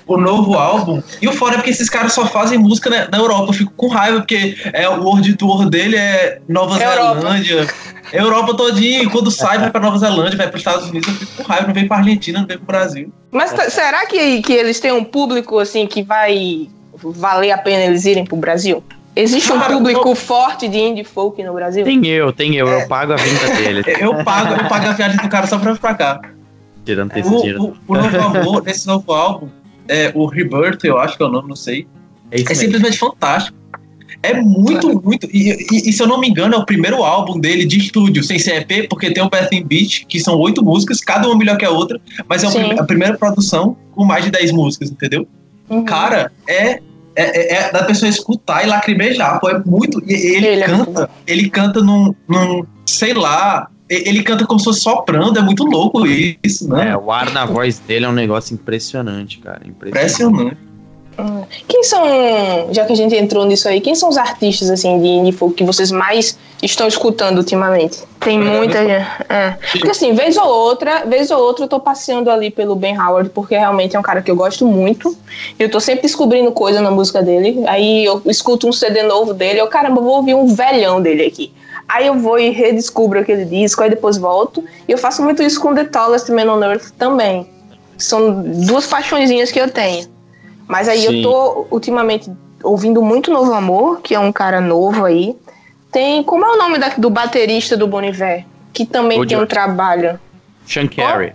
o 0.08 0.18
novo 0.18 0.56
álbum. 0.56 1.02
E 1.22 1.28
o 1.28 1.34
fora 1.34 1.54
é 1.54 1.58
porque 1.58 1.72
esses 1.72 1.90
caras 1.90 2.14
só 2.14 2.26
fazem 2.28 2.58
música 2.58 2.90
na, 2.90 3.10
na, 3.10 3.18
Europa. 3.18 3.50
Eu 3.50 3.54
fico 3.54 3.74
com 3.76 3.88
raiva, 3.88 4.20
porque 4.20 4.56
é, 4.72 4.88
o 4.88 5.04
World 5.04 5.36
Tour 5.36 5.70
dele 5.70 5.98
é 5.98 6.40
Nova 6.48 6.82
Europa. 6.82 7.22
Zelândia. 7.22 7.68
Europa 8.14 8.56
todinha. 8.56 9.10
quando 9.10 9.32
sai, 9.32 9.58
vai 9.58 9.72
pra 9.72 9.82
Nova 9.82 9.98
Zelândia, 9.98 10.38
vai 10.38 10.48
pros 10.48 10.62
Estados 10.62 10.90
Unidos. 10.90 11.08
Eu 11.08 11.16
fico 11.16 11.44
com 11.44 11.44
raiva. 11.44 11.68
Não 11.68 11.74
vem 11.74 11.88
pra 11.88 11.98
Argentina, 11.98 12.40
não 12.40 12.48
vem 12.48 12.58
pro 12.58 12.68
Brasil. 12.68 13.12
Mas 13.32 13.52
será 13.72 14.06
que, 14.06 14.42
que 14.42 14.54
eles 14.54 14.80
têm 14.80 14.92
um 14.92 15.04
público, 15.04 15.60
assim, 15.60 15.88
que 15.88 16.04
vai 16.04 16.70
valer 16.94 17.52
a 17.52 17.58
pena 17.58 17.84
eles 17.84 18.06
irem 18.06 18.26
pro 18.26 18.38
Brasil? 18.38 18.84
Existe 19.16 19.52
um 19.52 19.60
público 19.62 20.10
eu... 20.10 20.16
forte 20.16 20.68
de 20.68 20.78
indie 20.78 21.04
folk 21.06 21.42
no 21.42 21.54
Brasil? 21.54 21.86
Tem 21.86 22.06
eu, 22.06 22.34
tem 22.34 22.56
eu. 22.56 22.68
É. 22.68 22.84
Eu 22.84 22.88
pago 22.88 23.14
a 23.14 23.16
vinda 23.16 23.48
dele. 23.56 23.84
eu 24.00 24.24
pago, 24.24 24.54
eu 24.54 24.68
pago 24.68 24.88
a 24.88 24.92
viagem 24.92 25.18
do 25.18 25.30
cara 25.30 25.48
só 25.48 25.58
pra 25.58 25.72
vir 25.72 25.80
pra 25.80 25.94
cá. 25.96 26.22
Tirando 26.86 27.18
esse 27.18 27.28
o, 27.28 27.64
o, 27.64 27.76
o 27.88 27.94
novo 27.96 28.18
amor, 28.18 28.64
nesse 28.64 28.86
novo 28.88 29.12
álbum, 29.12 29.50
é, 29.88 30.12
o 30.14 30.26
Rebirth, 30.26 30.84
eu 30.84 30.98
acho 31.00 31.18
que 31.18 31.24
é 31.24 31.26
o 31.26 31.30
nome, 31.30 31.50
não 31.50 31.56
sei. 31.56 31.88
É, 32.32 32.42
é 32.42 32.54
simplesmente 32.54 32.98
fantástico. 32.98 33.58
É 34.22 34.42
muito, 34.42 35.02
muito. 35.04 35.28
E, 35.32 35.52
e, 35.72 35.90
e, 35.90 35.94
se 35.94 36.02
eu 36.02 36.08
não 36.08 36.20
me 36.20 36.28
engano, 36.28 36.56
é 36.56 36.58
o 36.58 36.66
primeiro 36.66 37.04
álbum 37.04 37.40
dele 37.40 37.66
de 37.66 37.78
estúdio, 37.78 38.24
sem 38.24 38.40
ser 38.40 38.62
EP, 38.62 38.90
porque 38.90 39.12
tem 39.12 39.24
o 39.24 39.30
Bath 39.30 39.52
in 39.52 39.64
Beach, 39.64 40.06
que 40.08 40.20
são 40.20 40.38
oito 40.40 40.64
músicas, 40.64 41.00
cada 41.00 41.28
uma 41.28 41.38
melhor 41.38 41.58
que 41.58 41.66
a 41.66 41.70
outra, 41.70 42.00
mas 42.28 42.44
é 42.44 42.80
a 42.80 42.84
primeira 42.84 43.18
produção 43.18 43.78
com 43.92 44.04
mais 44.04 44.26
de 44.26 44.32
dez 44.32 44.52
músicas, 44.52 44.90
entendeu? 44.90 45.28
Uhum. 45.70 45.86
Cara, 45.86 46.32
é, 46.48 46.72
é, 46.72 46.82
é, 47.16 47.54
é, 47.54 47.72
da 47.72 47.84
pessoa 47.84 48.10
escutar 48.10 48.64
e 48.64 48.68
lacrimejar, 48.68 49.40
pô, 49.40 49.50
é 49.50 49.62
muito. 49.64 50.02
Ele, 50.08 50.48
ele 50.48 50.62
é 50.62 50.66
canta, 50.66 51.10
é 51.28 51.32
ele 51.32 51.50
canta 51.50 51.82
num, 51.82 52.14
num, 52.28 52.66
sei 52.86 53.14
lá, 53.14 53.70
ele 53.90 54.24
canta 54.24 54.46
como 54.46 54.60
se 54.60 54.66
fosse 54.66 54.82
soprando, 54.82 55.38
é 55.38 55.42
muito 55.42 55.64
louco 55.64 56.06
isso, 56.44 56.68
né? 56.70 56.90
É, 56.90 56.98
o 56.98 57.12
ar 57.12 57.32
na 57.32 57.46
voz 57.46 57.80
dele 57.80 58.06
é 58.06 58.10
um 58.10 58.14
negócio 58.14 58.54
impressionante, 58.54 59.40
cara. 59.40 59.62
Impressionante. 59.66 60.42
impressionante. 60.42 60.66
Hum. 61.18 61.44
Quem 61.68 61.84
são, 61.84 62.04
já 62.74 62.84
que 62.86 62.92
a 62.92 62.96
gente 62.96 63.16
entrou 63.16 63.46
nisso 63.46 63.70
aí, 63.70 63.80
quem 63.80 63.96
são 63.96 64.10
os 64.10 64.18
artistas 64.18 64.70
assim 64.70 65.00
de 65.00 65.08
indie 65.08 65.32
folk 65.32 65.56
que 65.56 65.64
vocês 65.64 65.90
mais 65.90 66.38
estão 66.62 66.88
escutando 66.88 67.38
ultimamente? 67.38 68.04
Tem 68.20 68.38
muita 68.38 68.80
gente. 68.86 69.08
É. 69.30 69.58
Porque 69.72 69.92
assim, 69.92 70.14
vez 70.14 70.36
ou 70.36 70.48
outra, 70.48 71.06
vez 71.06 71.32
ou 71.32 71.40
outra 71.40 71.66
eu 71.66 71.70
tô 71.70 71.80
passeando 71.80 72.30
ali 72.30 72.52
pelo 72.52 72.76
Ben 72.76 73.00
Howard, 73.00 73.30
porque 73.30 73.56
realmente 73.56 73.96
é 73.96 74.00
um 74.00 74.04
cara 74.04 74.22
que 74.22 74.30
eu 74.30 74.36
gosto 74.36 74.66
muito. 74.66 75.16
Eu 75.58 75.70
tô 75.70 75.80
sempre 75.80 76.02
descobrindo 76.02 76.52
coisa 76.52 76.82
na 76.82 76.92
música 76.92 77.22
dele. 77.22 77.64
Aí 77.68 78.04
eu 78.04 78.22
escuto 78.26 78.68
um 78.68 78.74
CD 78.74 79.04
novo 79.04 79.34
dele, 79.34 79.62
eu, 79.62 79.68
caramba, 79.68 80.02
vou 80.02 80.18
ouvir 80.18 80.34
um 80.34 80.48
velhão 80.48 81.02
dele 81.02 81.26
aqui. 81.26 81.54
Aí 81.88 82.08
eu 82.08 82.16
vou 82.16 82.40
e 82.40 82.50
redescubro 82.50 83.20
aquele 83.20 83.46
disco, 83.46 83.84
aí 83.84 83.90
depois 83.90 84.18
volto. 84.18 84.64
E 84.88 84.92
eu 84.92 84.98
faço 84.98 85.24
muito 85.24 85.44
isso 85.44 85.60
com 85.62 85.74
The 85.74 85.86
Tallest 85.86 86.30
Man 86.30 86.52
on 86.52 86.64
Earth 86.64 86.92
também. 86.98 87.48
São 87.98 88.44
duas 88.66 88.88
paixõezinhas 88.88 89.52
que 89.52 89.60
eu 89.60 89.70
tenho. 89.70 90.08
Mas 90.68 90.88
aí 90.88 91.02
Sim. 91.02 91.18
eu 91.18 91.24
tô 91.24 91.68
ultimamente 91.70 92.32
ouvindo 92.64 93.02
muito 93.02 93.32
Novo 93.32 93.54
Amor, 93.54 94.02
que 94.02 94.16
é 94.16 94.20
um 94.20 94.32
cara 94.32 94.60
novo 94.60 95.06
aí. 95.06 95.36
Tem. 95.92 96.24
Como 96.24 96.44
é 96.44 96.54
o 96.54 96.58
nome 96.58 96.80
da, 96.80 96.90
do 96.90 97.10
baterista 97.10 97.78
do 97.78 97.88
Boniver? 97.88 98.46
Que 98.74 98.86
também 98.86 99.20
o 99.20 99.26
tem 99.26 99.38
um 99.38 99.46
trabalho. 99.46 100.20
Sean 100.66 100.88
Carey. 100.88 101.34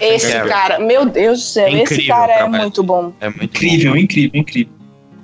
Esse 0.00 0.32
cara, 0.44 0.78
meu 0.78 1.04
Deus 1.04 1.40
do 1.40 1.44
céu, 1.44 1.66
é 1.66 1.82
esse 1.82 2.06
cara 2.06 2.32
é 2.32 2.48
muito 2.48 2.82
bom. 2.82 3.12
É 3.20 3.28
muito 3.28 3.44
incrível, 3.44 3.92
bom. 3.92 3.98
incrível, 3.98 4.40
incrível. 4.40 4.72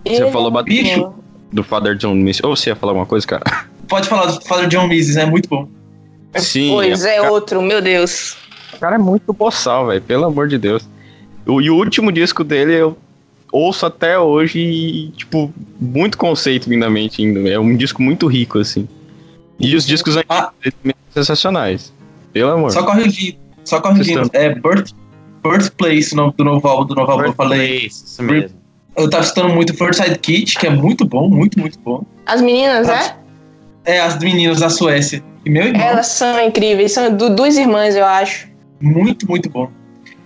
Você 0.07 0.22
Ele 0.22 0.30
falou 0.30 0.61
é 0.61 0.62
bicho 0.62 1.14
do 1.53 1.64
Father 1.64 1.97
John 1.97 2.14
Miss. 2.14 2.41
Ou 2.43 2.55
você 2.55 2.70
ia 2.70 2.76
falar 2.76 2.93
alguma 2.93 3.07
coisa, 3.07 3.26
cara? 3.26 3.68
Pode 3.89 4.09
falar 4.09 4.26
do 4.26 4.41
Father 4.45 4.68
John 4.68 4.86
Mises, 4.86 5.16
é 5.16 5.24
muito 5.24 5.49
bom. 5.49 5.68
Sim. 6.36 6.70
Pois 6.70 7.05
é, 7.05 7.16
é 7.16 7.30
outro, 7.30 7.62
meu 7.62 7.80
Deus. 7.80 8.36
O 8.74 8.78
cara 8.78 8.97
é 8.97 8.99
muito 8.99 9.32
boçal, 9.32 9.86
velho, 9.86 10.03
pelo 10.03 10.24
amor 10.24 10.49
de 10.49 10.59
Deus. 10.59 10.89
O, 11.47 11.61
e 11.61 11.70
o 11.70 11.76
último 11.76 12.12
disco 12.12 12.45
dele 12.45 12.74
eu 12.74 12.97
ouço 13.51 13.86
até 13.86 14.18
hoje 14.18 14.59
e, 14.59 15.09
tipo, 15.12 15.53
muito 15.80 16.18
conceito 16.18 16.68
vindo 16.68 16.89
mente 16.91 17.24
ainda. 17.24 17.49
É 17.49 17.59
um 17.59 17.76
disco 17.76 18.03
muito 18.03 18.26
rico, 18.26 18.59
assim. 18.59 18.86
E 19.59 19.74
os 19.74 19.86
discos 19.86 20.16
ah. 20.28 20.53
sensacionais. 21.12 21.93
Pelo 22.32 22.51
amor. 22.51 22.70
Só 22.70 22.84
corrigindo, 22.84 23.39
só 23.64 23.80
corrigindo. 23.80 24.30
É 24.32 24.55
Birth, 24.55 24.93
Birthplace 25.43 26.14
no, 26.14 26.30
do 26.32 26.45
novo 26.45 26.68
álbum 26.68 26.86
do 26.86 26.95
novo 26.95 27.11
álbum, 27.11 27.24
eu 27.24 27.32
falei. 27.32 27.86
Isso 27.86 28.22
mesmo. 28.22 28.57
Eu 28.97 29.09
tava 29.09 29.22
citando 29.22 29.49
muito 29.49 29.74
First 29.74 30.03
Side 30.03 30.18
Kit, 30.18 30.59
que 30.59 30.66
é 30.66 30.70
muito 30.70 31.05
bom, 31.05 31.28
muito, 31.28 31.59
muito 31.59 31.78
bom. 31.78 32.05
As 32.26 32.43
meninas, 32.43 32.89
as, 32.89 33.07
é? 33.07 33.16
É, 33.89 34.01
as 34.01 34.18
meninas 34.18 34.61
da 34.61 34.68
Suécia. 34.68 35.24
E 35.47 35.49
meu 35.49 35.64
irmão. 35.64 35.80
Elas 35.80 36.09
são 36.09 36.39
incríveis, 36.45 36.93
são 36.93 37.16
do, 37.16 37.34
duas 37.34 37.57
irmãs, 37.57 37.97
eu 37.97 38.05
acho. 38.05 38.47
Muito, 38.78 39.26
muito 39.26 39.49
bom. 39.49 39.70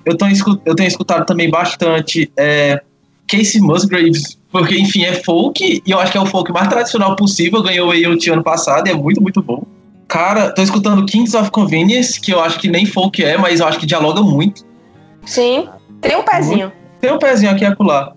Eu, 0.05 0.19
tô, 0.19 0.27
eu 0.67 0.75
tenho 0.75 0.89
escutado 0.89 1.25
também 1.25 1.49
bastante 1.49 2.29
é, 2.37 2.83
Casey 3.29 3.61
Musgraves, 3.61 4.37
porque, 4.51 4.77
enfim, 4.77 5.05
é 5.05 5.15
folk, 5.15 5.81
e 5.87 5.89
eu 5.89 6.01
acho 6.01 6.11
que 6.11 6.19
é 6.19 6.21
o 6.21 6.27
folk 6.27 6.51
mais 6.53 6.67
tradicional 6.67 7.15
possível. 7.15 7.63
Ganhou 7.63 7.91
o 7.91 7.93
AOT 7.93 8.31
ano 8.31 8.43
passado 8.43 8.89
e 8.89 8.91
é 8.91 8.95
muito, 8.95 9.23
muito 9.23 9.41
bom. 9.41 9.63
Cara, 10.09 10.51
tô 10.51 10.61
escutando 10.61 11.07
Kings 11.07 11.37
of 11.37 11.53
Convenience, 11.53 12.21
que 12.21 12.35
eu 12.35 12.41
acho 12.41 12.59
que 12.59 12.69
nem 12.69 12.85
folk 12.85 13.25
é, 13.25 13.39
mas 13.39 13.61
eu 13.61 13.67
acho 13.69 13.79
que 13.79 13.87
dialoga 13.87 14.23
muito. 14.23 14.67
Sim, 15.25 15.69
tem 16.01 16.17
um 16.17 16.25
pezinho. 16.25 16.73
Tem 17.01 17.13
um 17.13 17.19
pezinho 17.19 17.53
aqui 17.53 17.63
e 17.63 17.67
acolá. 17.69 18.13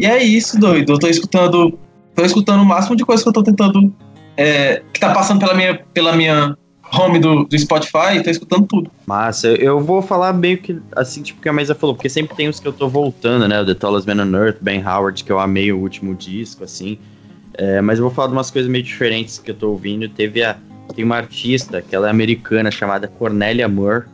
E 0.00 0.04
é 0.04 0.20
isso, 0.20 0.58
doido. 0.58 0.94
Eu 0.94 0.98
tô 0.98 1.06
escutando. 1.06 1.78
Tô 2.12 2.24
escutando 2.24 2.60
o 2.60 2.64
máximo 2.64 2.96
de 2.96 3.04
coisa 3.04 3.22
que 3.22 3.28
eu 3.28 3.32
tô 3.32 3.42
tentando. 3.42 3.94
É, 4.40 4.80
que 4.90 4.98
tá 4.98 5.12
passando 5.12 5.38
pela 5.38 5.52
minha, 5.52 5.78
pela 5.92 6.16
minha 6.16 6.56
home 6.94 7.18
do, 7.18 7.44
do 7.44 7.58
Spotify, 7.58 8.22
tô 8.24 8.30
escutando 8.30 8.66
tudo. 8.66 8.90
Massa, 9.06 9.48
eu 9.48 9.78
vou 9.78 10.00
falar 10.00 10.32
meio 10.32 10.56
que 10.56 10.80
assim, 10.96 11.22
tipo, 11.22 11.42
que 11.42 11.48
a 11.50 11.52
Mesa 11.52 11.74
falou, 11.74 11.94
porque 11.94 12.08
sempre 12.08 12.34
tem 12.34 12.48
os 12.48 12.58
que 12.58 12.66
eu 12.66 12.72
tô 12.72 12.88
voltando, 12.88 13.46
né? 13.46 13.60
O 13.60 13.66
The 13.66 13.74
Tallest 13.74 14.08
Man 14.08 14.24
on 14.24 14.34
Earth, 14.34 14.56
Ben 14.62 14.82
Howard, 14.82 15.22
que 15.22 15.30
eu 15.30 15.38
amei 15.38 15.70
o 15.70 15.78
último 15.78 16.14
disco, 16.14 16.64
assim. 16.64 16.98
É, 17.52 17.82
mas 17.82 17.98
eu 17.98 18.06
vou 18.06 18.14
falar 18.14 18.28
de 18.28 18.32
umas 18.32 18.50
coisas 18.50 18.70
meio 18.70 18.82
diferentes 18.82 19.38
que 19.38 19.50
eu 19.50 19.54
tô 19.54 19.72
ouvindo. 19.72 20.08
Teve 20.08 20.42
a. 20.42 20.56
Tem 20.96 21.04
uma 21.04 21.16
artista, 21.16 21.82
que 21.82 21.94
ela 21.94 22.06
é 22.06 22.10
americana, 22.10 22.70
chamada 22.70 23.06
Cornelia 23.06 23.68
Moore. 23.68 24.06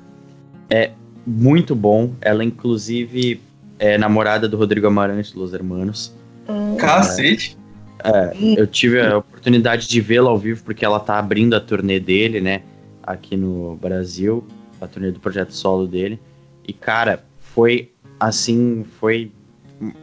É 0.69 0.91
muito 1.25 1.73
bom. 1.77 2.11
Ela, 2.21 2.43
inclusive, 2.43 3.41
é 3.79 3.97
namorada 3.97 4.49
do 4.49 4.57
Rodrigo 4.57 4.89
Amarante, 4.89 5.39
Los 5.39 5.55
Hermanos. 5.55 6.13
Hum. 6.49 6.77
Cacete! 6.77 7.57
É, 8.05 8.37
eu 8.57 8.67
tive 8.67 9.01
a 9.01 9.19
oportunidade 9.19 9.89
de 9.89 10.01
vê-la 10.01 10.31
ao 10.31 10.39
vivo 10.39 10.63
porque 10.65 10.85
ela 10.85 11.01
tá 11.01 11.19
abrindo 11.19 11.55
a 11.55 11.61
turnê 11.61 11.99
dele, 11.99 12.41
né? 12.41 12.63
Aqui 13.03 13.37
no 13.37 13.77
Brasil, 13.77 14.47
a 14.81 14.87
turnê 14.87 15.11
do 15.11 15.21
projeto 15.21 15.53
solo 15.53 15.87
dele. 15.87 16.21
E, 16.67 16.73
cara, 16.73 17.25
foi 17.39 17.93
assim, 18.19 18.85
foi 18.99 19.31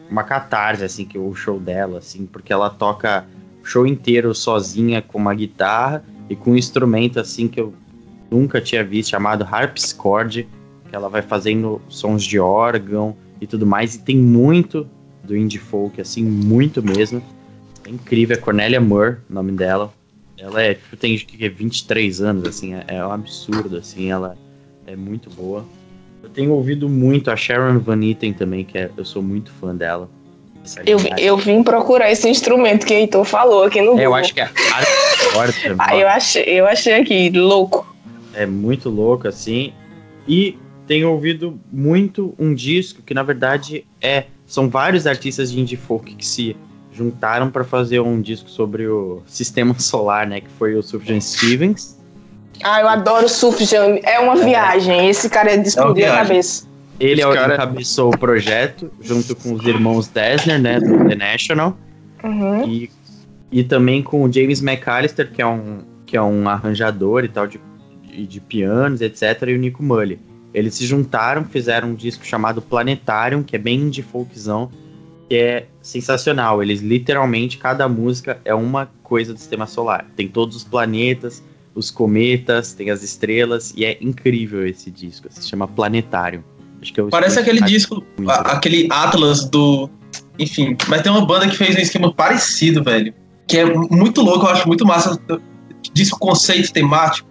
uma 0.09 0.23
catarse, 0.23 0.83
assim, 0.83 1.05
que 1.05 1.17
o 1.17 1.33
show 1.33 1.59
dela, 1.59 1.99
assim, 1.99 2.25
porque 2.25 2.53
ela 2.53 2.69
toca 2.69 3.25
o 3.61 3.65
show 3.65 3.87
inteiro 3.87 4.33
sozinha 4.33 5.01
com 5.01 5.17
uma 5.17 5.33
guitarra 5.33 6.03
e 6.29 6.35
com 6.35 6.51
um 6.51 6.57
instrumento, 6.57 7.19
assim, 7.19 7.47
que 7.47 7.59
eu 7.59 7.73
nunca 8.29 8.61
tinha 8.61 8.83
visto, 8.83 9.11
chamado 9.11 9.43
harpsichord, 9.43 10.47
que 10.89 10.95
ela 10.95 11.09
vai 11.09 11.21
fazendo 11.21 11.81
sons 11.87 12.23
de 12.23 12.39
órgão 12.39 13.15
e 13.41 13.47
tudo 13.47 13.65
mais. 13.65 13.95
E 13.95 14.01
tem 14.01 14.17
muito 14.17 14.87
do 15.23 15.35
indie 15.35 15.59
folk, 15.59 15.99
assim, 15.99 16.23
muito 16.23 16.83
mesmo. 16.83 17.21
É 17.85 17.89
incrível, 17.89 18.35
é 18.35 18.39
Cornelia 18.39 18.79
Moore, 18.79 19.17
o 19.29 19.33
nome 19.33 19.51
dela. 19.51 19.93
Ela 20.37 20.61
é, 20.61 20.73
tipo, 20.73 20.97
tem 20.97 21.17
que 21.17 21.49
23 21.49 22.21
anos, 22.21 22.47
assim, 22.47 22.73
é, 22.73 22.83
é 22.87 23.05
um 23.05 23.11
absurdo, 23.11 23.77
assim, 23.77 24.11
ela 24.11 24.37
é 24.85 24.95
muito 24.95 25.29
boa. 25.29 25.65
Eu 26.21 26.29
tenho 26.29 26.51
ouvido 26.51 26.89
muito 26.89 27.29
a 27.29 27.35
Sharon 27.35 27.79
Van 27.79 28.03
Etten 28.03 28.33
também, 28.33 28.63
que 28.63 28.77
é, 28.77 28.89
eu 28.95 29.05
sou 29.05 29.21
muito 29.21 29.51
fã 29.51 29.75
dela. 29.75 30.09
Eu, 30.85 30.97
eu 31.17 31.37
vim 31.37 31.61
procurar 31.61 32.09
esse 32.09 32.27
instrumento 32.29 32.85
que 32.85 32.93
o 32.93 32.97
Heitor 32.97 33.25
falou 33.25 33.63
aqui 33.63 33.81
no 33.81 33.87
Google. 33.87 34.01
É, 34.01 34.05
eu 34.05 34.15
acho 34.15 34.33
que 34.33 34.39
é 34.39 34.43
harpsichord. 34.43 35.75
ah, 35.77 35.95
eu 35.95 36.07
achei, 36.07 36.43
eu 36.45 36.65
achei 36.65 36.93
aqui, 36.93 37.29
louco. 37.29 37.85
É 38.33 38.45
muito 38.45 38.89
louco, 38.89 39.27
assim. 39.27 39.73
E 40.25 40.57
tenho 40.87 41.11
ouvido 41.11 41.59
muito 41.71 42.33
um 42.39 42.53
disco 42.53 43.01
que, 43.01 43.13
na 43.13 43.23
verdade, 43.23 43.85
é 44.01 44.25
são 44.45 44.69
vários 44.69 45.05
artistas 45.05 45.51
de 45.51 45.59
indie 45.59 45.75
folk 45.75 46.15
que 46.15 46.25
se 46.25 46.55
juntaram 46.93 47.49
para 47.49 47.63
fazer 47.63 47.99
um 47.99 48.21
disco 48.21 48.49
sobre 48.49 48.87
o 48.87 49.21
sistema 49.25 49.77
solar, 49.79 50.27
né? 50.27 50.41
Que 50.41 50.49
foi 50.57 50.75
o 50.75 50.83
Sufjan 50.83 51.19
Stevens. 51.19 51.99
Ah, 52.63 52.81
eu 52.81 52.87
adoro 52.87 53.25
o 53.25 53.29
Sufjan. 53.29 53.99
É 54.03 54.19
uma 54.19 54.39
é. 54.39 54.45
viagem. 54.45 55.09
Esse 55.09 55.29
cara 55.29 55.51
é 55.51 55.57
de 55.57 55.67
explodir 55.67 56.05
é 56.05 56.09
a 56.09 56.17
cabeça. 56.17 56.67
Ele 56.99 57.21
é 57.21 57.27
o 57.27 57.33
cara... 57.33 57.55
encabeçou 57.55 58.13
o 58.13 58.17
projeto, 58.17 58.91
junto 59.01 59.35
com 59.35 59.53
os 59.53 59.65
irmãos 59.65 60.07
Dessner, 60.07 60.61
né? 60.61 60.79
Do 60.79 61.07
The 61.07 61.15
National. 61.15 61.77
Uhum. 62.23 62.67
E, 62.67 62.89
e 63.51 63.63
também 63.63 64.01
com 64.01 64.23
o 64.23 64.31
James 64.31 64.61
McAllister, 64.61 65.31
que 65.31 65.41
é 65.41 65.47
um, 65.47 65.79
que 66.05 66.15
é 66.15 66.21
um 66.21 66.47
arranjador 66.47 67.25
e 67.25 67.27
tal, 67.27 67.47
de, 67.47 67.59
de, 68.03 68.27
de 68.27 68.39
pianos, 68.39 69.01
etc. 69.01 69.41
E 69.47 69.55
o 69.55 69.57
Nico 69.57 69.83
Mully. 69.83 70.19
Eles 70.53 70.75
se 70.75 70.85
juntaram, 70.85 71.43
fizeram 71.43 71.89
um 71.89 71.95
disco 71.95 72.23
chamado 72.23 72.61
Planetarium, 72.61 73.41
que 73.41 73.55
é 73.55 73.59
bem 73.59 73.79
indie 73.79 74.03
folkzão, 74.03 74.69
que 75.29 75.35
é 75.35 75.65
sensacional. 75.81 76.61
Eles 76.61 76.81
literalmente, 76.81 77.57
cada 77.57 77.87
música 77.87 78.39
é 78.45 78.53
uma 78.53 78.89
coisa 79.03 79.33
do 79.33 79.39
sistema 79.39 79.65
solar. 79.65 80.05
Tem 80.15 80.27
todos 80.27 80.55
os 80.55 80.63
planetas, 80.63 81.43
os 81.75 81.89
cometas, 81.89 82.73
tem 82.73 82.89
as 82.89 83.03
estrelas, 83.03 83.73
e 83.75 83.85
é 83.85 83.97
incrível 84.01 84.65
esse 84.65 84.91
disco. 84.91 85.27
Se 85.29 85.47
chama 85.49 85.67
Planetarium. 85.67 86.43
Acho 86.81 86.93
que 86.93 86.99
é 86.99 87.03
Parece 87.05 87.39
aquele 87.39 87.61
disco, 87.61 88.03
a, 88.27 88.53
aquele 88.53 88.87
Atlas 88.91 89.45
do. 89.45 89.89
Enfim, 90.37 90.75
mas 90.87 91.01
tem 91.01 91.11
uma 91.11 91.25
banda 91.25 91.47
que 91.47 91.55
fez 91.55 91.75
um 91.75 91.79
esquema 91.79 92.13
parecido, 92.13 92.83
velho. 92.83 93.13
Que 93.47 93.59
é 93.59 93.65
muito 93.65 94.21
louco, 94.21 94.45
eu 94.45 94.49
acho 94.49 94.67
muito 94.67 94.85
massa. 94.85 95.19
Disco 95.93 96.19
conceito 96.19 96.71
temático. 96.73 97.29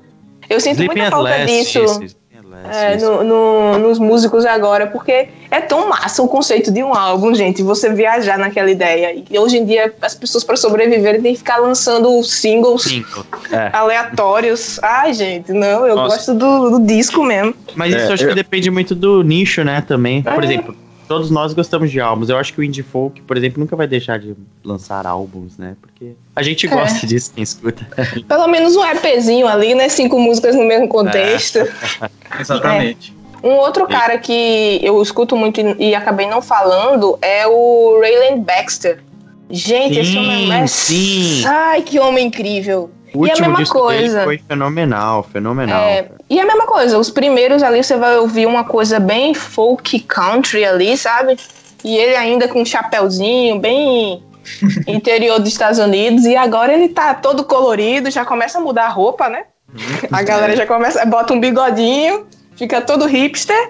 Eu 0.48 0.60
sinto 0.60 0.74
Sleeping 0.74 1.00
muita 1.00 1.10
falta 1.10 1.44
disso 1.44 2.21
é, 2.70 2.96
no, 2.96 3.24
no, 3.24 3.78
nos 3.78 3.98
músicos 3.98 4.44
agora, 4.46 4.86
porque 4.86 5.28
é 5.50 5.60
tão 5.60 5.88
massa 5.88 6.22
o 6.22 6.28
conceito 6.28 6.70
de 6.70 6.82
um 6.82 6.94
álbum, 6.94 7.34
gente, 7.34 7.62
você 7.62 7.92
viajar 7.92 8.38
naquela 8.38 8.70
ideia. 8.70 9.22
E 9.30 9.38
hoje 9.38 9.58
em 9.58 9.64
dia, 9.64 9.92
as 10.00 10.14
pessoas, 10.14 10.44
para 10.44 10.56
sobreviver, 10.56 11.20
têm 11.20 11.32
que 11.32 11.38
ficar 11.38 11.58
lançando 11.58 12.22
singles 12.22 12.82
Cinco. 12.82 13.26
é. 13.52 13.70
aleatórios. 13.72 14.78
Ai, 14.82 15.12
gente, 15.12 15.52
não, 15.52 15.86
eu 15.86 15.96
Nossa. 15.96 16.16
gosto 16.16 16.34
do, 16.34 16.78
do, 16.78 16.86
disco 16.86 17.22
mesmo. 17.24 17.54
Mas 17.74 17.94
isso 17.94 18.10
é, 18.10 18.12
acho 18.12 18.24
eu... 18.24 18.28
que 18.30 18.34
depende 18.34 18.70
muito 18.70 18.94
do 18.94 19.22
nicho, 19.22 19.64
né, 19.64 19.82
também. 19.86 20.22
Por 20.22 20.42
é. 20.42 20.46
exemplo, 20.46 20.76
todos 21.08 21.30
nós 21.30 21.52
gostamos 21.52 21.90
de 21.90 22.00
álbuns. 22.00 22.28
Eu 22.28 22.36
acho 22.36 22.52
que 22.52 22.60
o 22.60 22.62
indie 22.62 22.82
folk, 22.82 23.20
por 23.22 23.36
exemplo, 23.36 23.60
nunca 23.60 23.76
vai 23.76 23.86
deixar 23.86 24.18
de 24.18 24.34
lançar 24.64 25.06
álbuns, 25.06 25.56
né? 25.58 25.76
Porque 25.80 26.12
a 26.34 26.42
gente 26.42 26.66
é. 26.66 26.70
gosta 26.70 27.06
disso, 27.06 27.32
quem 27.34 27.42
escuta. 27.42 27.86
Pelo 28.26 28.46
menos 28.48 28.76
um 28.76 28.84
EPzinho 28.84 29.46
ali, 29.46 29.74
né? 29.74 29.88
Cinco 29.88 30.18
músicas 30.18 30.54
no 30.54 30.64
mesmo 30.64 30.88
contexto. 30.88 31.58
É. 31.58 31.70
Exatamente. 32.40 33.14
É. 33.18 33.46
Um 33.46 33.54
outro 33.54 33.88
cara 33.88 34.18
que 34.18 34.78
eu 34.82 35.02
escuto 35.02 35.36
muito 35.36 35.60
e 35.78 35.94
acabei 35.94 36.28
não 36.28 36.40
falando 36.40 37.18
é 37.20 37.46
o 37.46 37.98
Rayland 38.00 38.40
Baxter. 38.42 39.00
Gente, 39.50 39.96
sim, 39.96 40.00
esse 40.00 40.16
homem 40.16 40.52
é. 40.52 40.66
Sim. 40.66 41.44
Ai, 41.44 41.82
que 41.82 41.98
homem 41.98 42.26
incrível. 42.28 42.90
O 43.14 43.26
e 43.26 43.30
último 43.30 43.46
a 43.46 43.48
mesma 43.48 43.62
disco 43.62 43.78
coisa. 43.78 44.24
foi 44.24 44.38
fenomenal, 44.38 45.22
fenomenal. 45.22 45.82
É, 45.82 46.08
e 46.30 46.40
a 46.40 46.46
mesma 46.46 46.66
coisa, 46.66 46.98
os 46.98 47.10
primeiros 47.10 47.62
ali 47.62 47.82
você 47.82 47.96
vai 47.96 48.16
ouvir 48.16 48.46
uma 48.46 48.64
coisa 48.64 48.98
bem 48.98 49.34
folk 49.34 50.00
country 50.00 50.64
ali, 50.64 50.96
sabe? 50.96 51.36
E 51.84 51.96
ele 51.96 52.16
ainda 52.16 52.48
com 52.48 52.62
um 52.62 52.64
chapéuzinho, 52.64 53.58
bem 53.58 54.22
interior 54.86 55.38
dos 55.38 55.48
Estados 55.48 55.78
Unidos. 55.78 56.24
E 56.24 56.36
agora 56.36 56.72
ele 56.72 56.88
tá 56.88 57.14
todo 57.14 57.44
colorido, 57.44 58.10
já 58.10 58.24
começa 58.24 58.58
a 58.58 58.60
mudar 58.60 58.86
a 58.86 58.90
roupa, 58.90 59.28
né? 59.28 59.44
a 60.12 60.22
galera 60.22 60.54
já 60.54 60.66
começa, 60.66 61.04
bota 61.06 61.32
um 61.32 61.40
bigodinho, 61.40 62.26
fica 62.56 62.80
todo 62.80 63.06
hipster. 63.06 63.68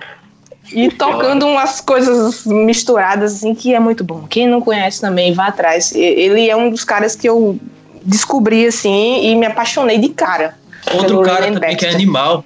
E 0.72 0.88
tocando 0.90 1.46
umas 1.46 1.80
coisas 1.80 2.46
misturadas, 2.46 3.34
assim, 3.34 3.54
que 3.54 3.74
é 3.74 3.80
muito 3.80 4.02
bom. 4.02 4.26
Quem 4.28 4.46
não 4.46 4.60
conhece 4.60 5.00
também, 5.00 5.34
vá 5.34 5.48
atrás. 5.48 5.94
Ele 5.94 6.48
é 6.48 6.56
um 6.56 6.70
dos 6.70 6.82
caras 6.82 7.14
que 7.14 7.28
eu 7.28 7.58
descobri 8.04 8.66
assim 8.66 9.26
e 9.26 9.34
me 9.34 9.46
apaixonei 9.46 9.98
de 9.98 10.08
cara. 10.10 10.56
Outro 10.94 11.22
cara 11.22 11.44
também 11.44 11.60
Baxter. 11.60 11.78
que 11.78 11.86
é 11.86 11.90
animal, 11.90 12.44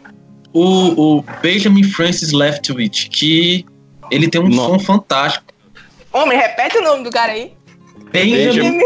o, 0.53 1.19
o 1.19 1.25
Benjamin 1.43 1.83
Francis 1.85 2.33
Leftwich, 2.33 3.09
que 3.09 3.65
ele 4.11 4.29
tem 4.29 4.41
um 4.41 4.49
Nossa. 4.49 4.73
som 4.73 4.79
fantástico. 4.79 5.45
Homem, 6.13 6.39
repete 6.39 6.79
o 6.79 6.83
nome 6.83 7.05
do 7.05 7.11
cara 7.11 7.33
aí. 7.33 7.53
Benjamin 8.13 8.81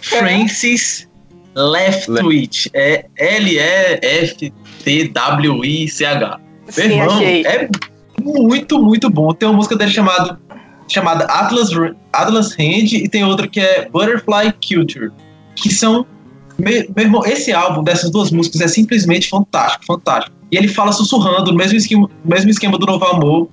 Francis 0.00 1.08
Leftwich. 1.54 2.70
É 2.74 3.06
L-E-F-T-W-I-C-H. 3.16 4.50
Meu 6.76 6.90
irmão, 6.90 7.22
é 7.22 7.68
muito, 8.22 8.82
muito 8.82 9.08
bom. 9.08 9.32
Tem 9.32 9.48
uma 9.48 9.56
música 9.56 9.76
dele 9.76 9.92
chamada, 9.92 10.38
chamada 10.88 11.24
Atlas, 11.24 11.70
Atlas 12.12 12.52
Hand 12.52 12.92
e 12.92 13.08
tem 13.08 13.24
outra 13.24 13.46
que 13.46 13.60
é 13.60 13.88
Butterfly 13.88 14.52
Culture 14.52 15.10
que 15.56 15.72
são. 15.72 16.06
Meu, 16.58 16.86
meu 16.94 17.04
irmão, 17.04 17.22
esse 17.26 17.52
álbum 17.52 17.82
dessas 17.82 18.10
duas 18.10 18.30
músicas 18.30 18.60
é 18.60 18.68
simplesmente 18.68 19.28
fantástico, 19.28 19.84
fantástico. 19.84 20.36
E 20.50 20.56
ele 20.56 20.68
fala 20.68 20.92
sussurrando, 20.92 21.50
no 21.50 21.56
mesmo 21.56 21.76
esquema, 21.76 22.08
mesmo 22.24 22.50
esquema 22.50 22.78
do 22.78 22.86
Novo 22.86 23.04
Amor. 23.04 23.48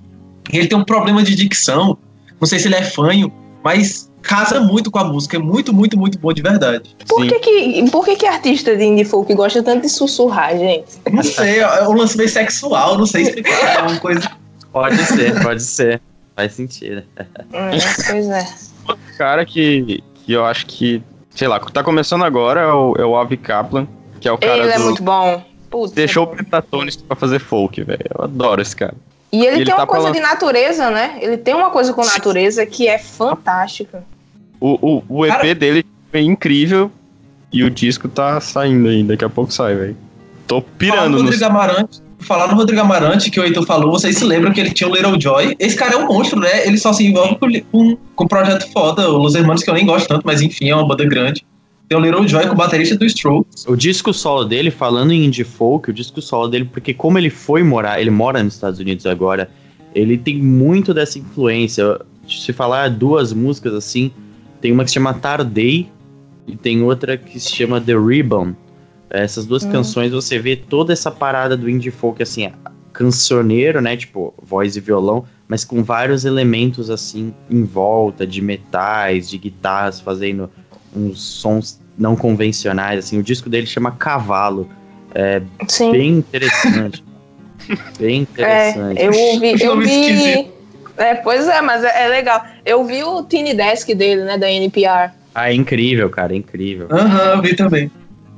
Ele 0.52 0.66
tem 0.66 0.78
um 0.78 0.84
problema 0.84 1.22
de 1.22 1.34
dicção, 1.34 1.98
não 2.40 2.46
sei 2.46 2.58
se 2.58 2.68
ele 2.68 2.76
é 2.76 2.82
fanho, 2.82 3.32
mas 3.62 4.10
casa 4.22 4.60
muito 4.60 4.90
com 4.90 4.98
a 4.98 5.04
música, 5.04 5.36
é 5.36 5.40
muito, 5.40 5.72
muito, 5.72 5.98
muito 5.98 6.18
bom 6.18 6.32
de 6.32 6.42
verdade. 6.42 6.94
Por, 7.08 7.26
que, 7.26 7.38
que, 7.40 7.90
por 7.90 8.04
que, 8.04 8.16
que 8.16 8.26
artista 8.26 8.76
de 8.76 8.84
indie 8.84 9.04
folk 9.04 9.32
gosta 9.34 9.62
tanto 9.62 9.82
de 9.82 9.88
sussurrar, 9.88 10.56
gente? 10.56 10.92
Não 11.10 11.22
sei, 11.22 11.60
é 11.60 11.88
um 11.88 11.92
lance 11.92 12.16
meio 12.16 12.28
sexual, 12.28 12.96
não 12.98 13.06
sei 13.06 13.22
explicar, 13.22 13.78
é 13.78 13.82
uma 13.82 14.00
coisa... 14.00 14.30
Pode 14.72 14.96
ser, 15.04 15.42
pode 15.42 15.62
ser. 15.62 16.00
Faz 16.34 16.52
sentido. 16.52 17.04
É, 17.16 17.26
pois 18.10 18.28
é. 18.28 18.46
Cara 19.16 19.46
que, 19.46 20.02
que 20.14 20.32
eu 20.32 20.44
acho 20.44 20.66
que, 20.66 21.00
sei 21.34 21.48
lá, 21.48 21.58
tá 21.58 21.82
começando 21.82 22.24
agora 22.24 22.60
é 22.60 22.72
o, 22.72 22.94
é 22.96 23.04
o 23.04 23.16
Avi 23.16 23.36
Kaplan, 23.36 23.86
que 24.20 24.28
é 24.28 24.32
o 24.32 24.38
cara 24.38 24.58
Ele 24.58 24.68
é 24.68 24.76
do... 24.76 24.82
é 24.82 24.84
muito 24.84 25.02
bom. 25.02 25.44
Putz, 25.68 25.92
Deixou 25.92 26.24
é 26.24 26.26
o 26.26 26.30
Pentatones 26.30 26.96
pra 26.96 27.16
fazer 27.16 27.40
folk, 27.40 27.82
velho. 27.82 28.04
Eu 28.16 28.24
adoro 28.24 28.62
esse 28.62 28.76
cara. 28.76 28.94
E 29.32 29.44
ele, 29.44 29.56
ele 29.56 29.64
tem 29.64 29.74
tá 29.74 29.80
uma 29.80 29.86
coisa 29.86 30.02
falando... 30.02 30.14
de 30.14 30.20
natureza, 30.20 30.90
né? 30.90 31.18
Ele 31.20 31.36
tem 31.36 31.54
uma 31.54 31.70
coisa 31.70 31.92
com 31.92 32.04
natureza 32.04 32.64
que 32.64 32.86
é 32.86 32.98
fantástica. 32.98 34.04
O, 34.60 34.78
o, 34.80 35.04
o 35.08 35.26
EP 35.26 35.32
cara... 35.32 35.54
dele 35.54 35.84
é 36.12 36.20
incrível 36.20 36.90
e 37.52 37.64
o 37.64 37.70
disco 37.70 38.08
tá 38.08 38.40
saindo 38.40 38.88
aí. 38.88 39.02
Daqui 39.02 39.24
a 39.24 39.28
pouco 39.28 39.52
sai, 39.52 39.74
velho. 39.74 39.96
Tô 40.46 40.62
pirando 40.62 41.18
no... 41.18 41.22
Rodrigo 41.22 41.44
Amarante, 41.44 42.00
falar 42.24 42.48
no 42.48 42.54
Rodrigo 42.54 42.80
Amarante, 42.80 43.30
que 43.30 43.38
o 43.38 43.44
Heitor 43.44 43.64
falou, 43.66 43.90
vocês 43.90 44.16
se 44.16 44.24
lembram 44.24 44.52
que 44.52 44.60
ele 44.60 44.70
tinha 44.70 44.88
o 44.88 44.94
Little 44.94 45.20
Joy. 45.20 45.54
Esse 45.58 45.76
cara 45.76 45.94
é 45.94 45.96
um 45.96 46.06
monstro, 46.06 46.40
né? 46.40 46.66
Ele 46.66 46.78
só 46.78 46.92
se 46.92 47.06
envolve 47.06 47.36
com, 47.36 47.48
com, 47.70 47.96
com 48.14 48.24
um 48.24 48.28
projeto 48.28 48.70
foda, 48.72 49.06
Los 49.08 49.34
Hermanos, 49.34 49.62
que 49.62 49.70
eu 49.70 49.74
nem 49.74 49.86
gosto 49.86 50.08
tanto, 50.08 50.22
mas 50.24 50.40
enfim, 50.40 50.70
é 50.70 50.74
uma 50.74 50.86
banda 50.86 51.04
grande. 51.04 51.44
Tem 51.88 51.98
o 51.98 52.00
Little 52.00 52.26
Joy 52.26 52.46
com 52.46 52.54
o 52.54 52.56
baterista 52.56 52.96
do 52.96 53.04
Strokes. 53.04 53.66
O 53.66 53.76
disco 53.76 54.12
solo 54.12 54.44
dele, 54.44 54.70
falando 54.70 55.12
em 55.12 55.26
indie 55.26 55.44
folk, 55.44 55.90
o 55.90 55.92
disco 55.92 56.22
solo 56.22 56.48
dele, 56.48 56.64
porque 56.64 56.94
como 56.94 57.18
ele 57.18 57.30
foi 57.30 57.62
morar, 57.62 58.00
ele 58.00 58.10
mora 58.10 58.42
nos 58.42 58.54
Estados 58.54 58.80
Unidos 58.80 59.04
agora, 59.04 59.50
ele 59.94 60.16
tem 60.16 60.38
muito 60.38 60.94
dessa 60.94 61.18
influência. 61.18 62.00
Se 62.26 62.52
falar 62.52 62.88
duas 62.88 63.32
músicas 63.34 63.74
assim, 63.74 64.10
tem 64.60 64.72
uma 64.72 64.82
que 64.82 64.90
se 64.90 64.94
chama 64.94 65.12
Tardei 65.12 65.88
e 66.46 66.56
tem 66.56 66.82
outra 66.82 67.18
que 67.18 67.38
se 67.38 67.50
chama 67.50 67.80
The 67.80 67.94
Ribbon. 67.94 68.54
Essas 69.10 69.46
duas 69.46 69.64
hum. 69.64 69.70
canções 69.70 70.12
você 70.12 70.38
vê 70.38 70.56
toda 70.56 70.92
essa 70.92 71.10
parada 71.10 71.56
do 71.56 71.68
indie 71.68 71.90
folk 71.90 72.22
assim, 72.22 72.50
cancioneiro, 72.92 73.80
né, 73.80 73.96
tipo, 73.96 74.32
voz 74.42 74.76
e 74.76 74.80
violão, 74.80 75.24
mas 75.46 75.64
com 75.64 75.82
vários 75.82 76.24
elementos 76.24 76.90
assim 76.90 77.34
em 77.50 77.64
volta 77.64 78.26
de 78.26 78.40
metais, 78.40 79.28
de 79.28 79.36
guitarras 79.36 80.00
fazendo 80.00 80.50
uns 80.94 81.20
sons 81.20 81.80
não 81.98 82.16
convencionais, 82.16 82.98
assim. 82.98 83.18
O 83.18 83.22
disco 83.22 83.48
dele 83.48 83.66
chama 83.66 83.92
Cavalo. 83.92 84.68
É 85.14 85.42
Sim. 85.68 85.92
bem 85.92 86.10
interessante. 86.18 87.04
bem 87.98 88.22
interessante. 88.22 89.00
É, 89.00 89.06
eu 89.06 89.12
ouvi, 89.12 89.54
eu 89.62 89.80
vi... 89.80 90.54
É, 90.96 91.14
pois 91.16 91.48
é, 91.48 91.60
mas 91.60 91.82
é, 91.82 92.04
é, 92.04 92.08
legal. 92.08 92.44
Eu 92.64 92.84
vi 92.84 93.02
o 93.02 93.22
Tiny 93.24 93.54
Desk 93.54 93.92
dele, 93.94 94.22
né, 94.24 94.38
da 94.38 94.50
NPR. 94.50 95.12
Ah, 95.34 95.50
é 95.50 95.54
incrível, 95.54 96.08
cara, 96.08 96.32
é 96.32 96.36
incrível. 96.36 96.86
Aham, 96.90 97.30
uhum, 97.30 97.36
eu 97.36 97.42
vi 97.42 97.56
também. 97.56 97.90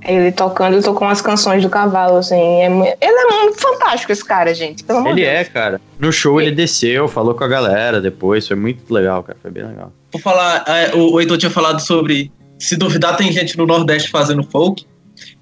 Ele 0.07 0.31
tocando, 0.31 0.75
ele 0.75 0.83
tocou 0.83 1.09
umas 1.09 1.21
canções 1.21 1.63
do 1.63 1.69
cavalo, 1.69 2.19
assim. 2.19 2.37
É. 2.37 2.67
Ele 2.67 2.97
é 3.01 3.43
muito 3.43 3.61
fantástico, 3.61 4.13
esse 4.13 4.25
cara, 4.25 4.55
gente. 4.55 4.85
Pelo 4.85 5.01
amor 5.01 5.11
ele 5.11 5.23
Deus. 5.23 5.35
é, 5.35 5.45
cara. 5.45 5.81
No 5.99 6.13
show 6.13 6.41
ele 6.41 6.53
desceu, 6.53 7.09
falou 7.09 7.35
com 7.35 7.43
a 7.43 7.49
galera 7.49 8.01
depois. 8.01 8.47
Foi 8.47 8.57
muito 8.57 8.93
legal, 8.93 9.23
cara. 9.23 9.37
Foi 9.43 9.51
bem 9.51 9.65
legal. 9.65 9.93
Vou 10.13 10.23
falar, 10.23 10.65
é, 10.69 10.95
o, 10.95 11.15
o 11.15 11.21
Heitor 11.21 11.37
tinha 11.37 11.51
falado 11.51 11.81
sobre 11.81 12.31
se 12.59 12.77
duvidar, 12.77 13.17
tem 13.17 13.33
gente 13.33 13.59
no 13.59 13.67
Nordeste 13.67 14.09
fazendo 14.09 14.45
folk. 14.45 14.87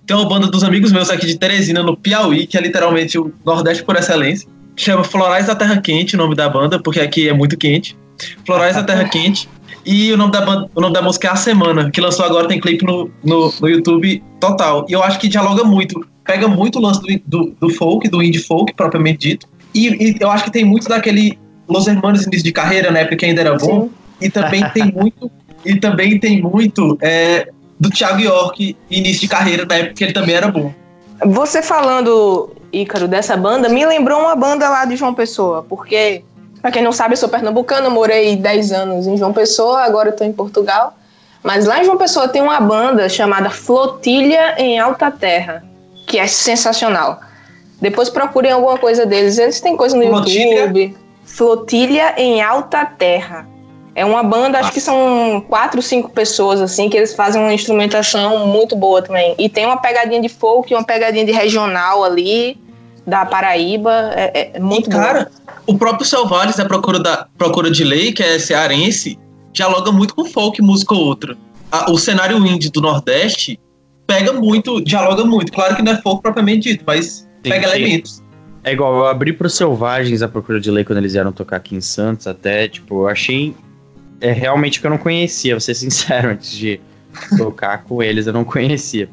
Tem 0.06 0.16
uma 0.16 0.28
banda 0.28 0.46
dos 0.48 0.64
amigos 0.64 0.92
meus 0.92 1.10
aqui 1.10 1.26
de 1.26 1.38
Teresina, 1.38 1.82
no 1.82 1.96
Piauí, 1.96 2.46
que 2.46 2.56
é 2.58 2.60
literalmente 2.60 3.18
o 3.18 3.32
Nordeste 3.44 3.82
por 3.82 3.96
excelência. 3.96 4.48
Chama 4.76 5.04
Florais 5.04 5.46
da 5.46 5.54
Terra 5.54 5.80
Quente, 5.80 6.14
o 6.14 6.18
nome 6.18 6.34
da 6.34 6.48
banda, 6.48 6.82
porque 6.82 7.00
aqui 7.00 7.28
é 7.28 7.32
muito 7.32 7.56
quente. 7.56 7.96
Florais 8.46 8.76
da 8.76 8.82
Terra 8.82 9.08
Quente. 9.08 9.48
E 9.84 10.12
o 10.12 10.16
nome 10.16 10.32
da 10.32 10.40
banda, 10.40 10.70
o 10.74 10.80
nome 10.80 10.94
da 10.94 11.02
música 11.02 11.28
é 11.28 11.30
A 11.30 11.36
Semana, 11.36 11.90
que 11.90 12.00
lançou 12.00 12.24
agora, 12.24 12.48
tem 12.48 12.58
clipe 12.58 12.84
no, 12.84 13.10
no, 13.22 13.52
no 13.60 13.68
YouTube 13.68 14.22
total. 14.40 14.86
E 14.88 14.92
eu 14.92 15.02
acho 15.02 15.18
que 15.18 15.28
dialoga 15.28 15.62
muito, 15.62 16.06
pega 16.24 16.48
muito 16.48 16.78
o 16.78 16.82
lance 16.82 17.00
do, 17.00 17.20
do, 17.26 17.56
do 17.60 17.70
folk, 17.70 18.08
do 18.08 18.22
indie 18.22 18.42
folk, 18.42 18.72
propriamente 18.74 19.28
dito. 19.28 19.46
E, 19.74 19.88
e, 19.88 20.16
eu 20.18 20.30
acho 20.30 20.44
que 20.44 20.50
tem 20.50 20.64
muito 20.64 20.88
daquele 20.88 21.38
Los 21.68 21.86
Hermanos 21.86 22.26
início 22.26 22.44
de 22.44 22.52
carreira, 22.52 22.90
na 22.90 23.00
época 23.00 23.16
que 23.16 23.26
ainda 23.26 23.42
era 23.42 23.58
bom. 23.58 23.82
Sim. 23.82 23.90
E 24.22 24.30
também 24.30 24.64
tem 24.70 24.90
muito 24.90 25.30
e 25.64 25.76
também 25.76 26.18
tem 26.18 26.42
muito 26.42 26.98
é, 27.00 27.48
do 27.80 27.90
Thiago 27.90 28.20
York, 28.20 28.76
início 28.90 29.22
de 29.22 29.28
carreira, 29.28 29.64
na 29.64 29.76
época 29.76 29.94
que 29.94 30.04
ele 30.04 30.12
também 30.12 30.34
era 30.34 30.48
bom. 30.48 30.72
Você 31.24 31.62
falando, 31.62 32.50
Ícaro, 32.72 33.08
dessa 33.08 33.36
banda, 33.36 33.68
me 33.68 33.84
lembrou 33.86 34.20
uma 34.20 34.36
banda 34.36 34.68
lá 34.68 34.84
de 34.84 34.96
João 34.96 35.14
Pessoa, 35.14 35.64
porque, 35.66 36.22
pra 36.64 36.70
quem 36.70 36.82
não 36.82 36.92
sabe, 36.92 37.12
eu 37.12 37.18
sou 37.18 37.28
pernambucana, 37.28 37.90
morei 37.90 38.36
10 38.36 38.72
anos 38.72 39.06
em 39.06 39.18
João 39.18 39.34
Pessoa, 39.34 39.82
agora 39.82 40.08
eu 40.08 40.16
tô 40.16 40.24
em 40.24 40.32
Portugal. 40.32 40.94
Mas 41.42 41.66
lá 41.66 41.78
em 41.78 41.84
João 41.84 41.98
Pessoa 41.98 42.26
tem 42.26 42.40
uma 42.40 42.58
banda 42.58 43.06
chamada 43.06 43.50
Flotilha 43.50 44.54
em 44.56 44.78
Alta 44.78 45.10
Terra, 45.10 45.62
que 46.06 46.18
é 46.18 46.26
sensacional. 46.26 47.20
Depois 47.82 48.08
procurem 48.08 48.50
alguma 48.50 48.78
coisa 48.78 49.04
deles. 49.04 49.36
Eles 49.36 49.60
têm 49.60 49.76
coisa 49.76 49.94
no 49.94 50.06
Flotilha? 50.06 50.60
YouTube. 50.60 50.96
Flotilha 51.26 52.14
em 52.16 52.40
Alta 52.40 52.86
Terra. 52.86 53.46
É 53.94 54.02
uma 54.02 54.22
banda, 54.22 54.58
acho 54.58 54.72
que 54.72 54.80
são 54.80 55.44
quatro, 55.46 55.82
cinco 55.82 56.08
pessoas, 56.12 56.62
assim, 56.62 56.88
que 56.88 56.96
eles 56.96 57.12
fazem 57.12 57.42
uma 57.42 57.52
instrumentação 57.52 58.46
muito 58.46 58.74
boa 58.74 59.02
também. 59.02 59.34
E 59.38 59.50
tem 59.50 59.66
uma 59.66 59.76
pegadinha 59.76 60.22
de 60.22 60.30
folk, 60.30 60.74
uma 60.74 60.82
pegadinha 60.82 61.26
de 61.26 61.32
regional 61.32 62.02
ali, 62.02 62.56
da 63.06 63.24
Paraíba. 63.24 64.10
É, 64.14 64.56
é 64.56 64.60
muito 64.60 64.88
e, 64.88 64.92
cara, 64.92 65.30
o 65.66 65.76
próprio 65.76 66.06
Selvares, 66.06 66.58
a 66.58 66.64
Procura, 66.64 66.98
da, 66.98 67.26
Procura 67.36 67.70
de 67.70 67.84
Lei, 67.84 68.12
que 68.12 68.22
é 68.22 68.38
cearense, 68.38 69.18
dialoga 69.52 69.92
muito 69.92 70.14
com 70.14 70.24
folk, 70.24 70.60
música 70.62 70.94
ou 70.94 71.00
outra. 71.00 71.36
A, 71.70 71.90
o 71.90 71.98
cenário 71.98 72.44
indie 72.46 72.70
do 72.70 72.80
Nordeste 72.80 73.58
pega 74.06 74.32
muito, 74.32 74.80
dialoga 74.82 75.24
muito. 75.24 75.52
Claro 75.52 75.76
que 75.76 75.82
não 75.82 75.92
é 75.92 76.00
folk 76.00 76.22
propriamente 76.22 76.70
dito, 76.70 76.84
mas 76.86 77.28
sim, 77.42 77.50
pega 77.50 77.68
sim. 77.68 77.76
elementos. 77.76 78.22
É 78.62 78.72
igual, 78.72 78.96
eu 78.96 79.06
abri 79.06 79.32
pro 79.32 79.50
Selvagens 79.50 80.22
a 80.22 80.28
Procura 80.28 80.58
de 80.58 80.70
Lei 80.70 80.84
quando 80.84 80.98
eles 80.98 81.12
vieram 81.12 81.32
tocar 81.32 81.56
aqui 81.56 81.76
em 81.76 81.80
Santos, 81.80 82.26
até, 82.26 82.66
tipo, 82.66 83.02
eu 83.02 83.08
achei 83.08 83.54
é 84.20 84.32
realmente 84.32 84.80
que 84.80 84.86
eu 84.86 84.90
não 84.90 84.98
conhecia, 84.98 85.54
vou 85.54 85.60
ser 85.60 85.74
sincero, 85.74 86.30
antes 86.30 86.50
de 86.50 86.80
tocar 87.36 87.84
com 87.84 88.02
eles, 88.02 88.26
eu 88.26 88.32
não 88.32 88.44
conhecia. 88.44 89.08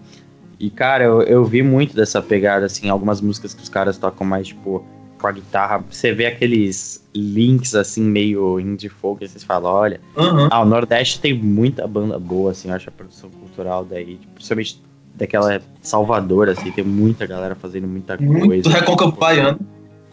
E, 0.62 0.70
cara, 0.70 1.04
eu, 1.04 1.24
eu 1.24 1.44
vi 1.44 1.64
muito 1.64 1.96
dessa 1.96 2.22
pegada, 2.22 2.68
assim, 2.68 2.88
algumas 2.88 3.20
músicas 3.20 3.52
que 3.52 3.64
os 3.64 3.68
caras 3.68 3.98
tocam 3.98 4.28
mais, 4.28 4.50
tipo, 4.50 4.86
com 5.20 5.26
a 5.26 5.32
guitarra. 5.32 5.84
Você 5.90 6.14
vê 6.14 6.28
aqueles 6.28 7.04
links, 7.16 7.74
assim, 7.74 8.04
meio 8.04 8.60
indie 8.60 8.88
folk, 8.88 9.26
e 9.26 9.28
vocês 9.28 9.44
falam, 9.44 9.72
olha... 9.72 10.00
Uhum. 10.16 10.50
Ah, 10.52 10.62
o 10.62 10.66
Nordeste 10.66 11.20
tem 11.20 11.34
muita 11.34 11.88
banda 11.88 12.20
boa, 12.20 12.52
assim, 12.52 12.70
eu 12.70 12.76
acho 12.76 12.90
a 12.90 12.92
produção 12.92 13.32
cultural 13.32 13.84
daí, 13.84 14.18
tipo, 14.18 14.34
principalmente 14.36 14.80
daquela 15.16 15.60
Salvador, 15.82 16.48
assim, 16.48 16.72
tem 16.72 16.86
muita 16.86 17.26
galera 17.26 17.56
fazendo 17.56 17.88
muita 17.88 18.16
coisa. 18.16 18.46
Muito 18.46 18.70
recompanhando. 18.70 19.62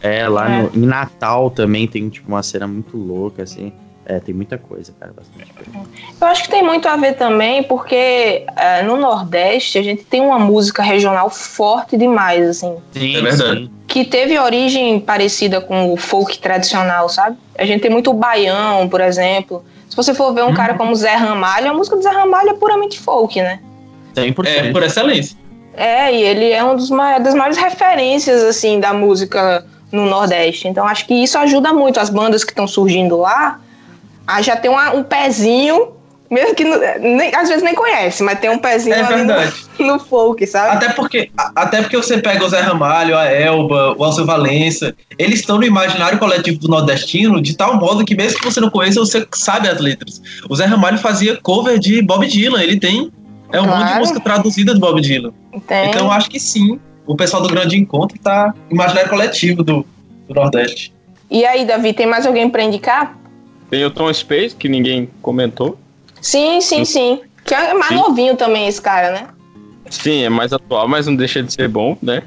É, 0.01 0.27
lá 0.27 0.49
é. 0.49 0.63
No, 0.63 0.71
em 0.73 0.87
Natal 0.87 1.51
também 1.51 1.87
tem, 1.87 2.09
tipo, 2.09 2.27
uma 2.27 2.41
cena 2.41 2.65
muito 2.65 2.97
louca, 2.97 3.43
assim... 3.43 3.71
É, 4.09 4.19
tem 4.19 4.33
muita 4.33 4.57
coisa, 4.57 4.91
cara, 4.99 5.13
bastante 5.15 5.53
coisa. 5.53 5.87
Eu 6.19 6.27
acho 6.27 6.41
que 6.41 6.49
tem 6.49 6.63
muito 6.63 6.87
a 6.87 6.95
ver 6.97 7.13
também, 7.13 7.61
porque 7.61 8.43
é, 8.55 8.81
no 8.81 8.97
Nordeste 8.97 9.77
a 9.77 9.83
gente 9.83 10.03
tem 10.03 10.19
uma 10.19 10.39
música 10.39 10.81
regional 10.81 11.29
forte 11.29 11.95
demais, 11.95 12.43
assim. 12.49 12.75
Sim, 12.91 13.15
é 13.15 13.21
verdade. 13.21 13.65
Sim. 13.65 13.71
Que 13.87 14.03
teve 14.03 14.39
origem 14.39 14.99
parecida 14.99 15.61
com 15.61 15.93
o 15.93 15.95
folk 15.95 16.39
tradicional, 16.39 17.07
sabe? 17.07 17.37
A 17.55 17.65
gente 17.65 17.81
tem 17.81 17.91
muito 17.91 18.09
o 18.09 18.13
baião, 18.15 18.89
por 18.89 18.99
exemplo. 18.99 19.63
Se 19.87 19.95
você 19.95 20.11
for 20.11 20.33
ver 20.33 20.41
um 20.41 20.47
uhum. 20.47 20.53
cara 20.55 20.73
como 20.73 20.95
Zé 20.95 21.13
Ramalho, 21.13 21.69
a 21.69 21.73
música 21.75 21.95
do 21.95 22.01
Zé 22.01 22.09
Ramalho 22.09 22.49
é 22.49 22.53
puramente 22.53 22.99
folk, 22.99 23.39
né? 23.39 23.59
100%. 24.15 24.47
É, 24.47 24.71
por 24.71 24.81
excelência. 24.81 25.37
É, 25.75 26.11
e 26.11 26.23
ele 26.23 26.49
é 26.49 26.63
uma 26.63 26.73
das 27.19 27.35
maiores 27.35 27.57
referências, 27.57 28.41
assim, 28.41 28.79
da 28.79 28.91
música 28.91 29.63
no 29.91 30.07
Nordeste. 30.07 30.67
Então 30.67 30.87
acho 30.87 31.05
que 31.05 31.13
isso 31.13 31.37
ajuda 31.37 31.71
muito 31.71 31.99
as 31.99 32.09
bandas 32.09 32.43
que 32.43 32.51
estão 32.51 32.65
surgindo 32.65 33.15
lá 33.15 33.59
ah, 34.29 34.41
já 34.43 34.55
tem 34.55 34.69
uma, 34.69 34.93
um 34.93 35.01
pezinho, 35.01 35.93
mesmo 36.29 36.53
que 36.53 36.63
nem, 36.63 37.33
às 37.33 37.49
vezes 37.49 37.63
nem 37.63 37.73
conhece, 37.73 38.21
mas 38.21 38.39
tem 38.39 38.49
um 38.51 38.59
pezinho 38.59 38.93
é 38.93 39.01
ali 39.01 39.23
no, 39.23 39.33
no, 39.93 39.99
folk, 39.99 40.45
sabe? 40.45 40.75
Até 40.75 40.93
porque, 40.93 41.31
até 41.55 41.81
porque 41.81 41.97
você 41.97 42.19
pega 42.19 42.45
o 42.45 42.47
Zé 42.47 42.61
Ramalho, 42.61 43.17
a 43.17 43.25
Elba, 43.25 43.95
o 43.97 44.03
Alceu 44.03 44.27
Valença, 44.27 44.95
eles 45.17 45.39
estão 45.39 45.57
no 45.57 45.65
imaginário 45.65 46.19
coletivo 46.19 46.59
do 46.59 46.67
nordestino 46.67 47.41
de 47.41 47.57
tal 47.57 47.77
modo 47.77 48.05
que 48.05 48.15
mesmo 48.15 48.39
que 48.39 48.45
você 48.45 48.59
não 48.59 48.69
conheça, 48.69 48.99
você 48.99 49.25
sabe 49.33 49.67
as 49.67 49.79
letras. 49.79 50.21
O 50.47 50.55
Zé 50.55 50.65
Ramalho 50.65 50.99
fazia 50.99 51.35
cover 51.37 51.79
de 51.79 51.99
Bob 52.03 52.27
Dylan, 52.27 52.61
ele 52.61 52.79
tem 52.79 53.11
é 53.51 53.59
um 53.59 53.63
claro. 53.63 53.79
monte 53.79 53.93
de 53.93 53.99
música 53.99 54.19
traduzida 54.19 54.75
de 54.75 54.79
Bob 54.79 55.01
Dylan. 55.01 55.33
Tem. 55.65 55.89
Então 55.89 56.05
eu 56.05 56.11
acho 56.11 56.29
que 56.29 56.39
sim, 56.39 56.79
o 57.07 57.15
pessoal 57.15 57.41
do 57.41 57.49
Grande 57.49 57.75
Encontro 57.79 58.19
tá 58.19 58.53
no 58.69 58.75
imaginário 58.75 59.09
coletivo 59.09 59.63
do, 59.63 59.83
do 60.27 60.35
Nordeste. 60.35 60.93
E 61.31 61.45
aí, 61.45 61.65
Davi, 61.65 61.93
tem 61.93 62.05
mais 62.05 62.27
alguém 62.27 62.47
para 62.47 62.61
indicar? 62.61 63.17
Tem 63.69 63.85
o 63.85 63.91
Tom 63.91 64.11
Space, 64.13 64.55
que 64.55 64.67
ninguém 64.67 65.09
comentou. 65.21 65.77
Sim, 66.21 66.59
sim, 66.61 66.83
sim. 66.85 67.21
Que 67.45 67.53
é 67.53 67.73
mais 67.73 67.89
sim. 67.89 67.95
novinho 67.95 68.35
também 68.35 68.67
esse 68.67 68.81
cara, 68.81 69.11
né? 69.11 69.27
Sim, 69.89 70.23
é 70.23 70.29
mais 70.29 70.53
atual, 70.53 70.87
mas 70.87 71.07
não 71.07 71.15
deixa 71.15 71.41
de 71.41 71.51
ser 71.53 71.67
bom, 71.67 71.97
né? 72.01 72.23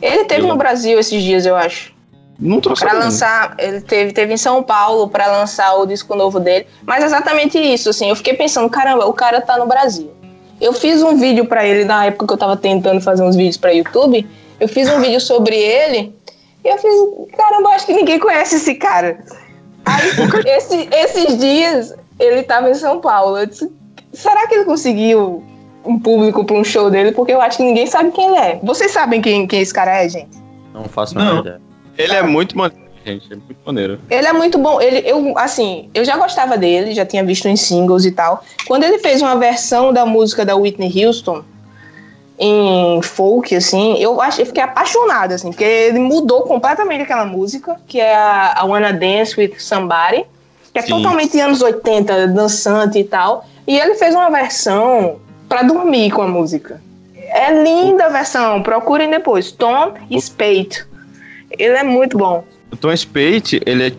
Ele 0.00 0.24
teve 0.24 0.42
eu... 0.42 0.48
no 0.48 0.56
Brasil 0.56 0.98
esses 0.98 1.22
dias, 1.22 1.46
eu 1.46 1.54
acho. 1.56 1.92
Não 2.38 2.60
trouxe 2.60 2.82
Pra 2.82 2.94
lançar, 2.94 3.54
ele 3.58 3.80
teve, 3.80 4.12
teve 4.12 4.34
em 4.34 4.36
São 4.36 4.62
Paulo 4.62 5.08
pra 5.08 5.26
lançar 5.26 5.74
o 5.76 5.86
disco 5.86 6.16
novo 6.16 6.40
dele. 6.40 6.66
Mas 6.84 7.04
exatamente 7.04 7.58
isso, 7.58 7.90
assim, 7.90 8.08
eu 8.08 8.16
fiquei 8.16 8.34
pensando, 8.34 8.68
caramba, 8.68 9.06
o 9.06 9.12
cara 9.12 9.40
tá 9.40 9.56
no 9.58 9.66
Brasil. 9.66 10.10
Eu 10.60 10.72
fiz 10.72 11.02
um 11.02 11.16
vídeo 11.16 11.46
pra 11.46 11.64
ele 11.64 11.84
na 11.84 12.06
época 12.06 12.26
que 12.26 12.32
eu 12.32 12.38
tava 12.38 12.56
tentando 12.56 13.00
fazer 13.00 13.22
uns 13.22 13.36
vídeos 13.36 13.56
pra 13.56 13.72
YouTube. 13.72 14.26
Eu 14.58 14.68
fiz 14.68 14.88
um 14.88 15.00
vídeo 15.00 15.20
sobre 15.20 15.56
ele 15.56 16.14
e 16.64 16.68
eu 16.68 16.78
fiz, 16.78 16.92
caramba, 17.36 17.70
acho 17.70 17.86
que 17.86 17.92
ninguém 17.92 18.18
conhece 18.18 18.56
esse 18.56 18.74
cara. 18.74 19.18
Aí, 19.84 20.10
esse- 20.56 20.88
esses 20.92 21.38
dias, 21.38 21.94
ele 22.18 22.42
tava 22.42 22.70
em 22.70 22.74
São 22.74 23.00
Paulo. 23.00 23.38
Eu 23.38 23.46
disse, 23.46 23.70
será 24.12 24.46
que 24.46 24.54
ele 24.54 24.64
conseguiu 24.64 25.42
um 25.84 25.98
público 25.98 26.44
pra 26.44 26.56
um 26.56 26.64
show 26.64 26.90
dele? 26.90 27.12
Porque 27.12 27.32
eu 27.32 27.40
acho 27.40 27.56
que 27.58 27.64
ninguém 27.64 27.86
sabe 27.86 28.10
quem 28.12 28.26
ele 28.28 28.36
é. 28.36 28.60
Vocês 28.62 28.92
sabem 28.92 29.20
quem, 29.20 29.46
quem 29.46 29.60
esse 29.60 29.74
cara 29.74 30.02
é, 30.02 30.08
gente? 30.08 30.36
Não 30.72 30.84
faço 30.84 31.14
ideia. 31.40 31.60
Ele 31.98 32.14
é 32.14 32.22
muito 32.22 32.56
maneiro, 32.56 32.82
gente. 33.04 33.32
É 33.32 33.36
muito 33.36 33.56
maneiro. 33.66 34.00
Ele 34.08 34.26
é 34.26 34.32
muito 34.32 34.58
bom. 34.58 34.80
Ele, 34.80 35.02
eu, 35.04 35.36
assim, 35.36 35.90
eu 35.92 36.04
já 36.04 36.16
gostava 36.16 36.56
dele, 36.56 36.94
já 36.94 37.04
tinha 37.04 37.24
visto 37.24 37.46
em 37.48 37.56
singles 37.56 38.04
e 38.04 38.12
tal. 38.12 38.42
Quando 38.66 38.84
ele 38.84 38.98
fez 38.98 39.20
uma 39.20 39.36
versão 39.36 39.92
da 39.92 40.06
música 40.06 40.44
da 40.44 40.54
Whitney 40.56 41.04
Houston 41.04 41.42
em 42.38 43.00
folk, 43.02 43.54
assim, 43.54 43.96
eu, 43.98 44.20
acho, 44.20 44.40
eu 44.40 44.46
fiquei 44.46 44.62
apaixonada, 44.62 45.34
assim, 45.34 45.50
porque 45.50 45.64
ele 45.64 45.98
mudou 45.98 46.42
completamente 46.42 47.02
aquela 47.02 47.24
música, 47.24 47.76
que 47.86 48.00
é 48.00 48.14
a, 48.14 48.54
a 48.56 48.64
Wanna 48.64 48.92
Dance 48.92 49.38
with 49.38 49.54
Somebody, 49.58 50.24
que 50.72 50.78
é 50.78 50.82
Sim. 50.82 50.88
totalmente 50.88 51.38
anos 51.38 51.60
80, 51.60 52.28
dançante 52.28 52.98
e 52.98 53.04
tal. 53.04 53.46
E 53.66 53.78
ele 53.78 53.94
fez 53.94 54.14
uma 54.14 54.30
versão 54.30 55.20
pra 55.48 55.62
dormir 55.62 56.10
com 56.10 56.22
a 56.22 56.28
música. 56.28 56.80
É 57.14 57.62
linda 57.62 58.06
a 58.06 58.08
versão, 58.08 58.62
procurem 58.62 59.10
depois. 59.10 59.52
Tom 59.52 59.94
Spade. 60.18 60.84
Ele 61.50 61.76
é 61.76 61.82
muito 61.82 62.16
bom. 62.16 62.44
O 62.70 62.76
Tom 62.76 62.94
Spate, 62.96 63.60
ele 63.66 63.88
é 63.88 63.92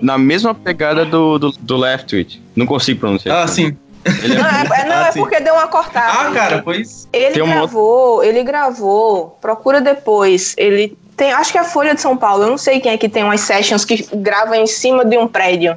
na 0.00 0.18
mesma 0.18 0.54
pegada 0.54 1.04
do, 1.04 1.38
do, 1.38 1.52
do 1.52 1.76
Left 1.76 2.08
Tweet. 2.08 2.42
Não 2.56 2.66
consigo 2.66 3.00
pronunciar. 3.00 3.42
Ah, 3.42 3.46
sim. 3.46 3.76
Ele 4.22 4.34
é 4.34 4.38
Não, 4.38 4.46
é, 4.46 4.80
é- 4.80 4.84
não, 4.84 4.96
Ah, 4.96 5.06
é 5.08 5.12
sim. 5.12 5.20
porque 5.20 5.40
deu 5.40 5.54
uma 5.54 5.66
cortada. 5.68 6.28
Ah, 6.28 6.30
cara, 6.32 6.62
pois. 6.62 7.08
Ele 7.12 7.44
gravou, 7.46 8.22
ele 8.24 8.42
gravou, 8.42 9.38
procura 9.40 9.80
depois. 9.80 10.54
Ele 10.58 10.96
tem, 11.16 11.32
acho 11.32 11.50
que 11.52 11.58
é 11.58 11.60
a 11.60 11.64
Folha 11.64 11.94
de 11.94 12.00
São 12.00 12.16
Paulo, 12.16 12.44
eu 12.44 12.50
não 12.50 12.58
sei 12.58 12.80
quem 12.80 12.92
é 12.92 12.98
que 12.98 13.08
tem 13.08 13.22
umas 13.24 13.40
sessions 13.40 13.84
que 13.84 14.06
grava 14.14 14.56
em 14.56 14.66
cima 14.66 15.04
de 15.04 15.16
um 15.16 15.26
prédio, 15.28 15.76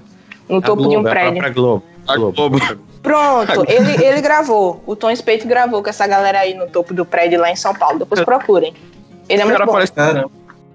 no 0.50 0.58
A 0.58 0.62
topo 0.62 0.82
de 0.90 0.98
um 0.98 1.02
Globo, 1.04 1.08
é 1.08 1.12
a 1.12 1.14
prédio. 1.14 1.54
Globo. 1.54 1.84
A 2.08 2.16
Globo. 2.18 2.60
Pronto, 3.04 3.64
ele, 3.70 4.04
ele 4.04 4.20
gravou. 4.22 4.82
O 4.86 4.96
Tom 4.96 5.16
Spade 5.16 5.46
gravou 5.48 5.82
com 5.82 5.90
essa 5.90 6.06
galera 6.08 6.40
aí 6.40 6.54
no 6.54 6.68
topo 6.68 6.94
do 6.94 7.06
prédio 7.06 7.40
lá 7.40 7.50
em 7.52 7.56
São 7.56 7.74
Paulo. 7.74 8.00
Depois 8.00 8.22
procurem. 8.22 8.74
Ele 9.30 9.42
é 9.42 9.46
muito 9.46 9.66
bom. 9.66 9.72
parece-. 9.74 9.94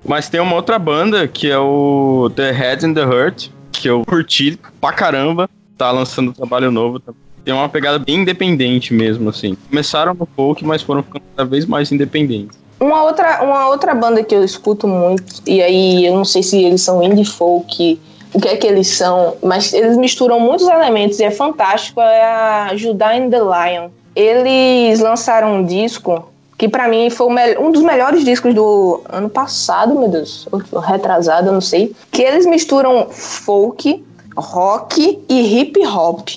Mas 0.04 0.28
tem 0.28 0.40
uma 0.40 0.54
outra 0.56 0.78
banda 0.78 1.28
que 1.28 1.50
é 1.50 1.58
o 1.58 2.30
The 2.34 2.50
Head 2.52 2.86
and 2.86 2.94
the 2.94 3.04
Hurt, 3.04 3.48
que 3.70 3.88
eu 3.88 4.02
curti 4.06 4.58
pra 4.80 4.92
caramba. 4.92 5.48
Tá 5.76 5.90
lançando 5.90 6.32
trabalho 6.32 6.70
novo. 6.70 7.00
tá- 7.00 7.12
Tem 7.44 7.52
uma 7.52 7.68
pegada 7.68 7.98
bem 7.98 8.16
independente 8.16 8.94
mesmo, 8.94 9.28
assim. 9.30 9.56
Começaram 9.68 10.14
no 10.14 10.26
folk, 10.36 10.64
mas 10.64 10.82
foram 10.82 11.02
ficando 11.02 11.22
cada 11.36 11.48
vez 11.48 11.66
mais 11.66 11.90
independentes. 11.90 12.56
Uma 12.78 13.04
outra, 13.04 13.42
uma 13.42 13.68
outra 13.68 13.94
banda 13.94 14.22
que 14.24 14.34
eu 14.34 14.42
escuto 14.42 14.88
muito, 14.88 15.42
e 15.46 15.62
aí 15.62 16.04
eu 16.04 16.14
não 16.14 16.24
sei 16.24 16.42
se 16.42 16.62
eles 16.62 16.82
são 16.82 17.02
indie 17.02 17.24
folk, 17.24 18.00
o 18.32 18.40
que 18.40 18.48
é 18.48 18.56
que 18.56 18.66
eles 18.66 18.88
são, 18.88 19.36
mas 19.42 19.72
eles 19.72 19.96
misturam 19.96 20.40
muitos 20.40 20.66
elementos 20.66 21.20
e 21.20 21.24
é 21.24 21.30
fantástico, 21.30 22.00
é 22.00 22.24
a 22.24 22.70
Judah 22.74 23.14
and 23.14 23.30
the 23.30 23.38
Lion. 23.38 23.88
Eles 24.16 25.00
lançaram 25.00 25.56
um 25.56 25.64
disco 25.64 26.28
que 26.58 26.68
pra 26.68 26.88
mim 26.88 27.10
foi 27.10 27.26
um 27.58 27.70
dos 27.72 27.82
melhores 27.82 28.24
discos 28.24 28.54
do 28.54 29.02
ano 29.08 29.28
passado, 29.28 29.98
meu 29.98 30.08
Deus, 30.08 30.48
retrasado, 30.86 31.48
eu 31.48 31.52
não 31.52 31.60
sei, 31.60 31.94
que 32.10 32.22
eles 32.22 32.46
misturam 32.46 33.08
folk, 33.10 34.04
rock 34.36 35.20
e 35.28 35.60
hip 35.60 35.84
hop. 35.86 36.28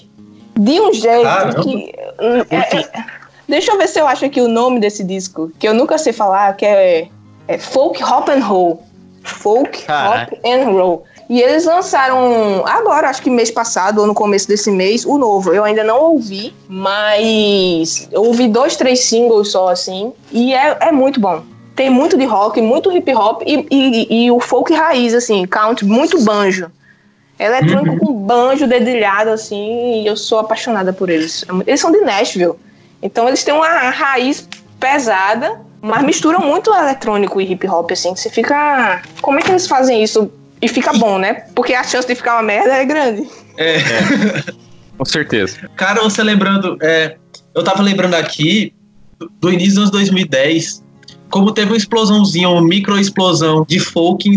De 0.57 0.79
um 0.79 0.93
jeito 0.93 1.23
Caramba. 1.23 1.61
que. 1.63 1.93
é- 2.49 2.77
é- 2.77 3.05
Deixa 3.47 3.71
eu 3.71 3.77
ver 3.77 3.87
se 3.87 3.99
eu 3.99 4.07
acho 4.07 4.25
aqui 4.25 4.41
o 4.41 4.47
nome 4.47 4.79
desse 4.79 5.03
disco, 5.03 5.51
que 5.59 5.67
eu 5.67 5.73
nunca 5.73 5.99
sei 5.99 6.11
falar, 6.11 6.55
que 6.55 6.65
é, 6.65 7.07
é 7.47 7.57
Folk 7.59 8.03
Hop 8.03 8.27
and 8.29 8.43
Roll. 8.43 8.81
Folk 9.23 9.83
Caraca. 9.83 10.33
Hop 10.33 10.41
and 10.45 10.69
Roll. 10.71 11.03
E 11.29 11.41
eles 11.41 11.65
lançaram 11.65 12.63
agora, 12.65 13.09
acho 13.09 13.21
que 13.21 13.29
mês 13.29 13.49
passado, 13.51 13.99
ou 14.01 14.07
no 14.07 14.13
começo 14.13 14.47
desse 14.47 14.71
mês, 14.71 15.05
o 15.05 15.17
novo. 15.17 15.51
Eu 15.53 15.63
ainda 15.63 15.83
não 15.83 15.99
ouvi, 15.99 16.53
mas 16.67 18.07
eu 18.11 18.23
ouvi 18.23 18.47
dois, 18.47 18.75
três 18.75 19.01
singles 19.01 19.51
só, 19.51 19.69
assim, 19.69 20.13
e 20.31 20.53
é, 20.53 20.77
é 20.79 20.91
muito 20.91 21.19
bom. 21.19 21.41
Tem 21.75 21.89
muito 21.89 22.17
de 22.17 22.25
rock, 22.25 22.61
muito 22.61 22.91
hip 22.91 23.13
hop 23.13 23.41
e, 23.45 23.67
e, 23.69 24.25
e 24.25 24.31
o 24.31 24.39
folk 24.39 24.73
raiz, 24.73 25.13
assim, 25.13 25.45
count, 25.45 25.83
muito 25.83 26.21
banjo. 26.23 26.71
Eletrônico 27.37 27.97
com 27.97 28.13
banjo 28.13 28.65
dedilhado, 28.67 29.29
assim, 29.31 30.01
e 30.01 30.07
eu 30.07 30.15
sou 30.15 30.39
apaixonada 30.39 30.93
por 30.93 31.09
eles. 31.09 31.43
Eles 31.67 31.81
são 31.81 31.91
de 31.91 31.99
Nashville. 31.99 32.53
Então 33.01 33.27
eles 33.27 33.43
têm 33.43 33.53
uma 33.53 33.67
raiz 33.89 34.47
pesada, 34.79 35.59
mas 35.81 36.03
misturam 36.03 36.39
muito 36.39 36.73
eletrônico 36.73 37.39
e 37.41 37.51
hip 37.51 37.67
hop, 37.67 37.91
assim, 37.91 38.13
que 38.13 38.19
você 38.19 38.29
fica. 38.29 39.01
Como 39.21 39.37
é 39.39 39.41
que 39.41 39.51
eles 39.51 39.67
fazem 39.67 40.01
isso? 40.03 40.31
E 40.61 40.67
fica 40.67 40.93
bom, 40.93 41.17
né? 41.17 41.45
Porque 41.53 41.73
a 41.73 41.83
chance 41.83 42.07
de 42.07 42.15
ficar 42.15 42.35
uma 42.35 42.43
merda 42.43 42.73
é 42.73 42.85
grande. 42.85 43.27
É. 43.57 43.77
Com 44.97 45.03
certeza. 45.05 45.69
Cara, 45.75 46.01
você 46.01 46.23
lembrando, 46.23 46.77
é, 46.81 47.17
eu 47.53 47.63
tava 47.63 47.83
lembrando 47.83 48.13
aqui 48.13 48.73
do- 49.41 49.51
início 49.51 49.73
dos 49.73 49.77
anos 49.79 49.91
2010, 49.91 50.83
como 51.29 51.51
teve 51.51 51.71
uma 51.71 51.77
explosãozinha, 51.77 52.47
uma 52.49 52.61
micro 52.61 52.97
explosão 52.97 53.65
de 53.67 53.77
folk. 53.77 54.29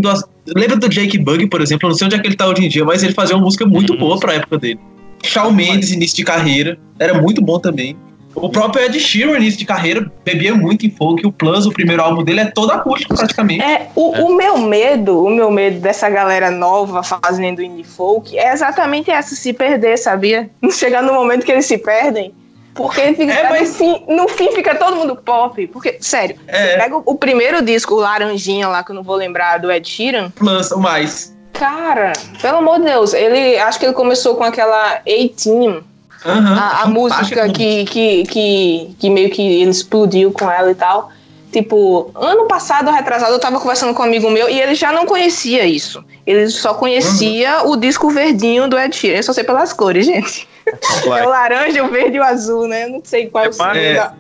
Lembra 0.57 0.77
do 0.77 0.89
Jake 0.89 1.19
Bug, 1.19 1.47
por 1.49 1.61
exemplo? 1.61 1.87
Eu 1.87 1.91
não 1.91 1.97
sei 1.97 2.07
onde 2.07 2.17
é 2.17 2.19
que 2.19 2.27
ele 2.27 2.37
tá 2.37 2.47
hoje 2.47 2.65
em 2.65 2.69
dia, 2.69 2.85
mas 2.85 3.03
ele 3.03 3.13
fazia 3.15 3.37
uma 3.37 3.45
música 3.45 3.67
muito 3.67 3.93
Uhum. 3.93 3.99
boa 3.99 4.19
pra 4.19 4.35
época 4.35 4.59
dele. 4.59 4.79
Shawn 5.25 5.53
Mendes, 5.53 5.91
início 5.91 6.17
de 6.17 6.25
carreira, 6.25 6.79
era 6.99 7.15
muito 7.21 7.43
bom 7.43 7.59
também. 7.59 7.97
O 8.35 8.49
próprio 8.51 8.85
Ed 8.85 9.01
Sheeran, 9.01 9.37
início 9.39 9.59
de 9.59 9.65
carreira, 9.65 10.13
bebia 10.25 10.55
muito 10.55 10.87
em 10.87 10.91
folk. 10.91 11.27
O 11.27 11.33
Plus, 11.33 11.67
o 11.67 11.73
primeiro 11.73 12.03
álbum 12.03 12.23
dele, 12.23 12.41
é 12.41 12.45
todo 12.45 12.71
acústico 12.71 13.17
praticamente. 13.17 13.63
É, 13.65 13.89
o, 13.97 14.11
o 14.27 14.37
meu 14.37 14.59
medo, 14.59 15.25
o 15.25 15.31
meu 15.31 15.51
medo 15.51 15.81
dessa 15.81 16.09
galera 16.09 16.49
nova 16.51 17.03
fazendo 17.03 17.61
indie 17.63 17.83
folk 17.83 18.39
é 18.39 18.53
exatamente 18.53 19.11
essa, 19.11 19.35
se 19.35 19.53
perder, 19.53 19.97
sabia? 19.99 20.49
Chegar 20.71 21.03
no 21.03 21.13
momento 21.15 21.45
que 21.45 21.51
eles 21.51 21.67
se 21.67 21.79
perdem. 21.79 22.33
Porque 22.75 23.13
fica, 23.15 23.33
É, 23.33 23.49
mas- 23.49 23.71
no, 23.71 23.75
fim, 23.75 24.05
no 24.09 24.29
fim 24.29 24.53
fica 24.53 24.75
todo 24.77 24.97
mundo 24.97 25.17
pop. 25.17 25.67
Porque, 25.69 25.99
sério, 26.01 26.37
É, 26.47 26.77
pega 26.77 26.97
o, 26.97 27.03
o 27.05 27.15
primeiro 27.17 27.61
disco, 27.63 27.95
o 27.95 27.99
Laranjinha 28.01 28.69
lá, 28.69 28.85
que 28.85 28.91
eu 28.91 28.95
não 28.95 29.03
vou 29.03 29.17
lembrar, 29.17 29.59
do 29.59 29.71
Ed 29.71 29.89
Sheeran. 29.89 30.33
O 30.41 30.45
mais. 30.79 31.37
Cara, 31.53 32.13
pelo 32.41 32.59
amor 32.59 32.79
de 32.79 32.85
Deus, 32.85 33.13
ele 33.13 33.59
acho 33.59 33.81
que 33.81 33.87
ele 33.87 33.93
começou 33.95 34.37
com 34.37 34.45
aquela 34.45 35.01
18, 35.05 35.83
Aham, 36.25 36.57
a, 36.57 36.83
a 36.83 36.87
música 36.87 37.49
que, 37.49 37.85
que, 37.85 38.23
que, 38.25 38.97
que 38.99 39.11
meio 39.11 39.31
que 39.31 39.43
ele 39.43 39.71
explodiu 39.71 40.31
com 40.33 40.49
ela 40.51 40.71
e 40.71 40.75
tal. 40.75 41.11
Tipo, 41.53 42.11
ano 42.15 42.47
passado, 42.47 42.91
retrasado, 42.91 43.33
eu 43.33 43.39
tava 43.39 43.59
conversando 43.59 43.95
com 43.95 44.03
um 44.03 44.07
amigo 44.07 44.31
meu 44.31 44.49
e 44.51 44.61
ele 44.61 44.75
já 44.75 44.93
não 44.93 45.07
conhecia 45.07 45.65
isso. 45.65 46.05
Ele 46.27 46.47
só 46.49 46.75
conhecia 46.75 47.63
o 47.65 47.75
disco 47.77 48.11
verdinho 48.11 48.69
do 48.69 48.79
Ed 48.79 48.95
Sheeran. 48.95 49.17
Eu 49.17 49.23
só 49.23 49.33
sei 49.33 49.45
pelas 49.45 49.73
cores, 49.73 50.05
gente. 50.07 50.47
É 51.07 51.27
o 51.27 51.31
laranja, 51.31 51.83
o 51.83 51.89
verde 51.89 52.19
e 52.19 52.21
o 52.21 52.23
azul, 52.23 52.69
né? 52.69 52.85
Eu 52.85 52.91
não 52.91 53.01
sei 53.03 53.27
qual 53.29 53.47
é 53.47 53.49
o 53.49 53.75
É, 53.75 53.87
é, 53.87 53.95
da, 53.95 54.15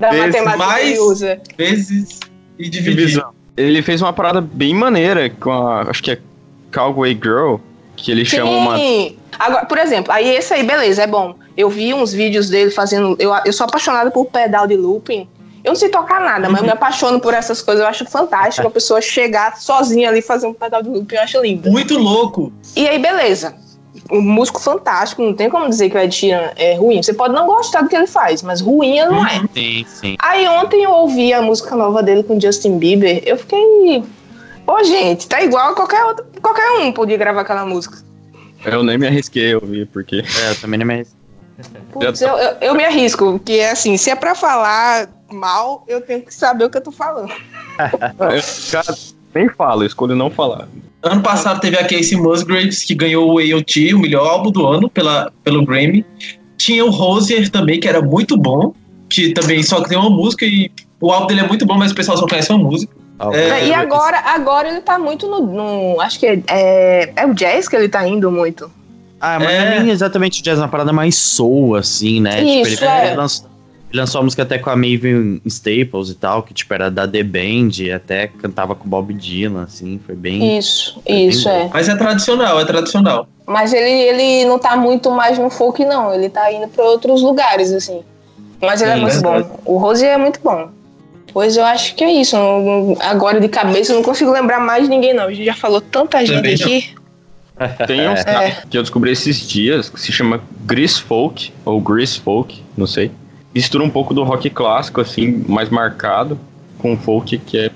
da 0.00 0.10
vezes 0.10 0.26
matemática 0.26 0.52
que 0.52 0.58
mais- 0.58 0.88
ele 0.90 0.98
usa. 0.98 1.40
Vezes 1.56 2.20
e. 2.58 2.68
Divisão. 2.68 3.30
Ele 3.56 3.80
fez 3.82 4.02
uma 4.02 4.12
parada 4.12 4.40
bem 4.40 4.74
maneira 4.74 5.30
com 5.30 5.52
a. 5.52 5.82
Acho 5.82 6.02
que 6.02 6.10
é 6.10 6.18
Cowboy 6.74 7.14
Girl, 7.14 7.56
que 7.94 8.10
ele 8.10 8.24
chama 8.24 8.50
uma. 8.50 8.76
Sim. 8.76 9.16
Agora, 9.38 9.64
por 9.64 9.78
exemplo, 9.78 10.12
aí 10.12 10.28
esse 10.28 10.52
aí, 10.52 10.64
beleza, 10.64 11.04
é 11.04 11.06
bom. 11.06 11.36
Eu 11.56 11.70
vi 11.70 11.94
uns 11.94 12.12
vídeos 12.12 12.48
dele 12.50 12.72
fazendo. 12.72 13.14
Eu, 13.20 13.32
eu 13.44 13.52
sou 13.52 13.64
apaixonada 13.66 14.10
por 14.10 14.24
pedal 14.26 14.66
de 14.66 14.74
looping. 14.76 15.28
Eu 15.64 15.70
não 15.70 15.76
sei 15.76 15.88
tocar 15.88 16.20
nada, 16.20 16.48
mas 16.48 16.60
eu 16.60 16.66
me 16.66 16.72
apaixono 16.72 17.20
por 17.20 17.32
essas 17.34 17.62
coisas. 17.62 17.82
Eu 17.82 17.88
acho 17.88 18.04
fantástico 18.06 18.66
a 18.66 18.70
pessoa 18.70 19.00
chegar 19.00 19.56
sozinha 19.56 20.08
ali 20.08 20.18
e 20.18 20.22
fazer 20.22 20.46
um 20.46 20.54
pedal 20.54 20.82
de 20.82 20.88
looping. 20.88 21.14
Eu 21.14 21.22
acho 21.22 21.40
lindo. 21.40 21.70
Muito 21.70 21.96
louco. 21.96 22.52
E 22.74 22.88
aí, 22.88 22.98
beleza. 22.98 23.54
Um 24.10 24.20
músico 24.20 24.60
fantástico, 24.60 25.22
não 25.22 25.32
tem 25.32 25.48
como 25.48 25.68
dizer 25.68 25.88
que 25.88 25.96
o 25.96 26.00
Ed 26.00 26.12
Sheeran 26.12 26.50
é 26.56 26.74
ruim. 26.74 27.00
Você 27.00 27.14
pode 27.14 27.32
não 27.32 27.46
gostar 27.46 27.82
do 27.82 27.88
que 27.88 27.94
ele 27.94 28.06
faz, 28.06 28.42
mas 28.42 28.60
ruim 28.60 28.98
ele 28.98 29.10
não 29.10 29.26
é. 29.26 29.40
Sim, 29.54 29.86
sim. 29.86 30.16
Aí 30.18 30.48
ontem 30.48 30.82
eu 30.82 30.90
ouvi 30.90 31.32
a 31.32 31.40
música 31.40 31.76
nova 31.76 32.02
dele 32.02 32.22
com 32.24 32.40
Justin 32.40 32.78
Bieber. 32.78 33.22
Eu 33.24 33.38
fiquei. 33.38 34.02
Ô, 34.66 34.82
gente, 34.82 35.28
tá 35.28 35.42
igual 35.42 35.70
a 35.70 35.74
qualquer 35.74 36.04
outro. 36.04 36.24
Qualquer 36.40 36.80
um 36.80 36.90
podia 36.92 37.16
gravar 37.16 37.42
aquela 37.42 37.64
música. 37.64 37.98
Eu 38.64 38.82
nem 38.82 38.98
me 38.98 39.06
arrisquei 39.06 39.52
a 39.52 39.58
ouvir, 39.58 39.86
porque. 39.86 40.16
É, 40.16 40.50
eu 40.50 40.60
também 40.60 40.78
não 40.78 40.86
me 40.86 40.94
arrisco. 40.94 41.21
Putz, 41.92 42.20
eu, 42.20 42.36
eu, 42.36 42.56
eu 42.60 42.74
me 42.74 42.84
arrisco, 42.84 43.32
porque 43.32 43.54
é 43.54 43.70
assim, 43.70 43.96
se 43.96 44.10
é 44.10 44.14
pra 44.14 44.34
falar 44.34 45.08
mal, 45.32 45.84
eu 45.88 46.00
tenho 46.00 46.22
que 46.22 46.34
saber 46.34 46.64
o 46.64 46.70
que 46.70 46.78
eu 46.78 46.82
tô 46.82 46.92
falando. 46.92 47.30
Eu, 47.30 48.42
cara, 48.70 48.96
nem 49.34 49.48
falo, 49.48 49.82
eu 49.82 49.86
escolho 49.86 50.14
não 50.14 50.30
falar. 50.30 50.68
Ano 51.02 51.22
passado 51.22 51.60
teve 51.60 51.76
a 51.76 51.86
Casey 51.86 52.16
Musgraves, 52.16 52.84
que 52.84 52.94
ganhou 52.94 53.34
o 53.34 53.38
AOT, 53.38 53.94
o 53.94 53.98
melhor 53.98 54.26
álbum 54.26 54.50
do 54.50 54.66
ano, 54.66 54.88
pela, 54.88 55.32
pelo 55.42 55.64
Grammy. 55.64 56.06
Tinha 56.56 56.84
o 56.84 56.90
Rosier 56.90 57.50
também, 57.50 57.80
que 57.80 57.88
era 57.88 58.00
muito 58.00 58.36
bom, 58.36 58.72
que 59.08 59.32
também 59.32 59.62
só 59.62 59.82
tem 59.82 59.98
uma 59.98 60.10
música 60.10 60.44
e 60.44 60.70
o 61.00 61.10
álbum 61.10 61.26
dele 61.26 61.40
é 61.40 61.48
muito 61.48 61.66
bom, 61.66 61.76
mas 61.76 61.90
o 61.90 61.94
pessoal 61.94 62.16
só 62.16 62.26
conhece 62.26 62.52
uma 62.52 62.62
música. 62.62 62.94
É, 63.32 63.66
e 63.66 63.74
agora, 63.74 64.18
agora 64.18 64.68
ele 64.68 64.80
tá 64.80 64.98
muito 64.98 65.28
no. 65.28 65.40
no 65.46 66.00
acho 66.00 66.18
que 66.18 66.26
é, 66.26 66.42
é, 66.48 67.12
é, 67.14 67.26
o 67.26 67.34
jazz 67.34 67.68
que 67.68 67.76
ele 67.76 67.88
tá 67.88 68.06
indo 68.06 68.30
muito. 68.30 68.70
Ah, 69.22 69.38
mas 69.38 69.50
é. 69.50 69.78
nem 69.78 69.90
exatamente 69.90 70.42
jazz, 70.42 70.58
é 70.58 70.62
uma 70.62 70.68
parada 70.68 70.92
mais 70.92 71.14
soul, 71.14 71.76
assim, 71.76 72.20
né? 72.20 72.42
Isso, 72.42 72.70
tipo, 72.72 72.84
ele, 72.84 72.90
é. 72.90 73.06
ele, 73.06 73.16
lançou, 73.16 73.46
ele, 73.88 74.00
lançou, 74.00 74.20
a 74.20 74.24
música 74.24 74.42
até 74.42 74.58
com 74.58 74.68
a 74.68 74.74
Maven 74.74 75.40
Staples 75.46 76.08
e 76.08 76.14
tal, 76.16 76.42
que 76.42 76.52
tipo 76.52 76.74
era 76.74 76.90
da 76.90 77.06
The 77.06 77.22
Band, 77.22 77.70
e 77.78 77.92
até 77.92 78.26
cantava 78.26 78.74
com 78.74 78.84
o 78.84 78.88
Bob 78.90 79.14
Dylan, 79.14 79.62
assim, 79.62 80.00
foi 80.04 80.16
bem. 80.16 80.58
Isso, 80.58 81.00
foi 81.06 81.14
isso, 81.14 81.48
bem 81.48 81.56
é. 81.56 81.70
Mas 81.72 81.88
é 81.88 81.94
tradicional, 81.94 82.58
é 82.58 82.64
tradicional. 82.64 83.28
Mas 83.46 83.72
ele, 83.72 83.90
ele 83.90 84.44
não 84.44 84.58
tá 84.58 84.76
muito 84.76 85.08
mais 85.12 85.38
no 85.38 85.50
folk, 85.50 85.84
não. 85.84 86.12
Ele 86.12 86.28
tá 86.28 86.52
indo 86.52 86.66
pra 86.66 86.84
outros 86.84 87.22
lugares, 87.22 87.72
assim. 87.72 88.02
Mas 88.60 88.82
ele 88.82 88.90
é 88.90 88.94
Sim, 88.94 89.00
é 89.00 89.02
muito 89.02 89.22
bom. 89.22 89.60
O 89.64 89.78
Rose 89.78 90.04
é 90.04 90.16
muito 90.16 90.40
bom. 90.42 90.68
Pois 91.32 91.56
eu 91.56 91.64
acho 91.64 91.94
que 91.94 92.02
é 92.02 92.12
isso. 92.12 92.36
Agora 93.00 93.40
de 93.40 93.48
cabeça 93.48 93.92
eu 93.92 93.96
não 93.96 94.02
consigo 94.02 94.32
lembrar 94.32 94.58
mais 94.60 94.84
de 94.84 94.90
ninguém, 94.90 95.14
não. 95.14 95.24
A 95.24 95.32
gente 95.32 95.44
já 95.44 95.54
falou 95.54 95.80
tanta 95.80 96.18
gente 96.24 96.36
Também 96.36 96.54
aqui. 96.54 97.01
Tem 97.86 98.08
uns 98.08 98.20
é. 98.20 98.62
que 98.68 98.76
eu 98.76 98.82
descobri 98.82 99.10
esses 99.10 99.46
dias 99.48 99.88
que 99.88 100.00
se 100.00 100.12
chama 100.12 100.40
Gris 100.64 100.98
Folk, 100.98 101.52
ou 101.64 101.80
Gris 101.80 102.16
Folk, 102.16 102.62
não 102.76 102.86
sei. 102.86 103.10
Mistura 103.54 103.84
um 103.84 103.90
pouco 103.90 104.14
do 104.14 104.22
rock 104.22 104.48
clássico, 104.48 105.00
assim, 105.00 105.44
mais 105.46 105.68
marcado, 105.68 106.38
com 106.78 106.96
folk 106.96 107.36
que 107.38 107.58
é 107.58 107.70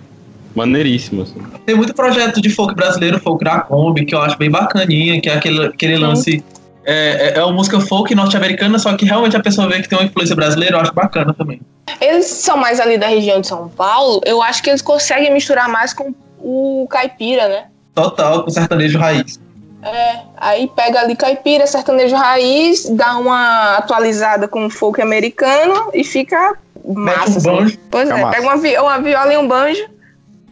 maneiríssimo. 0.55 1.23
Assim. 1.23 1.41
Tem 1.67 1.75
muito 1.75 1.95
projeto 1.95 2.41
de 2.41 2.49
folk 2.49 2.75
brasileiro, 2.75 3.21
folk 3.21 3.45
da 3.45 3.61
Kombi, 3.61 4.07
que 4.07 4.15
eu 4.15 4.21
acho 4.21 4.39
bem 4.39 4.51
bacaninha, 4.51 5.21
que 5.21 5.29
é 5.29 5.35
aquele, 5.35 5.67
aquele 5.67 5.97
lance. 5.99 6.43
É, 6.85 7.35
é, 7.35 7.39
é 7.39 7.45
uma 7.45 7.53
música 7.53 7.81
folk 7.81 8.15
norte-americana, 8.15 8.79
só 8.79 8.97
que 8.97 9.05
realmente 9.05 9.37
a 9.37 9.41
pessoa 9.41 9.69
vê 9.69 9.83
que 9.83 9.89
tem 9.89 9.99
uma 9.99 10.05
influência 10.05 10.35
brasileira, 10.37 10.77
eu 10.77 10.81
acho 10.81 10.95
bacana 10.95 11.35
também. 11.35 11.61
Eles 12.01 12.27
são 12.27 12.57
mais 12.57 12.81
ali 12.81 12.97
da 12.97 13.09
região 13.09 13.41
de 13.41 13.49
São 13.49 13.69
Paulo, 13.69 14.21
eu 14.25 14.41
acho 14.41 14.63
que 14.63 14.71
eles 14.71 14.81
conseguem 14.81 15.33
misturar 15.33 15.69
mais 15.69 15.93
com 15.93 16.15
o 16.39 16.87
caipira, 16.89 17.49
né? 17.49 17.65
Total, 17.93 18.45
com 18.45 18.51
sertanejo 18.51 18.99
raiz. 18.99 19.41
É, 19.87 20.21
aí 20.37 20.69
pega 20.75 21.01
ali 21.01 21.15
caipira, 21.15 21.65
sertanejo 21.65 22.17
raiz, 22.17 22.91
dá 22.91 23.17
uma 23.19 23.77
atualizada 23.77 24.49
com 24.49 24.67
o 24.67 24.71
folk 24.71 25.01
americano 25.01 25.91
e 25.95 26.03
fica 26.03 26.55
massa. 26.85 27.49
Um 27.49 27.61
assim. 27.61 27.79
Pois 27.89 28.09
fica 28.09 28.19
é, 28.19 28.23
massa. 28.23 28.37
pega 28.37 28.49
uma, 28.49 28.57
vi 28.57 28.77
uma 28.77 28.99
viola 28.99 29.33
e 29.33 29.37
um 29.37 29.47
banjo, 29.47 29.89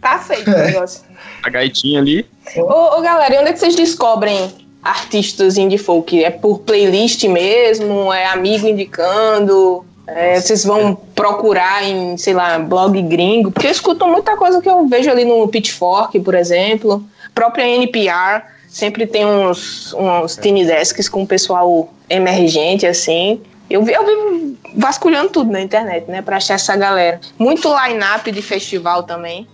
tá 0.00 0.18
feito 0.20 0.48
é. 0.48 0.54
o 0.54 0.66
negócio. 0.66 1.02
A 1.42 1.50
gaitinha 1.50 1.98
ali. 1.98 2.24
Ô, 2.56 2.98
ô, 2.98 3.00
galera, 3.00 3.34
e 3.34 3.38
onde 3.38 3.48
é 3.48 3.52
que 3.52 3.58
vocês 3.58 3.74
descobrem 3.74 4.52
artistas 4.80 5.58
indie 5.58 5.78
folk? 5.78 6.22
É 6.22 6.30
por 6.30 6.60
playlist 6.60 7.24
mesmo? 7.24 8.12
É 8.12 8.26
amigo 8.26 8.68
indicando? 8.68 9.84
É, 10.06 10.40
vocês 10.40 10.64
vão 10.64 10.94
procurar 11.14 11.82
em, 11.82 12.16
sei 12.16 12.34
lá, 12.34 12.58
blog 12.58 13.02
gringo? 13.02 13.50
Porque 13.50 13.66
eu 13.66 13.72
escuto 13.72 14.06
muita 14.06 14.36
coisa 14.36 14.60
que 14.60 14.68
eu 14.68 14.86
vejo 14.86 15.10
ali 15.10 15.24
no 15.24 15.48
Pitchfork, 15.48 16.20
por 16.20 16.36
exemplo. 16.36 17.02
Própria 17.34 17.66
NPR 17.66 18.53
sempre 18.74 19.06
tem 19.06 19.24
uns, 19.24 19.94
uns 19.94 20.36
tiny 20.36 20.66
desks 20.66 21.08
com 21.08 21.22
o 21.22 21.26
pessoal 21.26 21.94
emergente, 22.10 22.84
assim. 22.84 23.40
Eu 23.70 23.84
vi, 23.84 23.92
eu 23.92 24.04
vi 24.04 24.58
vasculhando 24.74 25.30
tudo 25.30 25.52
na 25.52 25.60
internet, 25.60 26.10
né, 26.10 26.20
pra 26.20 26.38
achar 26.38 26.54
essa 26.54 26.74
galera. 26.74 27.20
Muito 27.38 27.68
line-up 27.68 28.30
de 28.32 28.42
festival 28.42 29.04
também. 29.04 29.46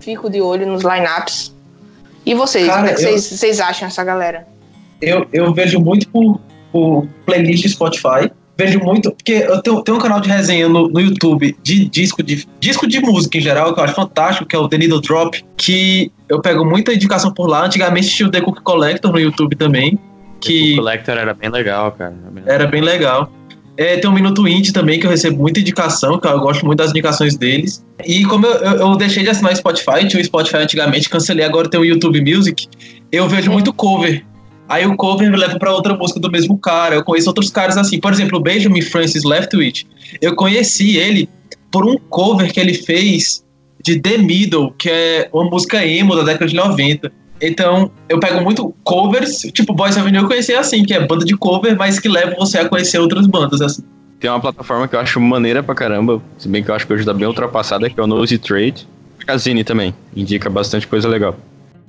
Fico 0.00 0.28
de 0.28 0.40
olho 0.40 0.66
nos 0.66 0.82
line-ups. 0.82 1.54
E 2.26 2.34
vocês, 2.34 2.66
Cara, 2.66 2.90
é 2.90 2.94
que 2.94 3.02
vocês, 3.02 3.60
acham 3.60 3.86
essa 3.86 4.02
galera? 4.02 4.48
Eu, 5.00 5.28
eu 5.32 5.54
vejo 5.54 5.78
muito 5.78 6.08
por, 6.08 6.40
por 6.72 7.06
playlist 7.24 7.68
Spotify 7.68 8.32
vejo 8.56 8.80
muito, 8.80 9.10
porque 9.12 9.32
eu 9.32 9.60
tenho, 9.60 9.82
tenho 9.82 9.98
um 9.98 10.00
canal 10.00 10.20
de 10.20 10.28
resenha 10.28 10.68
no, 10.68 10.88
no 10.88 11.00
YouTube 11.00 11.56
de 11.62 11.88
disco, 11.88 12.22
de 12.22 12.46
disco 12.58 12.86
de 12.86 13.00
música 13.00 13.36
em 13.36 13.40
geral, 13.40 13.74
que 13.74 13.80
eu 13.80 13.84
acho 13.84 13.94
fantástico, 13.94 14.46
que 14.46 14.56
é 14.56 14.58
o 14.58 14.68
The 14.68 14.78
Needle 14.78 15.00
Drop, 15.00 15.44
que 15.56 16.10
eu 16.28 16.40
pego 16.40 16.64
muita 16.64 16.92
indicação 16.92 17.32
por 17.32 17.46
lá. 17.46 17.66
Antigamente 17.66 18.08
tinha 18.08 18.28
o 18.28 18.30
The 18.30 18.40
Cook 18.40 18.60
Collector 18.62 19.12
no 19.12 19.18
YouTube 19.18 19.54
também. 19.56 19.98
Que 20.40 20.52
The 20.52 20.68
Cook 20.68 20.76
Collector 20.76 21.18
era 21.18 21.34
bem 21.34 21.50
legal, 21.50 21.92
cara. 21.92 22.14
Era 22.14 22.30
bem 22.30 22.42
legal. 22.42 22.54
Era 22.54 22.66
bem 22.66 22.80
legal. 22.80 23.32
É, 23.78 23.98
tem 23.98 24.08
um 24.08 24.14
Minuto 24.14 24.48
Indie 24.48 24.72
também, 24.72 24.98
que 24.98 25.06
eu 25.06 25.10
recebo 25.10 25.36
muita 25.36 25.60
indicação, 25.60 26.18
que 26.18 26.26
eu 26.26 26.40
gosto 26.40 26.64
muito 26.64 26.78
das 26.78 26.90
indicações 26.90 27.36
deles. 27.36 27.84
E 28.06 28.24
como 28.24 28.46
eu, 28.46 28.54
eu, 28.54 28.72
eu 28.78 28.96
deixei 28.96 29.22
de 29.22 29.28
assinar 29.28 29.52
o 29.52 29.56
Spotify, 29.56 30.06
tinha 30.08 30.20
o 30.20 30.24
Spotify 30.24 30.58
antigamente, 30.58 31.10
cancelei, 31.10 31.44
agora 31.44 31.68
tem 31.68 31.78
o 31.78 31.84
YouTube 31.84 32.22
Music, 32.22 32.66
eu 33.12 33.28
vejo 33.28 33.52
muito 33.52 33.74
cover 33.74 34.24
Aí 34.68 34.86
o 34.86 34.96
cover 34.96 35.30
me 35.30 35.36
leva 35.36 35.58
para 35.58 35.72
outra 35.72 35.94
música 35.94 36.18
do 36.18 36.30
mesmo 36.30 36.58
cara. 36.58 36.96
Eu 36.96 37.04
conheço 37.04 37.28
outros 37.28 37.50
caras 37.50 37.76
assim. 37.76 38.00
Por 38.00 38.12
exemplo, 38.12 38.38
o 38.38 38.42
Benjamin 38.42 38.82
Francis 38.82 39.24
Leftwich. 39.24 39.86
Eu 40.20 40.34
conheci 40.34 40.96
ele 40.96 41.28
por 41.70 41.86
um 41.86 41.96
cover 41.98 42.52
que 42.52 42.58
ele 42.58 42.74
fez 42.74 43.44
de 43.82 44.00
The 44.00 44.18
Middle, 44.18 44.72
que 44.76 44.90
é 44.90 45.28
uma 45.32 45.44
música 45.44 45.84
emo 45.84 46.16
da 46.16 46.22
década 46.22 46.46
de 46.46 46.56
90. 46.56 47.12
Então, 47.40 47.90
eu 48.08 48.18
pego 48.18 48.40
muito 48.42 48.74
covers, 48.82 49.40
tipo 49.52 49.74
Boys 49.74 49.96
Avenue 49.96 50.22
eu 50.22 50.26
conheci 50.26 50.54
assim, 50.54 50.82
que 50.84 50.94
é 50.94 51.06
banda 51.06 51.24
de 51.24 51.36
cover, 51.36 51.76
mas 51.76 52.00
que 52.00 52.08
leva 52.08 52.34
você 52.36 52.58
a 52.58 52.68
conhecer 52.68 52.98
outras 52.98 53.26
bandas 53.26 53.60
assim. 53.60 53.84
Tem 54.18 54.30
uma 54.30 54.40
plataforma 54.40 54.88
que 54.88 54.96
eu 54.96 55.00
acho 55.00 55.20
maneira 55.20 55.62
pra 55.62 55.74
caramba, 55.74 56.22
se 56.38 56.48
bem 56.48 56.64
que 56.64 56.70
eu 56.70 56.74
acho 56.74 56.86
que 56.86 56.92
hoje 56.92 57.04
tá 57.04 57.12
bem 57.12 57.26
ultrapassada, 57.26 57.90
que 57.90 58.00
é 58.00 58.02
o 58.02 58.06
Nose 58.06 58.38
Trade. 58.38 58.88
Casine 59.26 59.64
também, 59.64 59.94
indica 60.16 60.48
bastante 60.48 60.86
coisa 60.86 61.06
legal. 61.08 61.36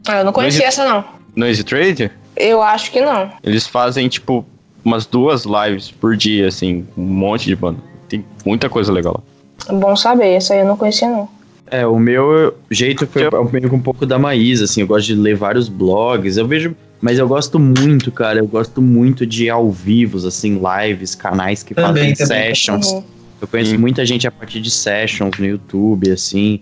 Ah, 0.07 0.19
eu 0.19 0.25
não 0.25 0.33
conhecia 0.33 0.65
Noise... 0.65 0.81
essa 0.81 0.85
não. 0.85 1.05
Noise 1.37 1.63
Trade? 1.63 2.11
Eu 2.35 2.61
acho 2.61 2.91
que 2.91 2.99
não. 2.99 3.31
Eles 3.43 3.67
fazem, 3.67 4.07
tipo, 4.09 4.43
umas 4.83 5.05
duas 5.05 5.43
lives 5.45 5.91
por 5.91 6.17
dia, 6.17 6.47
assim, 6.47 6.85
um 6.97 7.03
monte 7.03 7.45
de 7.45 7.55
banda. 7.55 7.79
Tem 8.09 8.25
muita 8.43 8.67
coisa 8.69 8.91
legal 8.91 9.23
lá. 9.23 9.73
Bom 9.75 9.95
saber, 9.95 10.29
essa 10.29 10.53
aí 10.53 10.61
eu 10.61 10.65
não 10.65 10.75
conhecia, 10.75 11.07
não. 11.07 11.29
É, 11.69 11.85
o 11.85 11.99
meu 11.99 12.55
jeito 12.71 13.05
foi 13.05 13.23
meio 13.51 13.73
um 13.73 13.79
pouco 13.79 14.05
da 14.05 14.17
Maísa, 14.17 14.63
assim, 14.63 14.81
eu 14.81 14.87
gosto 14.87 15.07
de 15.07 15.15
ler 15.15 15.35
vários 15.35 15.67
blogs, 15.67 16.37
eu 16.37 16.47
vejo, 16.47 16.75
mas 17.01 17.19
eu 17.19 17.27
gosto 17.27 17.59
muito, 17.59 18.11
cara, 18.11 18.39
eu 18.39 18.47
gosto 18.47 18.81
muito 18.81 19.25
de 19.25 19.49
ao 19.49 19.69
vivos, 19.69 20.25
assim, 20.25 20.59
lives, 20.59 21.13
canais 21.13 21.63
que 21.63 21.75
também, 21.75 22.15
fazem 22.15 22.27
também. 22.27 22.55
sessions. 22.55 22.87
Uhum. 22.87 23.03
Eu 23.41 23.47
conheço 23.47 23.71
Sim. 23.71 23.77
muita 23.77 24.05
gente 24.05 24.25
a 24.25 24.31
partir 24.31 24.61
de 24.61 24.71
sessions 24.71 25.37
no 25.37 25.45
YouTube, 25.45 26.09
assim. 26.09 26.61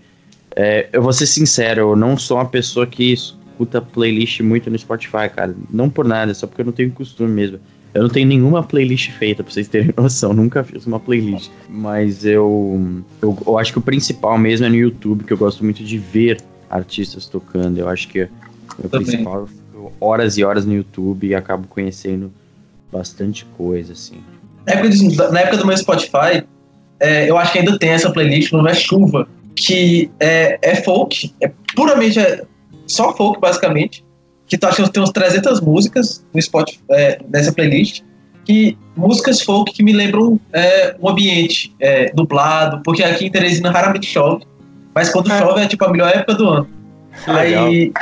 É, 0.54 0.88
eu 0.92 1.00
vou 1.00 1.12
ser 1.12 1.26
sincero, 1.26 1.92
eu 1.92 1.96
não 1.96 2.18
sou 2.18 2.38
uma 2.38 2.46
pessoa 2.46 2.86
que 2.86 3.14
escuta 3.56 3.80
playlist 3.80 4.40
muito 4.40 4.70
no 4.70 4.78
Spotify, 4.78 5.30
cara. 5.34 5.54
Não 5.70 5.88
por 5.88 6.04
nada, 6.04 6.34
só 6.34 6.46
porque 6.46 6.60
eu 6.60 6.66
não 6.66 6.72
tenho 6.72 6.90
costume 6.90 7.30
mesmo. 7.30 7.58
Eu 7.94 8.02
não 8.02 8.10
tenho 8.10 8.28
nenhuma 8.28 8.62
playlist 8.62 9.10
feita, 9.12 9.42
pra 9.42 9.50
vocês 9.50 9.66
terem 9.66 9.92
noção. 9.96 10.34
Nunca 10.34 10.62
fiz 10.62 10.86
uma 10.86 11.00
playlist. 11.00 11.50
Mas 11.68 12.26
eu, 12.26 13.02
eu, 13.22 13.38
eu, 13.46 13.58
acho 13.58 13.72
que 13.72 13.78
o 13.78 13.82
principal 13.82 14.36
mesmo 14.36 14.66
é 14.66 14.68
no 14.68 14.76
YouTube, 14.76 15.24
que 15.24 15.32
eu 15.32 15.38
gosto 15.38 15.64
muito 15.64 15.82
de 15.82 15.96
ver 15.96 16.38
artistas 16.68 17.26
tocando. 17.26 17.78
Eu 17.78 17.88
acho 17.88 18.06
que 18.08 18.28
o 18.78 18.88
principal 18.88 19.48
horas 19.98 20.36
e 20.36 20.44
horas 20.44 20.66
no 20.66 20.74
YouTube 20.74 21.26
e 21.26 21.34
acabo 21.34 21.66
conhecendo 21.68 22.30
bastante 22.92 23.46
coisa, 23.56 23.94
assim. 23.94 24.16
Na 24.66 24.74
época, 24.74 25.30
na 25.32 25.40
época 25.40 25.56
do 25.56 25.66
meu 25.66 25.76
Spotify, 25.76 26.44
é, 27.00 27.30
eu 27.30 27.38
acho 27.38 27.52
que 27.52 27.60
ainda 27.60 27.78
tem 27.78 27.90
essa 27.90 28.10
playlist, 28.10 28.52
não 28.52 28.66
é 28.66 28.74
chuva, 28.74 29.26
que 29.54 30.10
é, 30.20 30.58
é 30.60 30.74
folk, 30.76 31.32
é 31.40 31.50
puramente 31.74 32.18
só 32.86 33.14
folk, 33.14 33.40
basicamente. 33.40 34.04
Que 34.46 34.56
tu 34.56 34.66
acha 34.66 34.82
que 34.82 34.90
tem 34.90 35.02
uns 35.02 35.10
300 35.10 35.60
músicas 35.60 36.24
no 36.32 36.40
Spotify, 36.40 36.80
é, 36.90 37.18
nessa 37.28 37.52
playlist. 37.52 38.02
Que 38.44 38.78
músicas 38.96 39.42
folk 39.42 39.72
que 39.72 39.82
me 39.82 39.92
lembram 39.92 40.38
é, 40.52 40.94
o 41.00 41.08
ambiente 41.08 41.74
é, 41.80 42.12
dublado, 42.12 42.80
porque 42.84 43.02
aqui 43.02 43.26
em 43.26 43.30
Teresina 43.30 43.70
raramente 43.70 44.06
chove. 44.06 44.44
Mas 44.94 45.10
quando 45.10 45.32
é. 45.32 45.38
chove 45.38 45.60
é 45.60 45.66
tipo 45.66 45.84
a 45.84 45.90
melhor 45.90 46.10
época 46.10 46.34
do 46.34 46.48
ano. 46.48 46.76
Aí, 47.26 47.92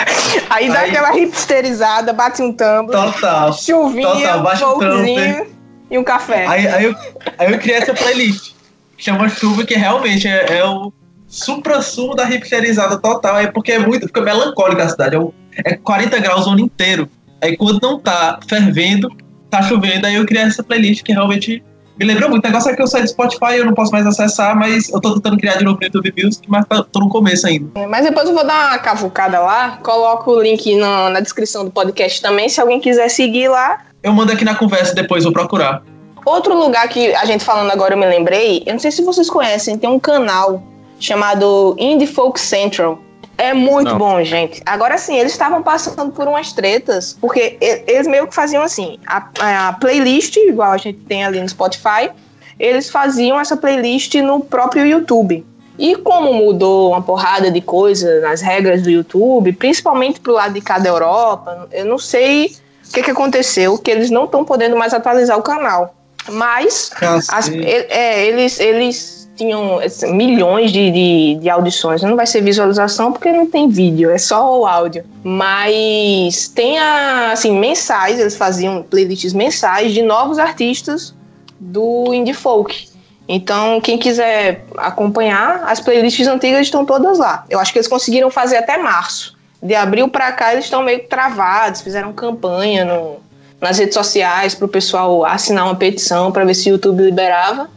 aí 0.51 0.69
dá 0.69 0.81
aí, 0.81 0.91
aquela 0.91 1.17
hipsterizada, 1.17 2.13
bate 2.13 2.43
um 2.43 2.53
tambo. 2.53 2.93
Total. 2.93 3.53
Chuvinha, 3.53 4.09
total, 4.09 4.43
um 4.43 4.59
folkzinho 4.59 5.47
e 5.91 5.99
um 5.99 6.05
café. 6.05 6.47
Aí, 6.47 6.67
aí, 6.67 6.85
eu, 6.85 6.95
aí 7.39 7.53
eu 7.53 7.59
criei 7.59 7.79
essa 7.79 7.95
playlist. 7.95 8.53
Que 8.97 9.05
chama 9.05 9.29
Chuva, 9.29 9.65
que 9.65 9.75
realmente 9.75 10.29
é, 10.29 10.59
é 10.59 10.65
o 10.65 10.93
supra-sumo 11.35 12.15
da 12.15 12.31
hipsterizada 12.31 12.97
total. 12.99 13.39
É 13.39 13.49
porque 13.49 13.73
é 13.73 13.79
muito, 13.79 14.07
fica 14.07 14.21
melancólica 14.21 14.85
a 14.85 14.89
cidade. 14.89 15.17
É, 15.17 15.73
é 15.73 15.77
40 15.77 16.19
graus 16.21 16.47
o 16.47 16.51
ano 16.51 16.61
inteiro. 16.61 17.09
Aí 17.43 17.57
quando 17.57 17.81
não 17.83 17.99
tá 17.99 18.39
fervendo, 18.49 19.09
tá 19.51 19.63
chovendo, 19.63 20.07
aí 20.07 20.15
eu 20.15 20.25
criei 20.25 20.45
essa 20.45 20.63
playlist 20.63 21.03
que 21.03 21.13
realmente 21.13 21.63
me 21.99 22.05
lembra 22.07 22.29
muito. 22.29 22.45
O 22.45 22.49
negócio 22.49 22.71
é 22.71 22.77
que 22.77 22.81
eu 22.81 22.87
saí 22.87 23.03
do 23.03 23.09
Spotify, 23.09 23.57
eu 23.57 23.67
não 23.67 23.75
posso 23.75 23.93
mais 23.93 24.07
acessar, 24.07 24.57
mas 24.57 24.89
eu 24.89 25.01
tô 25.01 25.15
tentando 25.15 25.37
criar 25.37 25.57
de 25.57 25.65
novo 25.65 25.79
no 25.79 25.85
YouTube 25.85 26.15
Music, 26.17 26.49
mas 26.49 26.65
tá, 26.67 26.83
tô 26.85 27.01
no 27.01 27.09
começo 27.09 27.47
ainda. 27.47 27.69
Mas 27.89 28.05
depois 28.05 28.29
eu 28.29 28.35
vou 28.35 28.47
dar 28.47 28.71
uma 28.71 28.79
cavucada 28.79 29.41
lá, 29.41 29.79
coloco 29.83 30.31
o 30.31 30.43
link 30.43 30.75
na, 30.77 31.11
na 31.11 31.21
descrição 31.21 31.65
do 31.65 31.71
podcast 31.71 32.23
também, 32.23 32.49
se 32.49 32.61
alguém 32.61 32.81
quiser 32.81 33.09
seguir 33.09 33.49
lá. 33.49 33.83
Eu 34.03 34.13
mando 34.13 34.33
aqui 34.33 34.45
na 34.45 34.55
conversa 34.55 34.95
depois, 34.95 35.25
vou 35.25 35.33
procurar. 35.33 35.83
Outro 36.25 36.59
lugar 36.59 36.89
que 36.89 37.15
a 37.15 37.25
gente 37.27 37.45
falando 37.45 37.71
agora 37.71 37.95
eu 37.95 37.99
me 37.99 38.07
lembrei, 38.07 38.63
eu 38.67 38.73
não 38.73 38.81
sei 38.81 38.91
se 38.91 39.03
vocês 39.03 39.29
conhecem, 39.29 39.77
tem 39.77 39.91
um 39.91 39.99
canal 39.99 40.63
chamado 40.99 41.77
Indie 41.79 42.07
Folk 42.07 42.39
Central. 42.39 42.99
É 43.37 43.53
muito 43.53 43.91
Não. 43.91 43.99
bom, 43.99 44.23
gente. 44.23 44.63
Agora 44.65 44.97
sim, 44.97 45.17
eles 45.17 45.33
estavam 45.33 45.63
passando 45.63 46.13
por 46.13 46.29
umas 46.29 46.53
tretas, 46.53 47.17
porque 47.21 47.57
eles 47.61 48.07
meio 48.07 48.29
que 48.29 48.35
faziam 48.35 48.63
assim, 48.63 48.99
a, 49.07 49.29
a, 49.41 49.73
playlist, 49.73 50.37
igual 50.37 50.73
a 50.73 50.77
gente 50.77 50.99
tem 51.01 51.25
ali 51.25 51.41
no 51.41 51.49
Spotify, 51.49 52.11
eles 52.59 52.89
faziam 52.89 53.39
essa 53.39 53.57
playlist 53.57 54.15
no 54.17 54.41
próprio 54.41 54.87
YouTube. 54.87 55.45
E 55.77 55.97
como 55.97 56.33
mudou 56.33 56.91
uma 56.91 57.03
porrada 57.03 57.51
de 57.51 57.61
coisa 57.61 58.21
nas 58.21 58.41
regras 58.41 58.83
do 58.83 58.91
YouTube, 58.91 59.53
principalmente 59.55 60.21
pro 60.21 60.35
lado 60.35 60.55
de 60.55 60.61
cada 60.61 60.89
Europa, 60.89 61.69
eu 61.73 61.85
não 61.85 61.99
sei 61.99 62.55
o 62.89 62.93
que, 62.93 63.03
que 63.03 63.11
aconteceu, 63.11 63.77
que 63.77 63.91
eles 63.91 64.11
não 64.11 64.27
estão 64.27 64.45
podendo 64.45 64.77
mais 64.77 64.95
atualizar 64.95 65.37
o 65.37 65.43
canal. 65.43 65.97
Mas 66.31 66.91
as, 67.29 67.49
é, 67.49 68.25
eles, 68.25 68.61
eles 68.61 69.24
tinham 69.37 69.79
assim, 69.79 70.13
milhões 70.13 70.73
de, 70.73 70.91
de, 70.91 71.35
de, 71.41 71.51
audições. 71.51 72.03
Não 72.03 72.17
vai 72.17 72.27
ser 72.27 72.41
visualização 72.41 73.13
porque 73.13 73.33
não 73.33 73.47
tem 73.47 73.69
vídeo, 73.69 74.11
é 74.11 74.19
só 74.19 74.61
o 74.61 74.67
áudio. 74.67 75.05
Mas 75.23 76.49
tem 76.49 76.79
a, 76.79 77.33
assim, 77.33 77.59
mensais, 77.59 78.19
eles 78.19 78.37
faziam 78.37 78.83
playlists 78.83 79.33
mensais 79.33 79.93
de 79.93 80.03
novos 80.03 80.39
artistas 80.39 81.15
do 81.59 82.13
indie 82.15 82.35
folk. 82.35 82.89
Então, 83.27 83.81
quem 83.81 83.99
quiser 83.99 84.67
acompanhar, 84.77 85.65
as 85.67 85.81
playlists 85.81 86.27
antigas 86.27 86.63
estão 86.63 86.85
todas 86.85 87.19
lá. 87.19 87.45
Eu 87.49 87.59
acho 87.59 87.73
que 87.73 87.79
eles 87.79 87.89
conseguiram 87.89 88.31
fazer 88.31 88.57
até 88.57 88.77
março. 88.77 89.35
De 89.63 89.75
abril 89.75 90.09
para 90.09 90.31
cá, 90.33 90.53
eles 90.53 90.67
estão 90.67 90.83
meio 90.83 91.09
travados, 91.09 91.81
fizeram 91.81 92.13
campanha 92.13 92.85
no, 92.85 93.17
nas 93.61 93.79
redes 93.79 93.95
sociais 93.95 94.55
para 94.55 94.67
o 94.67 94.69
pessoal 94.69 95.25
assinar 95.25 95.65
uma 95.65 95.75
petição 95.75 96.31
para 96.31 96.45
ver 96.45 96.55
se 96.55 96.69
o 96.69 96.73
YouTube 96.73 97.03
liberava. 97.03 97.71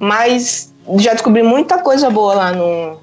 Mas 0.00 0.71
já 0.98 1.12
descobri 1.12 1.42
muita 1.42 1.78
coisa 1.78 2.10
boa 2.10 2.34
lá 2.34 2.52
no 2.52 2.98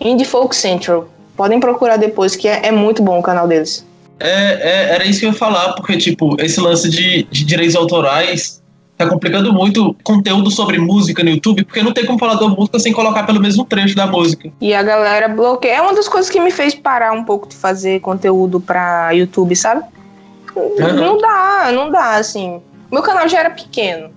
Indie 0.00 0.24
Folk 0.24 0.54
Central. 0.54 1.08
Podem 1.36 1.60
procurar 1.60 1.96
depois, 1.96 2.36
que 2.36 2.48
é, 2.48 2.66
é 2.66 2.72
muito 2.72 3.02
bom 3.02 3.18
o 3.18 3.22
canal 3.22 3.48
deles. 3.48 3.86
É, 4.18 4.28
é, 4.28 4.94
era 4.94 5.06
isso 5.06 5.20
que 5.20 5.26
eu 5.26 5.30
ia 5.30 5.36
falar, 5.36 5.72
porque, 5.72 5.96
tipo, 5.96 6.36
esse 6.40 6.60
lance 6.60 6.88
de, 6.90 7.22
de 7.24 7.44
direitos 7.44 7.74
autorais 7.74 8.60
tá 9.00 9.08
complicando 9.08 9.50
muito 9.50 9.96
conteúdo 10.04 10.50
sobre 10.50 10.78
música 10.78 11.24
no 11.24 11.30
YouTube, 11.30 11.64
porque 11.64 11.82
não 11.82 11.92
tem 11.92 12.04
como 12.04 12.18
falar 12.18 12.34
da 12.34 12.46
música 12.46 12.78
sem 12.78 12.92
colocar 12.92 13.24
pelo 13.24 13.40
mesmo 13.40 13.64
trecho 13.64 13.96
da 13.96 14.06
música. 14.06 14.50
E 14.60 14.74
a 14.74 14.82
galera 14.82 15.26
bloqueia. 15.26 15.76
É 15.76 15.80
uma 15.80 15.94
das 15.94 16.06
coisas 16.06 16.30
que 16.30 16.38
me 16.38 16.50
fez 16.50 16.74
parar 16.74 17.12
um 17.12 17.24
pouco 17.24 17.48
de 17.48 17.56
fazer 17.56 18.00
conteúdo 18.00 18.60
pra 18.60 19.10
YouTube, 19.12 19.56
sabe? 19.56 19.82
Uhum. 20.54 20.94
Não 20.94 21.16
dá, 21.16 21.70
não 21.72 21.90
dá, 21.90 22.16
assim. 22.16 22.60
Meu 22.92 23.02
canal 23.02 23.26
já 23.26 23.40
era 23.40 23.50
pequeno. 23.50 24.10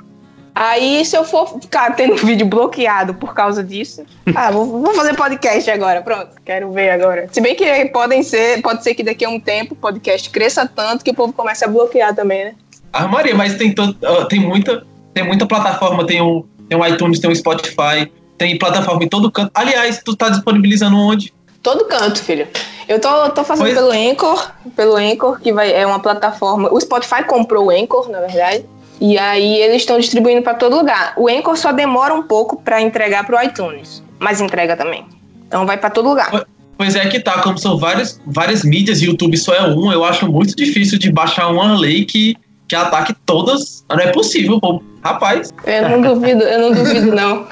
Aí, 0.55 1.03
se 1.03 1.17
eu 1.17 1.23
for 1.23 1.59
ficar 1.59 1.95
tendo 1.95 2.15
vídeo 2.23 2.45
bloqueado 2.45 3.13
por 3.13 3.33
causa 3.33 3.63
disso, 3.63 4.03
ah, 4.35 4.51
vou, 4.51 4.65
vou, 4.65 4.93
fazer 4.93 5.15
podcast 5.15 5.69
agora, 5.71 6.01
pronto. 6.01 6.29
Quero 6.45 6.71
ver 6.71 6.91
agora. 6.91 7.27
Se 7.31 7.41
bem 7.41 7.55
que 7.55 7.85
podem 7.85 8.21
ser, 8.21 8.61
pode 8.61 8.83
ser 8.83 8.93
que 8.93 9.03
daqui 9.03 9.25
a 9.25 9.29
um 9.29 9.39
tempo 9.39 9.73
o 9.73 9.77
podcast 9.77 10.29
cresça 10.29 10.67
tanto 10.67 11.03
que 11.03 11.11
o 11.11 11.13
povo 11.13 11.33
comece 11.33 11.65
a 11.65 11.67
bloquear 11.67 12.13
também, 12.13 12.45
né? 12.45 12.55
Ah, 12.91 13.07
Maria, 13.07 13.33
mas 13.33 13.55
tem, 13.55 13.73
todo, 13.73 13.97
tem, 14.27 14.39
muita, 14.39 14.85
tem 15.13 15.25
muita 15.25 15.47
plataforma, 15.47 16.05
tem 16.05 16.21
o, 16.21 16.45
tem 16.69 16.77
o 16.77 16.85
iTunes, 16.85 17.19
tem 17.19 17.31
o 17.31 17.35
Spotify, 17.35 18.11
tem 18.37 18.57
plataforma 18.59 19.03
em 19.03 19.09
todo 19.09 19.31
canto. 19.31 19.51
Aliás, 19.55 20.01
tu 20.03 20.15
tá 20.15 20.29
disponibilizando 20.29 20.95
onde? 20.95 21.33
Todo 21.63 21.85
canto, 21.85 22.21
filho. 22.21 22.47
Eu 22.87 22.99
tô, 22.99 23.29
tô 23.29 23.43
fazendo 23.43 23.65
pois... 23.65 23.73
pelo 23.73 23.89
Anchor, 23.89 24.51
pelo 24.75 24.95
Anchor, 24.97 25.39
que 25.39 25.51
vai, 25.51 25.73
é 25.73 25.87
uma 25.87 25.99
plataforma. 25.99 26.71
O 26.71 26.79
Spotify 26.79 27.23
comprou 27.23 27.67
o 27.67 27.69
Anchor, 27.71 28.09
na 28.09 28.19
verdade. 28.19 28.65
E 29.03 29.17
aí 29.17 29.57
eles 29.57 29.81
estão 29.81 29.99
distribuindo 29.99 30.41
para 30.41 30.53
todo 30.53 30.77
lugar. 30.77 31.13
O 31.17 31.27
Anchor 31.27 31.57
só 31.57 31.73
demora 31.73 32.13
um 32.13 32.23
pouco 32.23 32.61
para 32.61 32.81
entregar 32.81 33.25
para 33.25 33.37
o 33.37 33.43
iTunes, 33.43 34.01
mas 34.17 34.39
entrega 34.39 34.77
também. 34.77 35.05
Então 35.45 35.65
vai 35.65 35.75
para 35.75 35.89
todo 35.89 36.07
lugar. 36.07 36.45
Pois 36.77 36.95
é 36.95 37.05
que 37.09 37.19
tá, 37.19 37.41
como 37.41 37.57
são 37.57 37.77
várias, 37.77 38.21
várias 38.25 38.63
mídias 38.63 39.01
e 39.01 39.07
YouTube 39.07 39.35
só 39.35 39.53
é 39.53 39.67
um, 39.67 39.91
eu 39.91 40.05
acho 40.05 40.25
muito 40.31 40.55
difícil 40.55 40.97
de 40.97 41.11
baixar 41.11 41.49
uma 41.49 41.77
lei 41.77 42.05
que, 42.05 42.37
que 42.65 42.77
ataque 42.77 43.13
todas. 43.25 43.83
Não 43.89 43.99
é 43.99 44.07
possível, 44.07 44.57
pô. 44.61 44.81
Rapaz. 45.03 45.53
Eu 45.65 45.89
não 45.89 46.01
duvido, 46.01 46.41
eu 46.41 46.61
não 46.61 46.71
duvido, 46.71 47.11
não. 47.13 47.45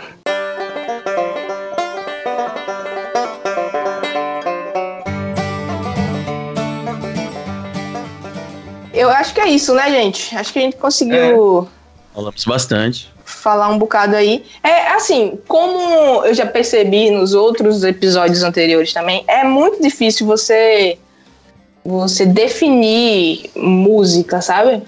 Eu 9.01 9.09
acho 9.09 9.33
que 9.33 9.41
é 9.41 9.49
isso, 9.49 9.73
né, 9.73 9.89
gente? 9.89 10.35
Acho 10.35 10.53
que 10.53 10.59
a 10.59 10.61
gente 10.61 10.77
conseguiu. 10.77 11.67
É. 11.67 12.13
Falamos 12.13 12.45
bastante. 12.45 13.11
Falar 13.25 13.69
um 13.69 13.79
bocado 13.79 14.15
aí. 14.15 14.45
É 14.61 14.89
assim, 14.89 15.39
como 15.47 16.23
eu 16.23 16.31
já 16.35 16.45
percebi 16.45 17.09
nos 17.09 17.33
outros 17.33 17.83
episódios 17.83 18.43
anteriores 18.43 18.93
também, 18.93 19.23
é 19.27 19.43
muito 19.43 19.81
difícil 19.81 20.27
você 20.27 20.99
você 21.83 22.27
definir 22.27 23.49
música, 23.55 24.39
sabe? 24.39 24.83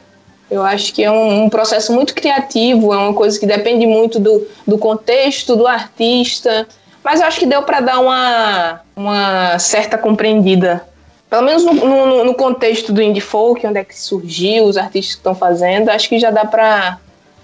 Eu 0.52 0.62
acho 0.62 0.94
que 0.94 1.04
é 1.04 1.10
um, 1.10 1.46
um, 1.46 1.50
processo 1.50 1.92
muito 1.92 2.14
criativo, 2.14 2.94
é 2.94 2.98
uma 2.98 3.16
coisa 3.16 3.40
que 3.40 3.48
depende 3.48 3.88
muito 3.88 4.20
do, 4.20 4.48
do 4.68 4.78
contexto 4.78 5.56
do 5.56 5.66
artista. 5.66 6.68
Mas 7.04 7.20
eu 7.20 7.26
acho 7.26 7.40
que 7.40 7.48
deu 7.48 7.64
para 7.64 7.82
dar 7.82 8.00
uma, 8.00 8.82
uma 8.96 9.58
certa 9.58 9.98
compreendida 9.98 10.86
pelo 11.34 11.46
menos 11.46 11.66
no, 11.66 11.74
no, 11.74 12.24
no, 12.26 12.36
contexto 12.36 12.94
do 12.94 13.02
indie 13.02 13.20
folk, 13.20 13.66
onde 13.66 13.80
é 13.80 13.84
que 13.84 14.00
surgiu, 14.00 14.66
os 14.66 14.78
artistas 14.78 15.16
que 15.16 15.20
estão 15.20 15.34
fazendo, 15.34 15.90
acho 15.90 16.08
que 16.08 16.20
já 16.20 16.30
dá 16.30 16.46
para 16.46 17.00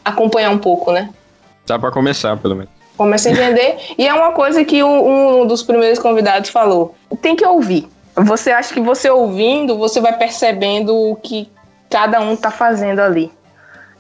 acompanhar 0.06 0.52
um 0.52 0.60
pouco, 0.60 0.92
né? 0.92 1.10
Dá 1.66 1.80
para 1.80 1.90
começar, 1.90 2.38
pelo 2.38 2.56
menos. 2.56 2.72
Começa 2.96 3.30
a 3.30 3.32
entender. 3.32 3.80
e 3.98 4.08
é 4.08 4.14
uma 4.14 4.32
coisa 4.32 4.64
que 4.64 4.84
um, 4.84 5.42
um 5.42 5.48
dos 5.48 5.64
primeiros 5.64 5.98
convidados 5.98 6.52
falou: 6.52 6.94
tem 7.20 7.36
que 7.36 7.44
ouvir. 7.44 7.90
Você 8.16 8.52
acha 8.52 8.72
que 8.72 8.80
você 8.80 9.10
ouvindo, 9.10 9.76
você 9.76 10.00
vai 10.00 10.16
percebendo 10.16 10.96
o 10.96 11.16
que 11.16 11.50
cada 11.90 12.22
um 12.22 12.36
tá 12.36 12.52
fazendo 12.52 13.00
ali. 13.00 13.32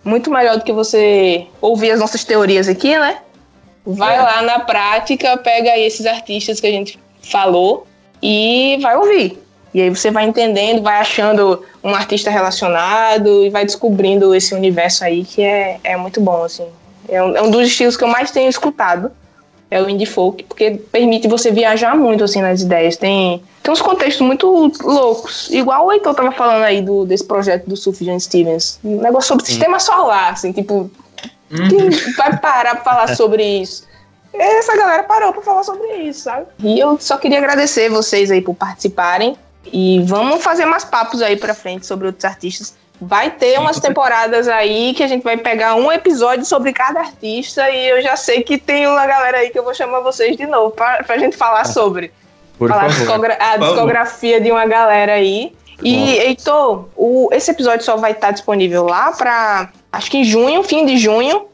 Muito 0.04 0.30
melhor 0.30 0.58
do 0.58 0.64
que 0.64 0.72
você 0.72 1.48
ouvir 1.60 1.90
as 1.90 2.00
nossas 2.00 2.24
teorias 2.24 2.70
aqui, 2.70 2.96
né? 2.96 3.18
Vai 3.84 4.18
é. 4.18 4.22
lá 4.22 4.42
na 4.44 4.60
prática, 4.60 5.36
pega 5.38 5.72
aí 5.72 5.82
esses 5.82 6.06
artistas 6.06 6.60
que 6.60 6.68
a 6.68 6.72
gente 6.72 7.00
falou 7.24 7.88
e 8.22 8.78
vai 8.84 8.96
ouvir. 8.96 9.49
E 9.74 9.82
aí 9.82 9.90
você 9.90 10.10
vai 10.10 10.26
entendendo, 10.26 10.82
vai 10.82 10.98
achando 10.98 11.64
um 11.84 11.94
artista 11.94 12.32
relacionado 12.32 13.46
e 13.46 13.50
vai 13.50 13.66
descobrindo 13.66 14.34
esse 14.34 14.54
universo 14.54 15.04
aí 15.04 15.24
que 15.24 15.44
é, 15.44 15.80
é 15.84 15.96
muito 15.96 16.20
bom, 16.20 16.44
assim. 16.44 16.68
É 17.08 17.22
um, 17.22 17.36
é 17.36 17.42
um 17.42 17.52
dos 17.52 17.68
estilos 17.68 17.96
que 17.96 18.04
eu 18.04 18.08
mais 18.08 18.32
tenho 18.32 18.50
escutado, 18.50 19.12
é 19.70 19.82
o 19.82 19.90
indie 19.90 20.06
folk, 20.06 20.44
porque 20.44 20.72
permite 20.92 21.28
você 21.28 21.52
viajar 21.52 21.96
muito, 21.96 22.24
assim, 22.24 22.42
nas 22.42 22.62
ideias. 22.62 22.98
Tem, 22.98 23.44
tem 23.62 23.72
uns 23.72 23.82
contextos 23.82 24.26
muito 24.26 24.72
loucos. 24.82 25.50
Igual 25.52 25.86
o 25.86 25.92
Heitor 25.92 26.16
tava 26.16 26.32
falando 26.32 26.64
aí 26.64 26.82
do, 26.82 27.06
desse 27.06 27.24
projeto 27.24 27.68
do 27.68 27.78
Sufjan 27.78 28.18
Stevens. 28.20 28.80
Um 28.84 29.02
negócio 29.02 29.28
sobre 29.28 29.46
Sim. 29.46 29.54
sistema 29.54 29.80
solar, 29.80 30.34
assim, 30.34 30.52
tipo... 30.52 30.90
Uhum. 31.52 31.68
Quem 31.68 31.90
vai 32.16 32.38
parar 32.38 32.76
pra 32.76 32.84
falar 32.84 33.16
sobre 33.16 33.44
isso? 33.44 33.88
Essa 34.34 34.78
galera 34.78 35.04
parou 35.04 35.34
pra 35.34 35.42
falar 35.42 35.64
sobre 35.64 35.88
isso, 35.98 36.22
sabe? 36.22 36.46
E 36.60 36.80
eu 36.80 37.00
só 37.00 37.18
queria 37.18 37.40
agradecer 37.40 37.90
vocês 37.90 38.30
aí 38.30 38.42
por 38.42 38.54
participarem. 38.54 39.36
E 39.66 40.02
vamos 40.06 40.44
fazer 40.44 40.66
mais 40.66 40.84
papos 40.84 41.22
aí 41.22 41.36
pra 41.36 41.54
frente 41.54 41.86
sobre 41.86 42.08
outros 42.08 42.26
artistas. 42.26 42.76
Vai 43.02 43.32
ter 43.32 43.58
umas 43.60 43.80
temporadas 43.80 44.48
aí 44.48 44.94
que 44.94 45.04
a 45.04 45.08
gente 45.08 45.24
vai 45.24 45.38
pegar 45.38 45.76
um 45.76 45.92
episódio 45.92 46.46
sobre 46.46 46.74
cada 46.74 47.00
artista 47.00 47.70
e 47.70 47.90
eu 47.90 48.02
já 48.02 48.18
sei 48.18 48.44
que 48.44 48.58
tem 48.58 48.88
uma 48.88 49.06
galera 49.06 49.38
aí 49.38 49.50
que 49.50 49.58
eu 49.58 49.64
vou 49.64 49.74
chamar 49.74 50.02
vocês 50.02 50.36
de 50.36 50.46
novo 50.46 50.72
pra, 50.72 51.04
pra 51.04 51.18
gente 51.18 51.38
falar 51.38 51.66
sobre. 51.66 52.12
Por 52.58 52.70
falar 52.70 52.86
a, 52.86 52.88
discogra 52.88 53.38
a 53.40 53.58
discografia 53.58 54.42
de 54.42 54.52
uma 54.52 54.66
galera 54.66 55.14
aí. 55.14 55.54
E, 55.82 56.18
Heitor, 56.18 56.90
o, 56.96 57.30
esse 57.32 57.52
episódio 57.52 57.86
só 57.86 57.96
vai 57.96 58.12
estar 58.12 58.32
disponível 58.32 58.84
lá 58.86 59.14
pra. 59.14 59.70
Acho 59.92 60.12
que 60.12 60.18
em 60.18 60.24
junho, 60.26 60.62
fim 60.62 60.86
de 60.86 60.98
junho. 60.98 61.46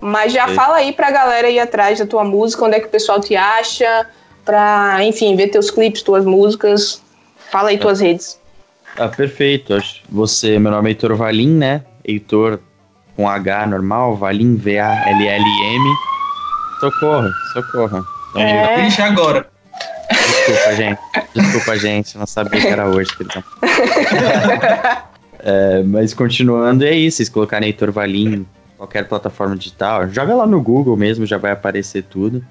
Mas 0.00 0.32
já 0.32 0.48
fala 0.48 0.76
aí 0.76 0.92
pra 0.92 1.10
galera 1.10 1.48
ir 1.48 1.58
atrás 1.58 1.98
da 1.98 2.06
tua 2.06 2.24
música, 2.24 2.64
onde 2.64 2.76
é 2.76 2.80
que 2.80 2.86
o 2.86 2.90
pessoal 2.90 3.20
te 3.20 3.34
acha, 3.34 4.06
pra, 4.44 4.98
enfim, 5.02 5.36
ver 5.36 5.48
teus 5.48 5.70
clipes, 5.70 6.02
tuas 6.02 6.24
músicas. 6.24 7.02
Fala 7.50 7.70
aí 7.70 7.78
tuas 7.78 8.00
redes. 8.00 8.38
Ah, 8.98 9.08
perfeito. 9.08 9.76
Você, 10.08 10.58
meu 10.58 10.70
nome 10.72 10.88
é 10.88 10.92
Heitor 10.92 11.14
Valim, 11.16 11.50
né? 11.50 11.82
Heitor 12.04 12.60
com 13.14 13.28
H 13.28 13.66
normal, 13.66 14.16
Valim, 14.16 14.56
V-A-L-L-M. 14.56 15.94
Socorro, 16.80 17.28
socorro. 17.52 18.06
Então, 18.30 18.42
é. 18.42 18.86
Ixi, 18.86 19.02
agora. 19.02 19.46
Desculpa, 20.10 20.74
gente. 20.76 21.00
Desculpa, 21.34 21.78
gente. 21.78 22.18
Não 22.18 22.26
sabia 22.26 22.60
que 22.60 22.66
era 22.66 22.86
hoje, 22.86 23.10
perdão. 23.16 23.42
é, 25.40 25.82
mas 25.82 26.14
continuando, 26.14 26.84
é 26.84 26.94
isso. 26.94 27.18
Vocês 27.18 27.28
colocarem 27.28 27.68
Heitor 27.68 27.90
Valim 27.90 28.46
qualquer 28.76 29.08
plataforma 29.08 29.56
digital, 29.56 30.08
joga 30.08 30.34
lá 30.34 30.46
no 30.46 30.60
Google 30.60 30.96
mesmo, 30.96 31.24
já 31.26 31.38
vai 31.38 31.52
aparecer 31.52 32.04
tudo. 32.04 32.44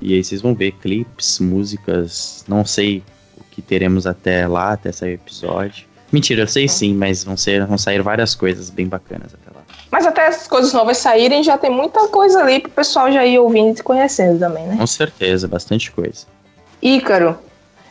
E 0.00 0.14
aí 0.14 0.24
vocês 0.24 0.40
vão 0.40 0.54
ver 0.54 0.72
clipes, 0.72 1.38
músicas, 1.40 2.44
não 2.48 2.64
sei 2.64 3.02
que 3.58 3.62
teremos 3.62 4.06
até 4.06 4.46
lá, 4.46 4.74
até 4.74 4.92
sair 4.92 5.10
o 5.10 5.14
episódio. 5.14 5.84
Mentira, 6.12 6.42
eu 6.42 6.46
sei 6.46 6.68
sim, 6.68 6.94
mas 6.94 7.24
vão, 7.24 7.36
ser, 7.36 7.66
vão 7.66 7.76
sair 7.76 8.00
várias 8.00 8.32
coisas 8.32 8.70
bem 8.70 8.86
bacanas 8.86 9.34
até 9.34 9.52
lá. 9.52 9.64
Mas 9.90 10.06
até 10.06 10.28
as 10.28 10.46
coisas 10.46 10.72
novas 10.72 10.98
saírem, 10.98 11.42
já 11.42 11.58
tem 11.58 11.68
muita 11.68 12.06
coisa 12.06 12.40
ali 12.40 12.60
pro 12.60 12.70
pessoal 12.70 13.10
já 13.10 13.26
ir 13.26 13.36
ouvindo 13.40 13.72
e 13.72 13.74
te 13.74 13.82
conhecendo 13.82 14.38
também, 14.38 14.64
né? 14.64 14.76
Com 14.78 14.86
certeza, 14.86 15.48
bastante 15.48 15.90
coisa. 15.90 16.24
Ícaro, 16.80 17.36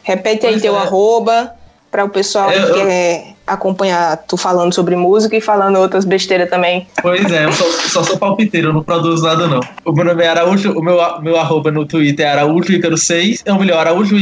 repete 0.03 0.45
aí 0.45 0.53
pois 0.53 0.61
teu 0.61 0.75
é. 0.77 0.79
arroba, 0.79 1.53
para 1.91 2.05
o 2.05 2.09
pessoal 2.09 2.49
eu, 2.49 2.67
que 2.67 2.73
quer 2.73 3.35
acompanhar 3.45 4.15
tu 4.25 4.37
falando 4.37 4.73
sobre 4.73 4.95
música 4.95 5.35
e 5.35 5.41
falando 5.41 5.77
outras 5.77 6.05
besteiras 6.05 6.49
também. 6.49 6.87
Pois 7.01 7.29
é, 7.29 7.43
eu 7.43 7.51
só, 7.51 7.65
só 7.89 8.03
sou 8.03 8.17
palpiteiro, 8.17 8.69
eu 8.69 8.73
não 8.73 8.83
produzo 8.83 9.23
nada 9.23 9.47
não. 9.47 9.59
O 9.83 9.91
meu 9.91 10.05
nome 10.05 10.23
é 10.23 10.29
Araújo, 10.29 10.71
o 10.71 10.81
meu, 10.81 10.97
meu 11.21 11.37
arroba 11.37 11.71
no 11.71 11.85
Twitter 11.85 12.25
é 12.25 12.29
Araújo 12.29 12.71
Ícaro 12.71 12.97
6, 12.97 13.43
é 13.45 13.51
o 13.51 13.59
melhor, 13.59 13.79
Araújo 13.79 14.17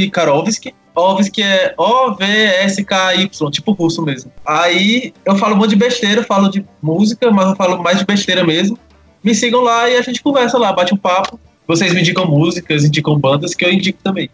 Ikarovski. 0.96 1.41
Ovski 1.41 1.43
é 1.43 1.74
O-V-S-K-Y, 1.78 3.52
tipo 3.52 3.72
russo 3.74 4.02
mesmo. 4.02 4.32
Aí 4.46 5.14
eu 5.26 5.36
falo 5.36 5.56
um 5.56 5.58
monte 5.58 5.72
de 5.72 5.76
besteira, 5.76 6.24
falo 6.24 6.50
de 6.50 6.66
música, 6.82 7.30
mas 7.30 7.50
eu 7.50 7.56
falo 7.56 7.84
mais 7.84 8.00
de 8.00 8.06
besteira 8.06 8.43
mesmo. 8.43 8.80
Me 9.24 9.36
sigam 9.36 9.62
lá 9.62 9.89
e 9.89 9.98
a 9.98 10.02
gente 10.02 10.22
conversa 10.22 10.58
lá, 10.58 10.72
bate 10.72 10.93
um 10.93 10.98
papo. 10.98 11.39
Vocês 11.68 11.93
me 11.93 12.00
indicam 12.00 12.26
músicas, 12.26 12.86
indicam 12.86 13.18
bandas 13.20 13.54
que 13.54 13.66
eu 13.66 13.72
indico 13.72 14.00
também. 14.04 14.30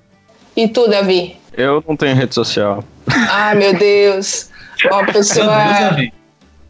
E 0.56 0.68
tu, 0.68 0.88
Davi? 0.90 1.38
Eu 1.54 1.84
não 1.88 1.96
tenho 1.96 2.16
rede 2.16 2.36
social. 2.36 2.84
Ai, 3.08 3.56
meu 3.56 3.74
Deus. 3.74 4.50
Ó, 4.92 5.06
pessoa. 5.12 5.48
Meu 5.48 5.66
Deus, 5.66 5.80
Davi. 5.80 6.14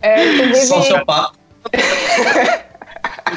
É, 0.02 0.38
tu 0.38 0.44
vive... 0.44 0.56
Sociopata. 0.56 1.42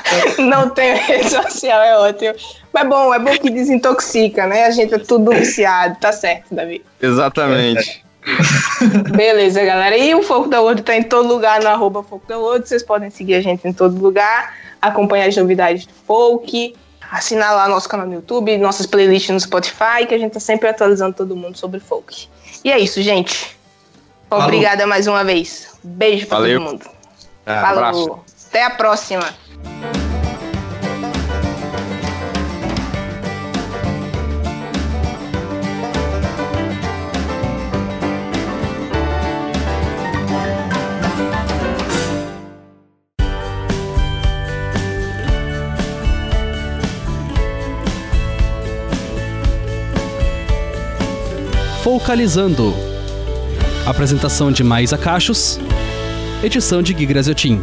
não 0.38 0.70
tenho 0.70 0.96
rede 0.96 1.30
social, 1.30 1.80
é 1.80 1.96
ótimo. 1.98 2.34
Mas 2.72 2.88
bom, 2.88 3.14
é 3.14 3.18
bom 3.18 3.30
que 3.32 3.50
desintoxica, 3.50 4.46
né? 4.46 4.64
A 4.64 4.70
gente 4.70 4.94
é 4.94 4.98
tudo 4.98 5.30
viciado, 5.30 5.96
tá 6.00 6.12
certo, 6.12 6.54
Davi? 6.54 6.84
Exatamente. 7.00 8.04
Beleza, 9.14 9.62
galera. 9.64 9.96
E 9.96 10.14
o 10.14 10.22
Foco 10.22 10.48
da 10.48 10.60
World 10.60 10.82
tá 10.82 10.96
em 10.96 11.02
todo 11.02 11.28
lugar 11.28 11.60
no 11.60 11.68
arroba 11.68 12.02
Foco 12.02 12.26
da 12.26 12.38
World. 12.38 12.68
Vocês 12.68 12.82
podem 12.82 13.10
seguir 13.10 13.34
a 13.34 13.40
gente 13.40 13.66
em 13.66 13.72
todo 13.72 14.00
lugar, 14.00 14.54
acompanhar 14.80 15.28
as 15.28 15.36
novidades 15.36 15.86
do 15.86 15.92
folk, 16.06 16.74
assinar 17.10 17.54
lá 17.54 17.68
nosso 17.68 17.88
canal 17.88 18.06
no 18.06 18.14
YouTube, 18.14 18.56
nossas 18.58 18.86
playlists 18.86 19.30
no 19.30 19.40
Spotify, 19.40 20.06
que 20.08 20.14
a 20.14 20.18
gente 20.18 20.32
tá 20.32 20.40
sempre 20.40 20.68
atualizando 20.68 21.14
todo 21.14 21.36
mundo 21.36 21.56
sobre 21.56 21.80
folk. 21.80 22.28
E 22.64 22.72
é 22.72 22.78
isso, 22.78 23.00
gente. 23.02 23.56
Obrigada 24.30 24.78
Falou. 24.78 24.88
mais 24.88 25.06
uma 25.06 25.22
vez. 25.22 25.78
Beijo 25.82 26.26
pra 26.26 26.38
Valeu. 26.38 26.60
todo 26.60 26.70
mundo. 26.70 26.86
É, 27.46 27.60
Falou. 27.60 27.84
Abraço. 27.84 28.24
Até 28.48 28.64
a 28.64 28.70
próxima. 28.70 29.34
Focalizando. 52.04 52.74
Apresentação 53.86 54.52
de 54.52 54.62
Maísa 54.62 54.98
Cachos. 54.98 55.58
Edição 56.42 56.82
de 56.82 56.92
Gui 56.92 57.06
Graziotin. 57.06 57.62